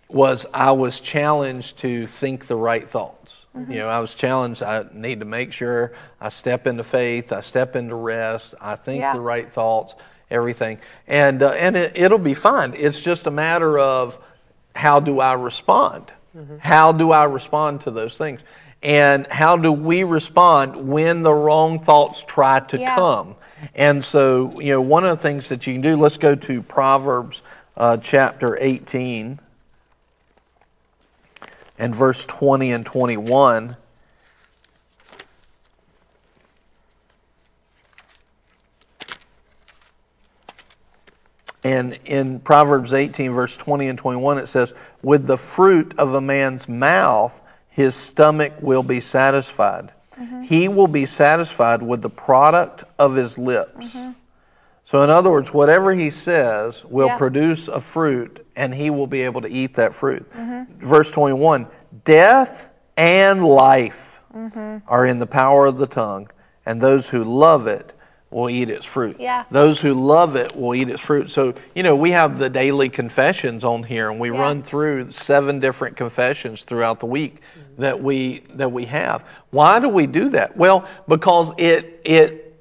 [0.08, 3.36] was I was challenged to think the right thoughts.
[3.54, 4.64] You know, I was challenged.
[4.64, 7.30] I need to make sure I step into faith.
[7.32, 8.56] I step into rest.
[8.60, 9.12] I think Yeah.
[9.12, 9.94] the right thoughts.
[10.28, 12.74] Everything, and uh, and it, it'll be fine.
[12.76, 14.18] It's just a matter of
[14.74, 16.12] how do I respond?
[16.58, 18.40] How do I respond to those things?
[18.82, 22.94] And how do we respond when the wrong thoughts try to Yeah.
[22.94, 23.34] come?
[23.74, 26.62] And so, you know, one of the things that you can do, let's go to
[26.62, 27.42] Proverbs
[27.76, 29.40] uh, chapter 18
[31.78, 33.76] and verse 20 and 21.
[41.64, 44.72] And in Proverbs 18, verse 20 and 21, it says,
[45.02, 47.42] With the fruit of a man's mouth,
[47.76, 49.92] his stomach will be satisfied.
[50.18, 50.40] Mm-hmm.
[50.44, 53.94] He will be satisfied with the product of his lips.
[53.94, 54.12] Mm-hmm.
[54.82, 57.18] So, in other words, whatever he says will Yeah.
[57.18, 60.26] produce a fruit, and he will be able to eat that fruit.
[60.30, 60.86] Mm-hmm.
[60.86, 61.66] Verse 21
[62.04, 64.22] Death and life
[64.88, 66.30] are in the power of the tongue,
[66.64, 67.92] and those who love it
[68.36, 69.16] will eat its fruit.
[69.18, 69.44] Yeah.
[69.50, 71.30] Those who love it will eat its fruit.
[71.30, 74.38] So, you know, we have the daily confessions on here, and we Yeah.
[74.42, 77.40] run through seven different confessions throughout the week
[77.78, 79.22] that we that we have.
[79.50, 80.54] Why do we do that?
[80.54, 82.54] Well, because it it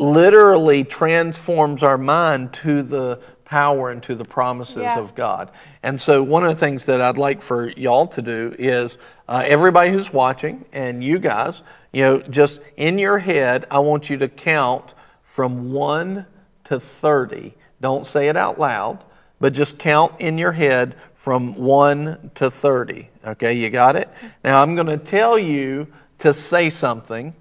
[0.00, 4.98] literally transforms our mind to the power and to the promises Yeah.
[4.98, 5.52] of God.
[5.84, 9.44] And so, one of the things that I'd like for y'all to do is uh,
[9.46, 11.62] everybody who's watching and you guys,
[11.92, 14.94] you know, just in your head, I want you to count
[15.32, 16.26] from 1
[16.64, 17.54] to 30.
[17.80, 19.02] Don't say it out loud,
[19.40, 23.08] but just count in your head from 1 to 30.
[23.24, 24.10] Okay, you got it?
[24.44, 25.86] Now, I'm going to tell you
[26.18, 27.34] to say something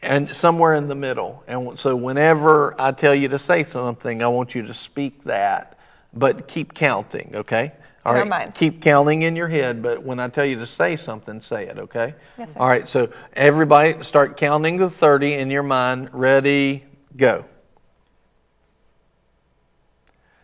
[0.00, 1.42] and somewhere in the middle.
[1.48, 5.76] And so whenever I tell you to say something, I want you to speak that,
[6.14, 7.72] but keep counting, okay?
[8.04, 10.94] All In our Keep counting in your head, but when I tell you to say
[10.94, 12.14] something, say it, okay?
[12.38, 12.60] Yes, sir.
[12.60, 12.86] All right.
[12.86, 16.10] So everybody start counting to 30 in your mind.
[16.12, 16.84] Ready,
[17.16, 17.44] go.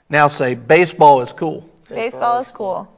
[0.09, 1.69] Now say baseball is cool.
[1.89, 2.89] Baseball is cool.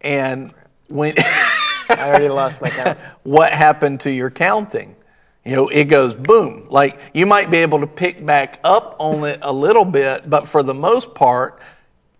[0.00, 0.52] And
[0.88, 1.14] when
[1.88, 2.98] I already lost my count.
[3.22, 4.96] what happened to your counting.
[5.44, 6.66] You know, it goes boom.
[6.70, 10.48] Like you might be able to pick back up on it a little bit, but
[10.48, 11.60] for the most part,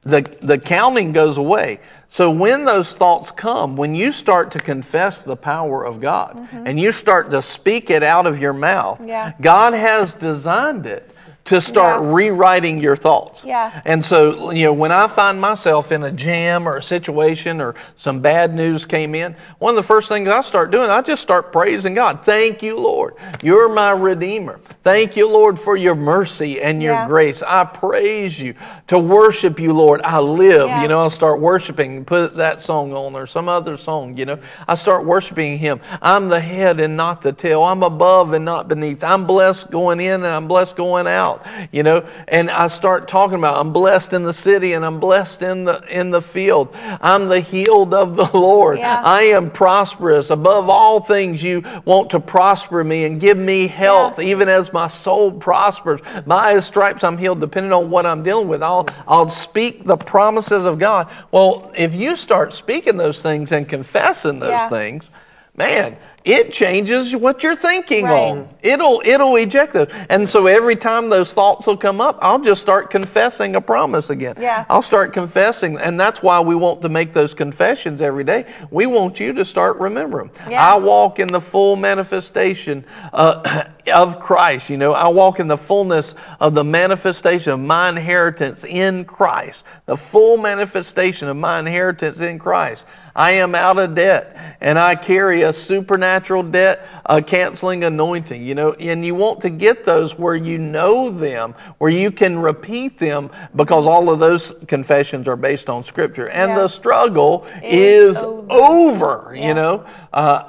[0.03, 1.81] the, the counting goes away.
[2.09, 6.67] So when those thoughts come, when you start to confess the power of God mm-hmm.
[6.67, 9.33] and you start to speak it out of your mouth, Yeah.
[9.41, 11.11] God has designed it
[11.45, 12.09] to start Yeah.
[12.13, 13.45] rewriting your thoughts.
[13.45, 13.71] Yeah.
[13.85, 17.75] And so, you know, when I find myself in a jam or a situation or
[17.97, 21.21] some bad news came in, one of the first things I start doing, I just
[21.23, 22.21] start praising God.
[22.25, 23.15] Thank you, Lord.
[23.43, 24.59] You're my Redeemer.
[24.83, 27.07] Thank you, Lord, for your mercy and your Yeah.
[27.07, 27.43] grace.
[27.47, 28.55] I praise you.
[28.89, 30.69] To worship you, Lord, I live.
[30.69, 30.83] Yeah.
[30.83, 34.39] You know, I'll start worshiping, put that song on or some other song, you know.
[34.69, 35.81] I start worshiping Him.
[36.01, 37.63] I'm the head and not the tail.
[37.65, 39.03] I'm above and not beneath.
[39.05, 41.34] I'm blessed going in and I'm blessed going out,
[41.73, 42.07] you know.
[42.29, 45.83] And I start talking about I'm blessed in the city and I'm blessed in the
[45.89, 46.69] in the field.
[46.75, 48.79] I'm the healed of the Lord.
[48.79, 49.01] Yeah.
[49.05, 50.31] I am prosperous.
[50.31, 54.27] Above all things, you want to prosper me and give me health, Yeah.
[54.27, 56.01] even as my soul prospers.
[56.27, 58.63] By his stripes I'm healed, depending on what I'm dealing with.
[58.63, 61.09] I'll, I'll speak the promises of God.
[61.31, 64.69] Well, if you start speaking those things and confessing those Yeah.
[64.69, 65.11] things,
[65.57, 68.31] man, it changes what you're thinking Right.
[68.31, 68.49] on.
[68.63, 69.89] It'll it'll eject those.
[70.09, 74.09] And so every time those thoughts will come up, I'll just start confessing a promise
[74.09, 74.35] again.
[74.41, 74.65] Yeah.
[74.71, 78.47] I'll start confessing, and that's why we want to make those confessions every day.
[78.71, 80.31] We want you to start remembering.
[80.49, 80.67] Yeah.
[80.67, 83.65] I walk in the full manifestation uh,
[83.95, 84.71] of Christ.
[84.71, 89.65] You know, I walk in the fullness of the manifestation of my inheritance in Christ.
[89.85, 92.85] The full manifestation of my inheritance in Christ.
[93.17, 98.55] I am out of debt and I carry a supernatural debt uh, canceling anointing, you
[98.55, 102.99] know, and you want to get those where you know them, where you can repeat
[102.99, 106.29] them because all of those confessions are based on scripture.
[106.31, 106.63] And Yeah.
[106.63, 108.47] the struggle Is is over.
[108.51, 109.49] over, Yeah.
[109.49, 109.85] you know.
[110.13, 110.43] Uh,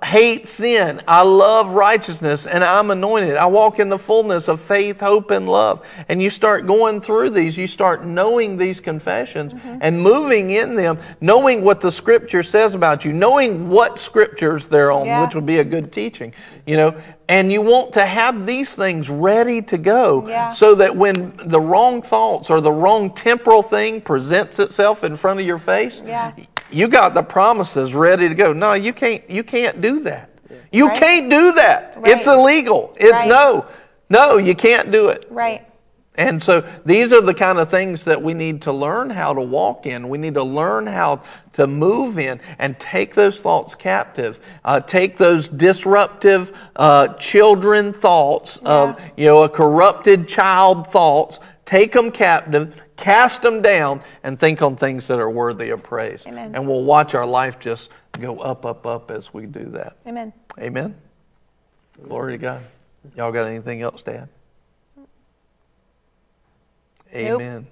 [0.00, 1.02] I hate sin.
[1.06, 3.36] I love righteousness and I'm anointed.
[3.36, 5.86] I walk in the fullness of faith, hope, and love.
[6.08, 9.78] And you start going through these, you start knowing these confessions Mm-hmm.
[9.80, 14.90] and moving in them, knowing what the scripture says about you, knowing what scriptures they're
[14.90, 15.20] on, Yeah.
[15.22, 16.32] which would be a good teaching,
[16.66, 16.94] you know.
[17.28, 20.48] And you want to have these things ready to go Yeah.
[20.48, 25.40] so that when the wrong thoughts or the wrong temporal thing presents itself in front
[25.40, 26.32] of your face, Yeah.
[26.70, 28.54] you got the promises ready to go.
[28.54, 29.22] No, you can't.
[29.28, 30.30] You can't do that.
[30.72, 30.96] You Right.
[30.96, 31.94] can't do that.
[31.98, 32.12] Right.
[32.16, 32.94] It's illegal.
[32.96, 33.28] It, Right.
[33.28, 33.66] No,
[34.08, 35.26] no, you can't do it.
[35.30, 35.62] Right.
[36.16, 39.40] And so these are the kind of things that we need to learn how to
[39.40, 40.08] walk in.
[40.08, 41.22] We need to learn how
[41.54, 44.38] to move in and take those thoughts captive.
[44.64, 51.40] Uh, take those disruptive uh, children thoughts of, you know, a corrupted child thoughts.
[51.64, 56.22] Take them captive, cast them down, and think on things that are worthy of praise.
[56.26, 56.54] Amen.
[56.54, 59.96] And we'll watch our life just go up, up, up as we do that.
[60.06, 60.32] Amen.
[60.58, 60.94] Amen.
[62.04, 62.62] Glory to God.
[63.16, 64.28] Y'all got anything else to add?
[67.14, 67.40] Nope.
[67.40, 67.66] Amen.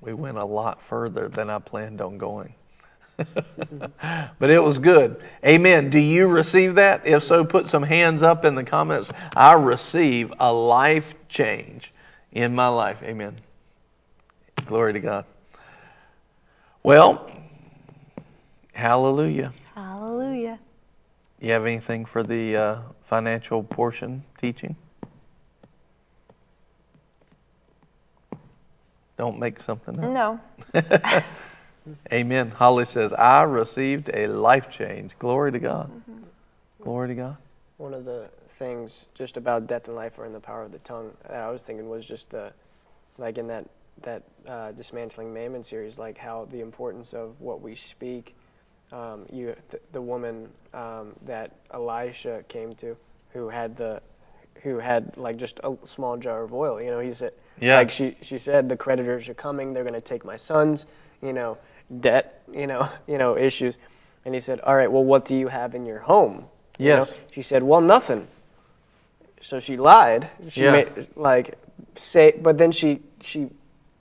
[0.00, 2.54] We went a lot further than I planned on going.
[3.16, 5.20] but it was good.
[5.44, 5.90] Amen.
[5.90, 7.06] Do you receive that?
[7.06, 9.10] If so, put some hands up in the comments.
[9.34, 11.92] I receive a life change
[12.32, 13.02] in my life.
[13.02, 13.36] Amen.
[14.66, 15.24] Glory to God.
[16.82, 17.30] Well,
[18.72, 19.52] hallelujah.
[19.74, 20.58] Hallelujah.
[21.40, 24.76] You have anything for the uh, financial portion teaching?
[29.18, 30.10] Don't make something up.
[30.10, 30.40] No.
[32.12, 32.52] Amen.
[32.52, 35.18] Holly says, I received a life change.
[35.18, 35.90] Glory to God.
[36.80, 37.36] Glory to God.
[37.78, 38.28] One of the
[38.58, 41.50] things just about death and life are in the power of the tongue that I
[41.50, 42.52] was thinking was just the,
[43.18, 43.66] like in that
[44.02, 48.36] that uh, dismantling Mammon series, like how the importance of what we speak.
[48.92, 52.96] Um, you, th- the woman um, that Elisha came to,
[53.32, 54.00] who had the,
[54.62, 56.80] who had like just a small jar of oil.
[56.80, 57.76] You know, he said, Yeah.
[57.76, 59.72] like she she said, the creditors are coming.
[59.72, 60.86] They're going to take my sons.
[61.22, 61.58] You know,
[62.00, 62.42] debt.
[62.52, 63.76] You know, you know issues.
[64.24, 66.44] And he said, all right, well, what do you have in your home?
[66.78, 67.08] You know?
[67.32, 68.28] She said, well, nothing.
[69.40, 70.28] So she lied.
[70.50, 70.72] She Yeah.
[70.72, 71.56] made, like
[71.96, 73.48] say, but then she she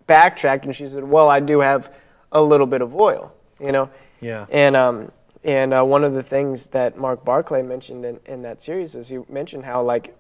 [0.08, 1.90] backtracked and she said, "Well, I do have
[2.32, 3.90] a little bit of oil, you know."
[4.22, 4.46] Yeah.
[4.50, 5.12] And um
[5.44, 9.08] and uh, one of the things that Mark Barclay mentioned in, in that series is
[9.10, 10.18] he mentioned how like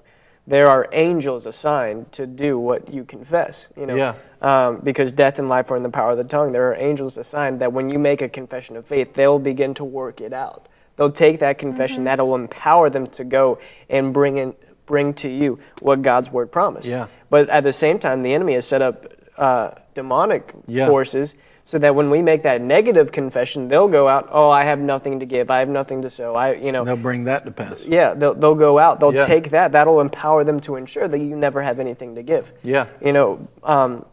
[0.47, 3.95] there are angels assigned to do what you confess, you know.
[3.95, 4.15] Yeah.
[4.41, 6.51] Um, because death and life are in the power of the tongue.
[6.53, 9.83] There are angels assigned that when you make a confession of faith, they'll begin to
[9.83, 10.67] work it out.
[10.95, 13.59] They'll take that confession that will empower them to go
[13.89, 14.55] and bring in
[14.85, 16.87] bring to you what God's word promised.
[16.87, 17.07] Yeah.
[17.29, 19.05] But at the same time, the enemy has set up
[19.37, 20.87] uh, demonic Yeah.
[20.87, 21.35] forces
[21.67, 24.29] so that when we make that negative confession, they'll go out.
[24.31, 25.51] Oh, I have nothing to give.
[25.51, 27.81] I have nothing to show, I, you know, They'll bring that to pass.
[27.81, 29.01] yeah, they'll, they'll go out.
[29.01, 29.25] They'll Yeah.
[29.25, 29.73] take that.
[29.73, 32.49] That'll empower them to ensure that you never have anything to give.
[32.63, 32.85] Yeah.
[33.03, 34.05] You know, um,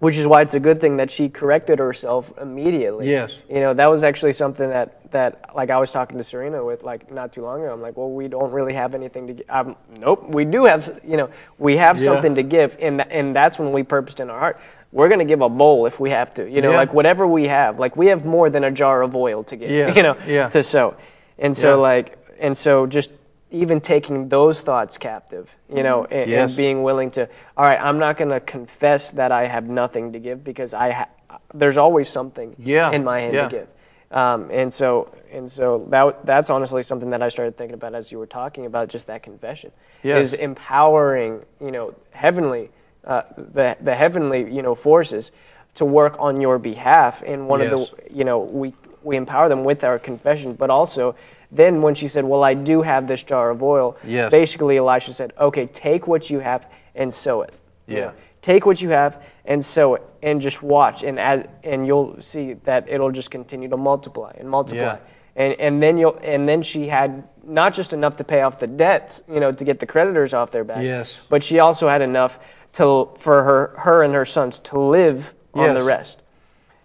[0.00, 3.08] which is why it's a good thing that she corrected herself immediately.
[3.08, 3.38] Yes.
[3.48, 6.82] You know, that was actually something that, that like I was talking to Serena with
[6.82, 7.72] like not too long ago.
[7.72, 9.46] I'm like, well, we don't really have anything to give.
[9.48, 12.06] Um, nope, we do have, you know, we have Yeah.
[12.06, 12.76] something to give.
[12.80, 14.58] And, and that's when we purposed in our heart.
[14.92, 16.76] We're going to give a bowl if we have to, you know, Yeah.
[16.78, 17.78] like whatever we have.
[17.78, 19.96] Like we have more than a jar of oil to give, Yes.
[19.96, 20.48] you know, Yeah.
[20.50, 20.94] to sow.
[21.38, 21.82] And so Yeah.
[21.82, 23.12] like, and so just
[23.50, 26.48] even taking those thoughts captive, you know, and, Yes.
[26.48, 30.12] and being willing to, all right, I'm not going to confess that I have nothing
[30.12, 31.08] to give because I ha-
[31.54, 32.90] there's always something Yeah.
[32.90, 33.48] in my hand Yeah.
[33.48, 33.66] to give.
[34.10, 38.12] Um, and so, and so that that's honestly something that I started thinking about as
[38.12, 39.72] you were talking about just that confession
[40.02, 40.18] Yeah.
[40.18, 42.70] is empowering, you know, heavenly,
[43.06, 45.30] uh, the the heavenly, you know, forces
[45.74, 47.22] to work on your behalf.
[47.22, 51.14] And one of the, you know, we we empower them with our confession, but also
[51.52, 54.30] then when she said, "Well, I do have this jar of oil," Yes.
[54.30, 57.52] basically Elisha said, "Okay, take what you have and sow it."
[57.86, 58.04] You Yeah.
[58.06, 58.12] know,
[58.42, 62.54] take what you have and sow it, and just watch, and as and you'll see
[62.64, 64.94] that it'll just continue to multiply and multiply.
[64.96, 64.98] Yeah.
[65.36, 68.66] And and then you'll and then she had not just enough to pay off the
[68.66, 70.82] debts, you know, to get the creditors off their back.
[70.82, 71.14] Yes.
[71.28, 72.38] But she also had enough
[72.74, 75.86] to for her her and her sons to live on the Yes.
[75.86, 76.22] rest.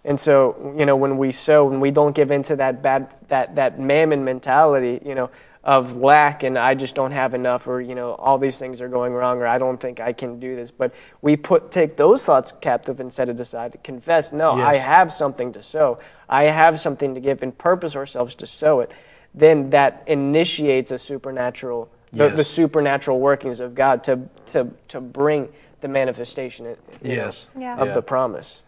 [0.04, 3.54] And so, you know, when we sow, when we don't give into that bad, that,
[3.54, 5.30] that mammon mentality, you know,
[5.62, 8.88] of lack and I just don't have enough or, you know, all these things are
[8.88, 10.72] going wrong or I don't think I can do this.
[10.72, 13.78] But we put, take those thoughts captive and set it aside.
[13.84, 16.00] Confess, no, I have something to sow.
[16.28, 18.90] I have something to give and purpose ourselves to sow it.
[19.34, 22.36] Then that initiates a supernatural, the, Yes.
[22.36, 25.48] the supernatural workings of God to, to, to bring
[25.80, 26.66] the manifestation
[27.02, 27.76] you know, Yeah.
[27.76, 27.94] of Yeah.
[27.94, 28.58] the promise.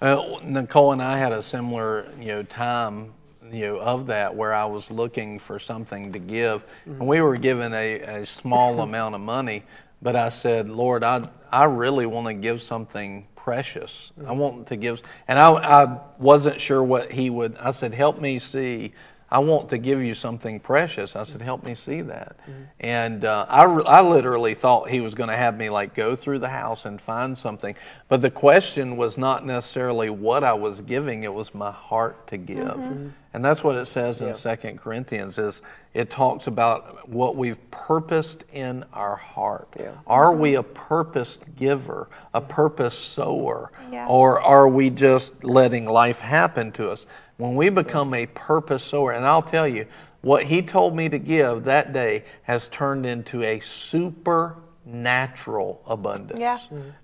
[0.00, 3.12] Uh, Nicole and I had a similar, you know, time,
[3.50, 7.36] you know, of that where I was looking for something to give, and we were
[7.36, 9.62] given a, a small amount of money,
[10.02, 14.10] but I said, Lord, I I really want to give something precious.
[14.26, 17.56] I want to give, and I I wasn't sure what He would.
[17.58, 18.92] I said, help me see.
[19.30, 21.16] I want to give you something precious.
[21.16, 22.36] I said, help me see that.
[22.42, 22.62] Mm-hmm.
[22.80, 26.38] And uh, I, I literally thought he was going to have me like go through
[26.38, 27.74] the house and find something.
[28.08, 32.36] But the question was not necessarily what I was giving, it was my heart to
[32.36, 32.58] give.
[32.58, 32.82] Mm-hmm.
[32.82, 33.08] Mm-hmm.
[33.34, 35.60] And that's what it says in Second Corinthians is
[35.92, 39.74] it talks about what we've purposed in our heart.
[40.06, 44.06] Are we a purposed giver, a purpose sower, Yeah.
[44.06, 47.06] or are we just letting life happen to us?
[47.36, 49.86] When we become a purpose sower, and I'll tell you,
[50.20, 56.40] what he told me to give that day has turned into a supernatural abundance.
[56.40, 56.58] Yeah.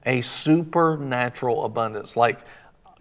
[0.07, 2.16] A supernatural abundance.
[2.16, 2.39] Like,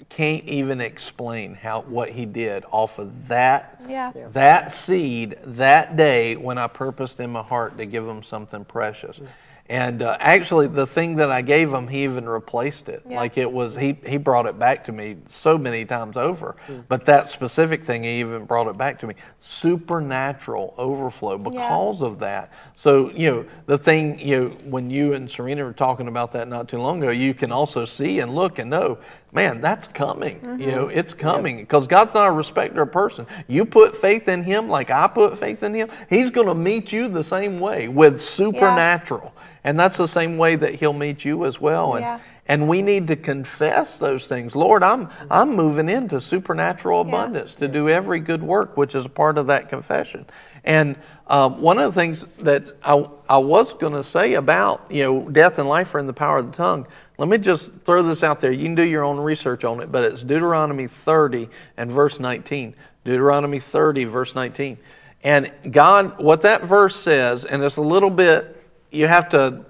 [0.07, 3.81] can't even explain how what he did off of that
[4.15, 4.27] Yeah.
[4.31, 9.19] That seed that day when I purposed in my heart to give him something precious.
[9.19, 9.27] Mm.
[9.69, 13.03] And uh, actually, the thing that I gave him, he even replaced it.
[13.07, 13.17] Yeah.
[13.17, 16.55] Like it was, he, he brought it back to me so many times over.
[16.87, 19.13] But that specific thing, he even brought it back to me.
[19.37, 22.51] Supernatural overflow because of that.
[22.73, 26.47] So, you know, the thing, you know, when you and Serena were talking about that
[26.47, 28.97] not too long ago, you can also see and look and know,
[29.31, 30.39] man, that's coming.
[30.59, 33.27] You know, it's coming because God's not a respecter of person.
[33.47, 36.91] You put faith in Him like I put faith in Him, He's going to meet
[36.91, 39.33] you the same way with supernatural.
[39.63, 41.95] And that's the same way that He'll meet you as well.
[41.95, 42.19] And, Yeah.
[42.49, 44.55] And we need to confess those things.
[44.55, 49.09] Lord, I'm, I'm moving into supernatural abundance to do every good work, which is a
[49.09, 50.25] part of that confession.
[50.63, 55.03] And um, one of the things that I, I was going to say about, you
[55.03, 56.87] know, death and life are in the power of the tongue,
[57.19, 58.51] let me just throw this out there.
[58.51, 62.73] You can do your own research on it, but it's Deuteronomy 30 and verse 19.
[63.03, 64.77] Deuteronomy 30, verse 19.
[65.23, 68.58] And God, what that verse says, and it's a little bit,
[68.91, 69.65] you have to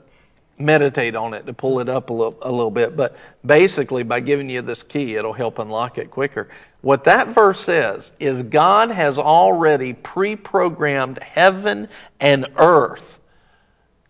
[0.60, 3.16] meditate on it to pull it up a little, a little bit, but
[3.46, 6.50] basically, by giving you this key, it'll help unlock it quicker.
[6.82, 11.88] What that verse says is God has already pre programmed heaven
[12.20, 13.20] and earth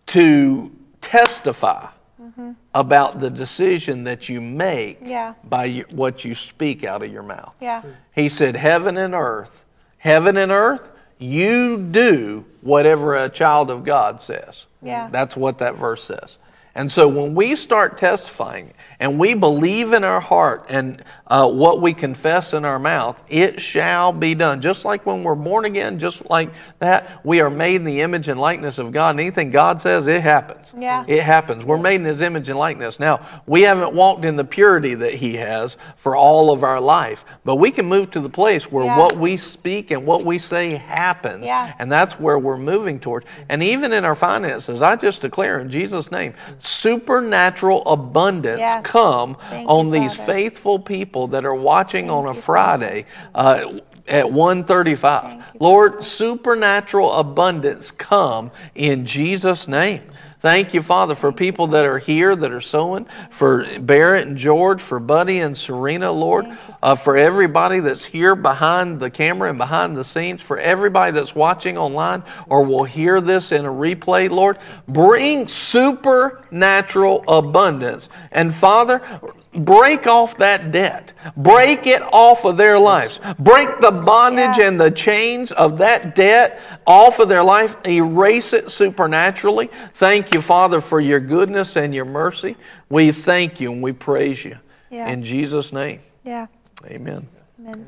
[0.06, 0.70] to
[1.00, 1.88] testify
[2.20, 2.52] mm-hmm.
[2.74, 5.34] about the decision that you make yeah.
[5.44, 7.54] by what you speak out of your mouth.
[7.60, 7.82] Yeah.
[8.14, 9.64] He said, Heaven and earth,
[9.98, 14.66] heaven and earth, you do whatever a child of God says.
[14.82, 15.08] Yeah.
[15.10, 16.38] That's what that verse says.
[16.74, 21.80] And so when we start testifying and we believe in our heart and uh, what
[21.80, 24.60] we confess in our mouth, it shall be done.
[24.60, 26.50] Just like when we're born again, just like
[26.80, 29.10] that, we are made in the image and likeness of God.
[29.10, 30.72] And anything God says, it happens.
[30.76, 31.04] Yeah.
[31.06, 31.64] It happens.
[31.64, 32.98] We're made in His image and likeness.
[33.00, 37.24] Now, we haven't walked in the purity that He has for all of our life,
[37.44, 38.98] but we can move to the place where Yeah.
[38.98, 41.44] what we speak and what we say happens.
[41.44, 41.72] Yeah.
[41.78, 43.24] And that's where we're moving toward.
[43.48, 48.82] And even in our finances, I just declare in Jesus' name, supernatural abundance Yeah.
[48.90, 50.32] Come Thank on you, these Father.
[50.32, 53.06] faithful people that are watching on a Friday.
[53.34, 55.60] Uh, at 135.
[55.60, 60.02] Lord, supernatural abundance come in Jesus' name.
[60.40, 64.80] Thank you, Father, for people that are here that are sowing, for Barrett and George,
[64.80, 66.46] for Buddy and Serena, Lord,
[66.82, 71.34] uh, for everybody that's here behind the camera and behind the scenes, for everybody that's
[71.34, 74.56] watching online or will hear this in a replay, Lord.
[74.88, 78.08] Bring supernatural abundance.
[78.32, 79.02] And Father,
[79.52, 81.12] break off that debt.
[81.36, 83.20] Break it off of their lives.
[83.38, 84.68] Break the bondage Yeah.
[84.68, 87.76] and the chains of that debt off of their life.
[87.86, 89.70] Erase it supernaturally.
[89.94, 92.56] Thank you, Father, for your goodness and your mercy.
[92.88, 94.56] We thank you and we praise you.
[94.90, 95.08] Yeah.
[95.08, 96.46] In Jesus' name, Yeah.
[96.86, 97.28] amen.
[97.60, 97.86] Amen.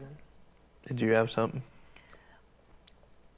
[0.86, 1.62] Did you have something?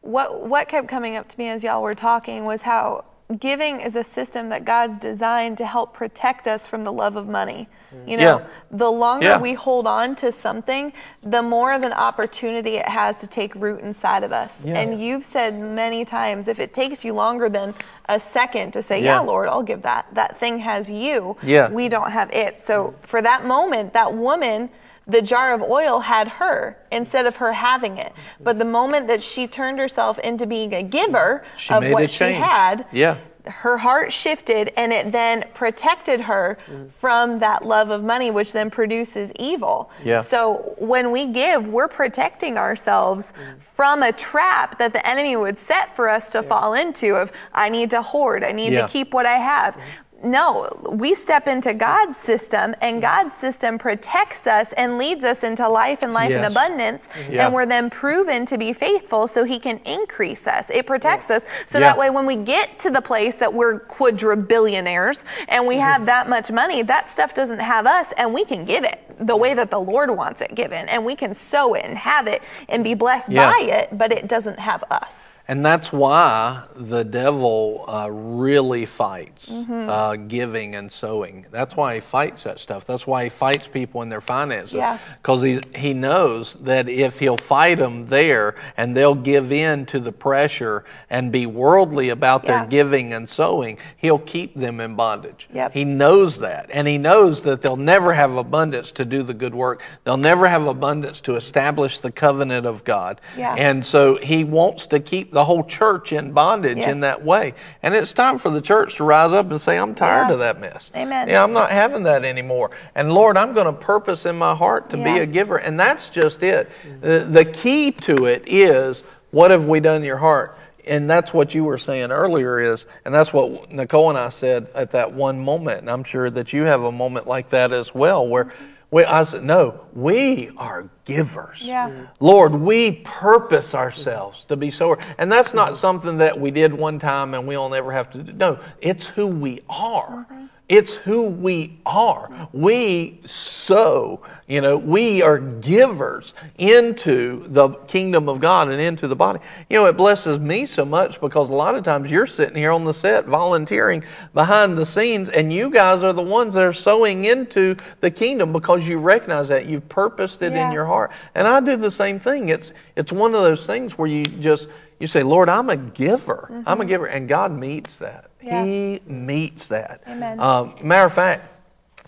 [0.01, 3.03] what what kept coming up to me as y'all were talking was how
[3.39, 7.27] giving is a system that God's designed to help protect us from the love of
[7.27, 7.69] money.
[8.07, 8.45] You know, Yeah.
[8.71, 9.39] the longer Yeah.
[9.39, 10.93] we hold on to something,
[11.23, 14.63] the more of an opportunity it has to take root inside of us.
[14.65, 14.79] Yeah.
[14.79, 17.75] And you've said many times if it takes you longer than
[18.09, 19.15] a second to say, Yeah.
[19.15, 21.37] "Yeah, Lord, I'll give that." That thing has you.
[21.43, 21.69] Yeah.
[21.71, 22.59] We don't have it.
[22.59, 24.71] So for that moment, that woman
[25.07, 28.11] the jar of oil had her instead of her having it.
[28.41, 32.33] But the moment that she turned herself into being a giver She of what she
[32.33, 33.17] had, Yeah.
[33.47, 36.91] Her heart shifted and it then protected her mm.
[37.01, 39.91] from that love of money, which then produces evil.
[40.03, 40.21] Yeah.
[40.21, 43.61] So when we give, we're protecting ourselves mm.
[43.61, 47.69] from a trap that the enemy would set for us to fall into of, I
[47.69, 48.83] need to hoard, I need Yeah.
[48.87, 49.75] to keep what I have.
[49.75, 49.83] Mm-hmm.
[50.25, 53.01] No, we step into God's system, and mm-hmm.
[53.01, 57.09] God's system protects us and leads us into life and life in abundance.
[57.09, 57.33] Mm-hmm.
[57.33, 57.45] Yeah.
[57.47, 60.71] And we're then proven to be faithful so He can increase us.
[60.71, 61.45] It protects us.
[61.67, 61.89] So Yeah.
[61.89, 65.83] that way, when we get to the place that we're quadrillionaires and we Mm-hmm.
[65.83, 69.37] have that much money, that stuff doesn't have us, and we can give it the
[69.37, 69.59] way mm-hmm.
[69.59, 70.89] that the Lord wants it given.
[70.89, 73.51] And we can sow it and have it and be blessed Yeah.
[73.51, 75.34] by it, but it doesn't have us.
[75.47, 79.89] And that's why the devil uh, really fights Mm-hmm.
[79.91, 81.47] uh, giving and sowing.
[81.51, 82.87] That's why he fights that stuff.
[82.87, 84.73] That's why he fights people in their finances.
[84.75, 84.99] Yeah.
[85.21, 90.01] Because he, he knows that if he'll fight them there and they'll give in to
[90.01, 92.61] the pressure and be worldly about Yeah.
[92.61, 95.49] their giving and sowing, he'll keep them in bondage.
[95.53, 95.73] Yep.
[95.73, 96.71] He knows that.
[96.73, 100.47] And he knows that they'll never have abundance to do the good work, they'll never
[100.49, 103.21] have abundance to establish the covenant of God.
[103.37, 103.55] Yeah.
[103.57, 106.91] And so he wants to keep the whole church in bondage Yes.
[106.91, 107.53] in that way.
[107.83, 110.33] And it's time for the church to rise up and say, I'm tired Yeah.
[110.35, 110.91] of that mess.
[110.97, 111.29] Amen.
[111.29, 112.71] Yeah, I'm not having that anymore.
[112.95, 115.57] And Lord, I'm going to purpose in my heart to be a giver.
[115.59, 116.71] And that's just it.
[117.03, 119.03] The, the key to it is
[119.33, 120.57] what have we done in your heart?
[120.87, 124.69] And that's what you were saying earlier is, and that's what Nicole and I said
[124.75, 125.81] at that one moment.
[125.81, 128.53] And I'm sure that you have a moment like that as well, where
[128.95, 131.67] we, I said, no, we are givers.
[131.67, 132.07] Yeah.
[132.21, 135.01] Lord, we purpose ourselves to be sower.
[135.19, 138.33] And that's not something that we did one time and we'll never have to do.
[138.33, 140.29] No, it's who we are.
[140.31, 140.47] Mm-hmm.
[140.67, 142.49] It's who we are.
[142.55, 149.15] We sow, you know, we are givers into the kingdom of God and into the
[149.15, 149.41] body.
[149.69, 152.71] You know, it blesses me so much because a lot of times you're sitting here
[152.71, 156.73] on the set volunteering behind the scenes, and you guys are the ones that are
[156.73, 160.69] sowing into the kingdom because you recognize that you've purposed it Yeah.
[160.69, 161.11] in your heart.
[161.35, 162.49] And I do the same thing.
[162.49, 164.69] It's it's one of those things where you just
[165.05, 166.63] you say, Lord, I'm a giver.
[166.65, 168.31] I'm a giver, and God meets that.
[168.39, 168.47] Mm-hmm.
[168.47, 168.65] Yeah.
[168.65, 170.01] He meets that.
[170.09, 170.41] Amen.
[170.41, 171.47] Um, matter of fact,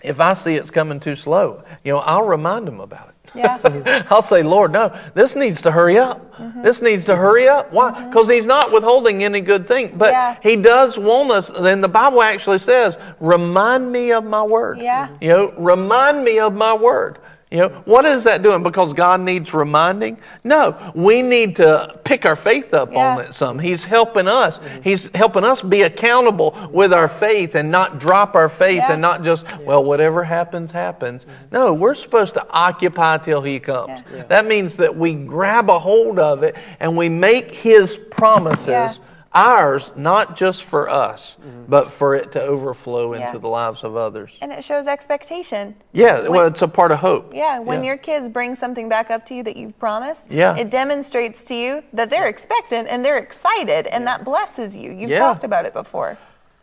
[0.02, 3.32] if I see it's coming too slow, you know, I'll remind him about it.
[3.34, 4.06] Yeah.
[4.10, 6.36] I'll say, Lord, no, this needs to hurry up.
[6.38, 6.62] Mm-hmm.
[6.62, 7.70] This needs to hurry up.
[7.70, 8.06] Why?
[8.06, 9.98] Because He's not withholding any good thing.
[9.98, 10.38] But Yeah.
[10.42, 11.50] He does want us.
[11.50, 14.78] Then the Bible actually says, remind me of my word.
[14.78, 15.08] Yeah.
[15.20, 17.18] You know, remind me of my word.
[17.48, 18.64] You know, what is that doing?
[18.64, 20.18] Because God needs reminding?
[20.42, 23.14] No, we need to pick our faith up Yeah.
[23.14, 23.60] on it some.
[23.60, 24.58] He's helping us.
[24.82, 28.92] He's helping us be accountable with our faith and not drop our faith Yeah.
[28.94, 31.22] and not just, well, whatever happens, happens.
[31.22, 31.32] Mm-hmm.
[31.52, 34.02] No, we're supposed to occupy till He comes.
[34.12, 34.24] Yeah.
[34.24, 38.92] That means that we grab a hold of it and we make His promises Yeah.
[39.36, 41.64] Ours, not just for us, mm-hmm.
[41.68, 43.38] but for it to overflow into Yeah.
[43.38, 44.38] the lives of others.
[44.40, 45.74] and it shows expectation.
[45.92, 47.34] Yeah, When- well, it's a part of hope.
[47.34, 50.56] Yeah, when your kids bring something back up to you that you've promised, Yeah.
[50.56, 54.90] it demonstrates to you that they're expectant and they're excited, and that blesses you.
[54.90, 55.18] You've Yeah.
[55.18, 56.16] talked about it before.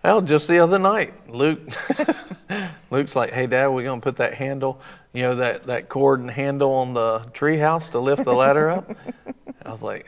[0.04, 1.62] Well, just the other night, Luke,
[2.92, 4.82] Luke's like, "Hey, Dad, we're gonna put that handle,
[5.14, 8.92] you know, that that cord and handle on the treehouse to lift the ladder up."
[9.66, 10.08] I was like,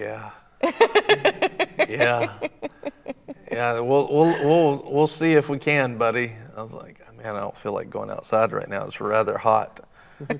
[0.00, 0.30] "Yeah,
[0.62, 2.38] yeah,
[3.50, 3.80] yeah.
[3.80, 7.56] We'll we'll we'll we'll see if we can, buddy." I was like, "Man, I don't
[7.56, 8.86] feel like going outside right now.
[8.86, 9.80] It's rather hot."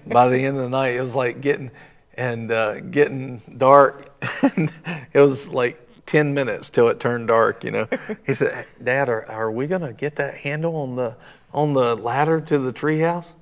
[0.06, 1.70] By the end of the night, it was like getting
[2.14, 4.12] and uh, getting dark.
[5.12, 7.88] it was like 10 minutes till it turned dark, you know.
[8.26, 11.14] He said, Dad, are, are we going to get that handle on the
[11.52, 13.32] on the ladder to the treehouse?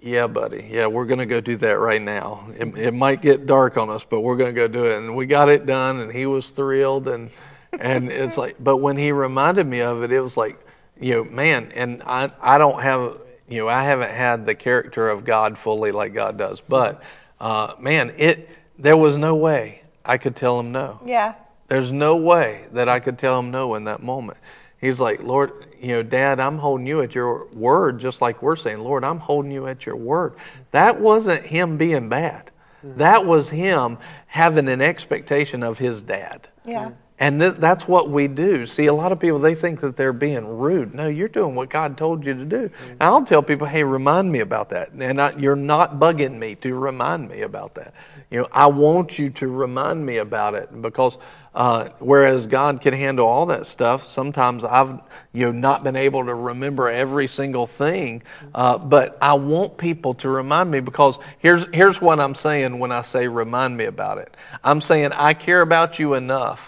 [0.00, 0.68] Yeah, buddy.
[0.70, 2.48] Yeah, we're going to go do that right now.
[2.56, 4.98] It, it might get dark on us, but we're going to go do it.
[4.98, 7.08] And we got it done, and he was thrilled.
[7.08, 7.30] And,
[7.72, 10.58] and it's like, but when he reminded me of it, it was like,
[11.00, 13.18] you know, man, and I, I don't have,
[13.48, 16.60] you know, I haven't had the character of God fully like God does.
[16.60, 17.02] But,
[17.40, 18.48] uh, man, it,
[18.78, 21.00] there was no way I could tell him no.
[21.04, 21.34] Yeah.
[21.68, 24.38] There's no way that I could tell him no in that moment.
[24.80, 28.56] He's like, Lord, you know, Dad, I'm holding you at your word, just like we're
[28.56, 30.34] saying, Lord, I'm holding you at your word.
[30.72, 32.50] That wasn't him being bad.
[32.84, 32.98] Mm-hmm.
[32.98, 36.48] That was him having an expectation of his dad.
[36.64, 36.90] Yeah.
[37.20, 38.64] And th- that's what we do.
[38.66, 40.94] See, a lot of people, they think that they're being rude.
[40.94, 42.70] No, you're doing what God told you to do.
[42.88, 44.92] And I'll tell people, hey, remind me about that.
[44.92, 47.92] And I, you're not bugging me to remind me about that.
[48.30, 51.16] You know, I want you to remind me about it because
[51.54, 55.00] uh, whereas God can handle all that stuff, sometimes I've
[55.32, 58.22] you know not been able to remember every single thing.
[58.54, 62.92] Uh, but I want people to remind me because here's here's what I'm saying when
[62.92, 64.36] I say remind me about it.
[64.62, 66.60] I'm saying I care about you enough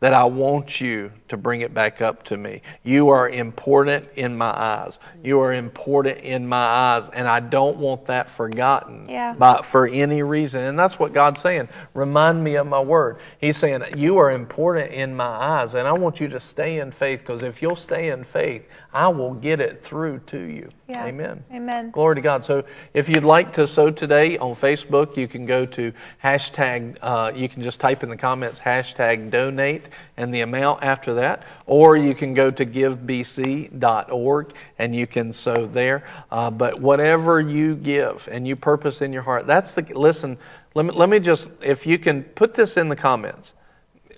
[0.00, 2.60] that I want you to bring it back up to me.
[2.84, 4.98] You are important in my eyes.
[5.24, 9.32] You are important in my eyes, and I don't want that forgotten Yeah.
[9.32, 10.60] by, for any reason.
[10.62, 11.70] And that's what God's saying.
[11.94, 13.16] Remind me of my word.
[13.38, 16.92] He's saying, You are important in my eyes, and I want you to stay in
[16.92, 20.68] faith because if you'll stay in faith, I will get it through to you.
[20.86, 21.06] Yeah.
[21.06, 21.44] Amen.
[21.50, 21.90] Amen.
[21.92, 22.44] Glory to God.
[22.44, 27.32] So if you'd like to sow today on Facebook, you can go to hashtag, uh,
[27.34, 29.84] you can just type in the comments hashtag donate
[30.18, 31.21] and the amount after that,
[31.66, 36.04] or you can go to givebc.org and you can sow there.
[36.30, 40.38] Uh, but whatever you give and you purpose in your heart, that's the, listen,
[40.74, 43.52] let me, let me just, if you can put this in the comments,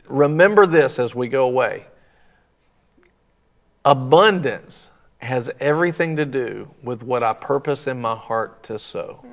[0.06, 1.86] remember this as we go away.
[3.84, 9.24] Abundance has everything to do with what I purpose in my heart to sow.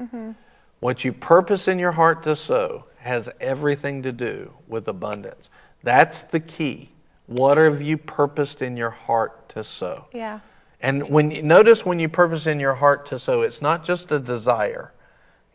[0.80, 5.50] What you purpose in your heart to sow has everything to do with abundance.
[5.84, 6.92] That's the key.
[7.28, 10.08] What have you purposed in your heart to sow?
[10.14, 10.40] Yeah.
[10.82, 14.12] And when you, notice when you purpose in your heart to sow, it's not just
[14.12, 14.92] a desire.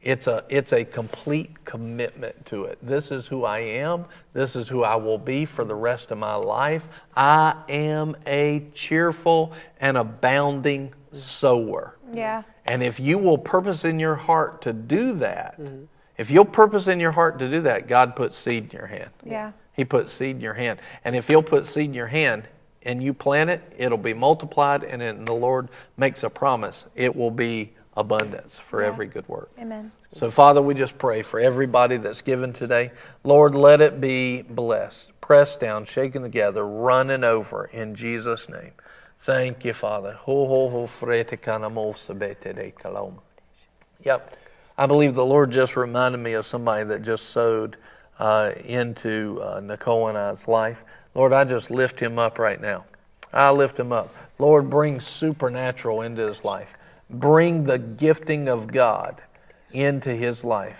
[0.01, 2.79] It's a it's a complete commitment to it.
[2.81, 4.05] This is who I am.
[4.35, 6.87] This is who I will be for the rest of my life.
[7.17, 11.97] I am a cheerful and abounding sower.
[12.13, 12.45] Yeah.
[12.67, 15.85] And if you will purpose in your heart to do that, mm-hmm.
[16.17, 19.11] if you'll purpose in your heart to do that, God puts seed in your hand.
[19.25, 19.53] Yeah.
[19.77, 20.81] He puts seed in your hand.
[21.05, 22.49] And if He'll put seed in your hand
[22.83, 24.83] and you plant it, it'll be multiplied.
[24.83, 29.51] And then the Lord makes a promise it will be abundance for every good work.
[29.59, 29.91] Amen.
[30.13, 32.93] So, Father, we just pray for everybody that's given today.
[33.25, 38.73] Lord, let it be blessed, pressed down, shaken together, running over in Jesus' name.
[39.23, 40.13] Thank you, Father.
[40.13, 43.17] Ho ho ho frete kanamosa bete de kalom.
[44.05, 44.37] Yep.
[44.79, 47.77] I believe the Lord just reminded me of somebody that just sowed
[48.19, 50.83] uh, into uh, Nicole and I's life.
[51.15, 52.85] Lord, I just lift him up right now.
[53.33, 54.13] I lift him up.
[54.39, 56.73] Lord, bring supernatural into his life.
[57.11, 59.21] Bring the gifting of God
[59.73, 60.79] into his life.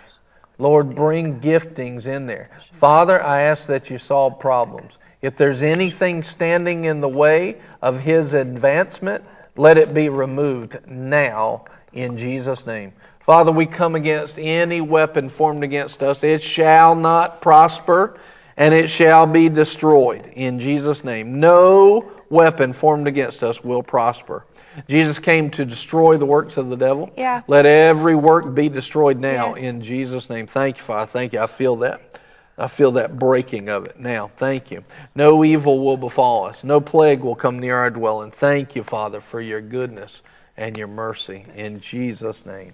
[0.57, 2.49] Lord, bring giftings in there.
[2.73, 5.03] Father, I ask that you solve problems.
[5.21, 9.23] If there's anything standing in the way of his advancement,
[9.55, 12.93] let it be removed now in Jesus' name.
[13.27, 16.23] Father, we come against any weapon formed against us.
[16.23, 18.17] It shall not prosper
[18.55, 21.37] and it shall be destroyed in Jesus' name.
[21.41, 24.45] No weapon formed against us will prosper.
[24.87, 27.11] Jesus came to destroy the works of the devil.
[27.17, 27.41] Yeah.
[27.47, 29.63] Let every work be destroyed now Yes.
[29.63, 30.47] in Jesus' name.
[30.47, 31.07] Thank you, Father.
[31.07, 31.41] Thank you.
[31.41, 32.19] I feel that.
[32.57, 34.31] I feel that breaking of it now.
[34.37, 34.85] Thank you.
[35.15, 36.63] No evil will befall us.
[36.63, 38.31] No plague will come near our dwelling.
[38.31, 40.21] Thank you, Father, for your goodness
[40.55, 42.73] and your mercy in Jesus' name.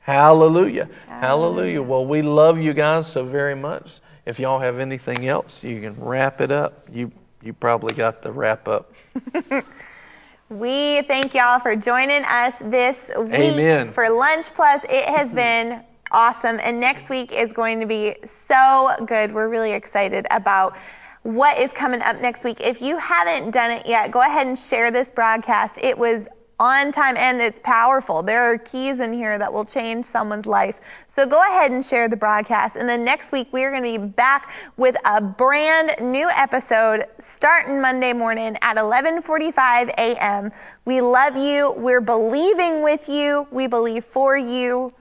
[0.00, 0.88] Hallelujah.
[1.08, 1.82] Hallelujah.
[1.82, 4.00] Well, we love you guys so very much.
[4.26, 6.88] If y'all have anything else, you can wrap it up.
[6.92, 7.12] You
[7.42, 8.92] you probably got the wrap up.
[10.50, 13.92] We thank y'all for joining us this week Amen.
[13.92, 14.82] for Lunch Plus.
[14.90, 16.58] It has been awesome.
[16.60, 18.16] And next week is going to be
[18.48, 19.32] so good.
[19.32, 20.76] We're really excited about
[21.22, 22.60] what is coming up next week.
[22.60, 25.78] If you haven't done it yet, go ahead and share this broadcast.
[25.80, 26.26] It was
[26.60, 28.22] on time and it's powerful.
[28.22, 30.78] There are keys in here that will change someone's life.
[31.06, 32.76] So go ahead and share the broadcast.
[32.76, 37.06] And then next week, we are going to be back with a brand new episode
[37.18, 40.52] starting Monday morning at 11:45 a.m.
[40.84, 41.72] We love you.
[41.72, 43.48] We're believing with you.
[43.50, 44.92] We believe for you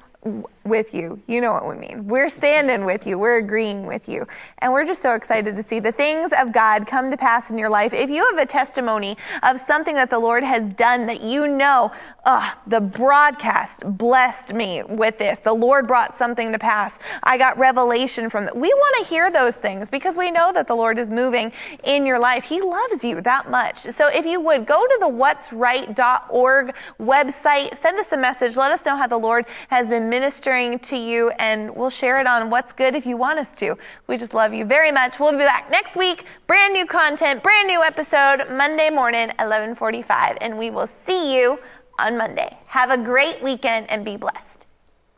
[0.65, 1.21] with you.
[1.27, 2.05] You know what we mean.
[2.05, 3.17] We're standing with you.
[3.17, 4.27] We're agreeing with you.
[4.57, 7.57] And we're just so excited to see the things of God come to pass in
[7.57, 7.93] your life.
[7.93, 11.91] If you have a testimony of something that the Lord has done that you know,
[12.25, 15.39] oh, the broadcast blessed me with this.
[15.39, 16.99] The Lord brought something to pass.
[17.23, 18.55] I got revelation from that.
[18.55, 21.53] We want to hear those things because we know that the Lord is moving
[21.85, 22.43] in your life.
[22.43, 23.79] He loves you that much.
[23.79, 28.57] So if you would go to the what'sright.org website, send us a message.
[28.57, 32.27] Let us know how the Lord has been ministering to you and we'll share it
[32.27, 33.77] on what's good if you want us to.
[34.07, 35.19] We just love you very much.
[35.19, 36.25] We'll be back next week.
[36.47, 40.37] Brand new content, brand new episode, Monday morning, 1145.
[40.41, 41.59] And we will see you
[41.99, 42.57] on Monday.
[42.67, 44.65] Have a great weekend and be blessed.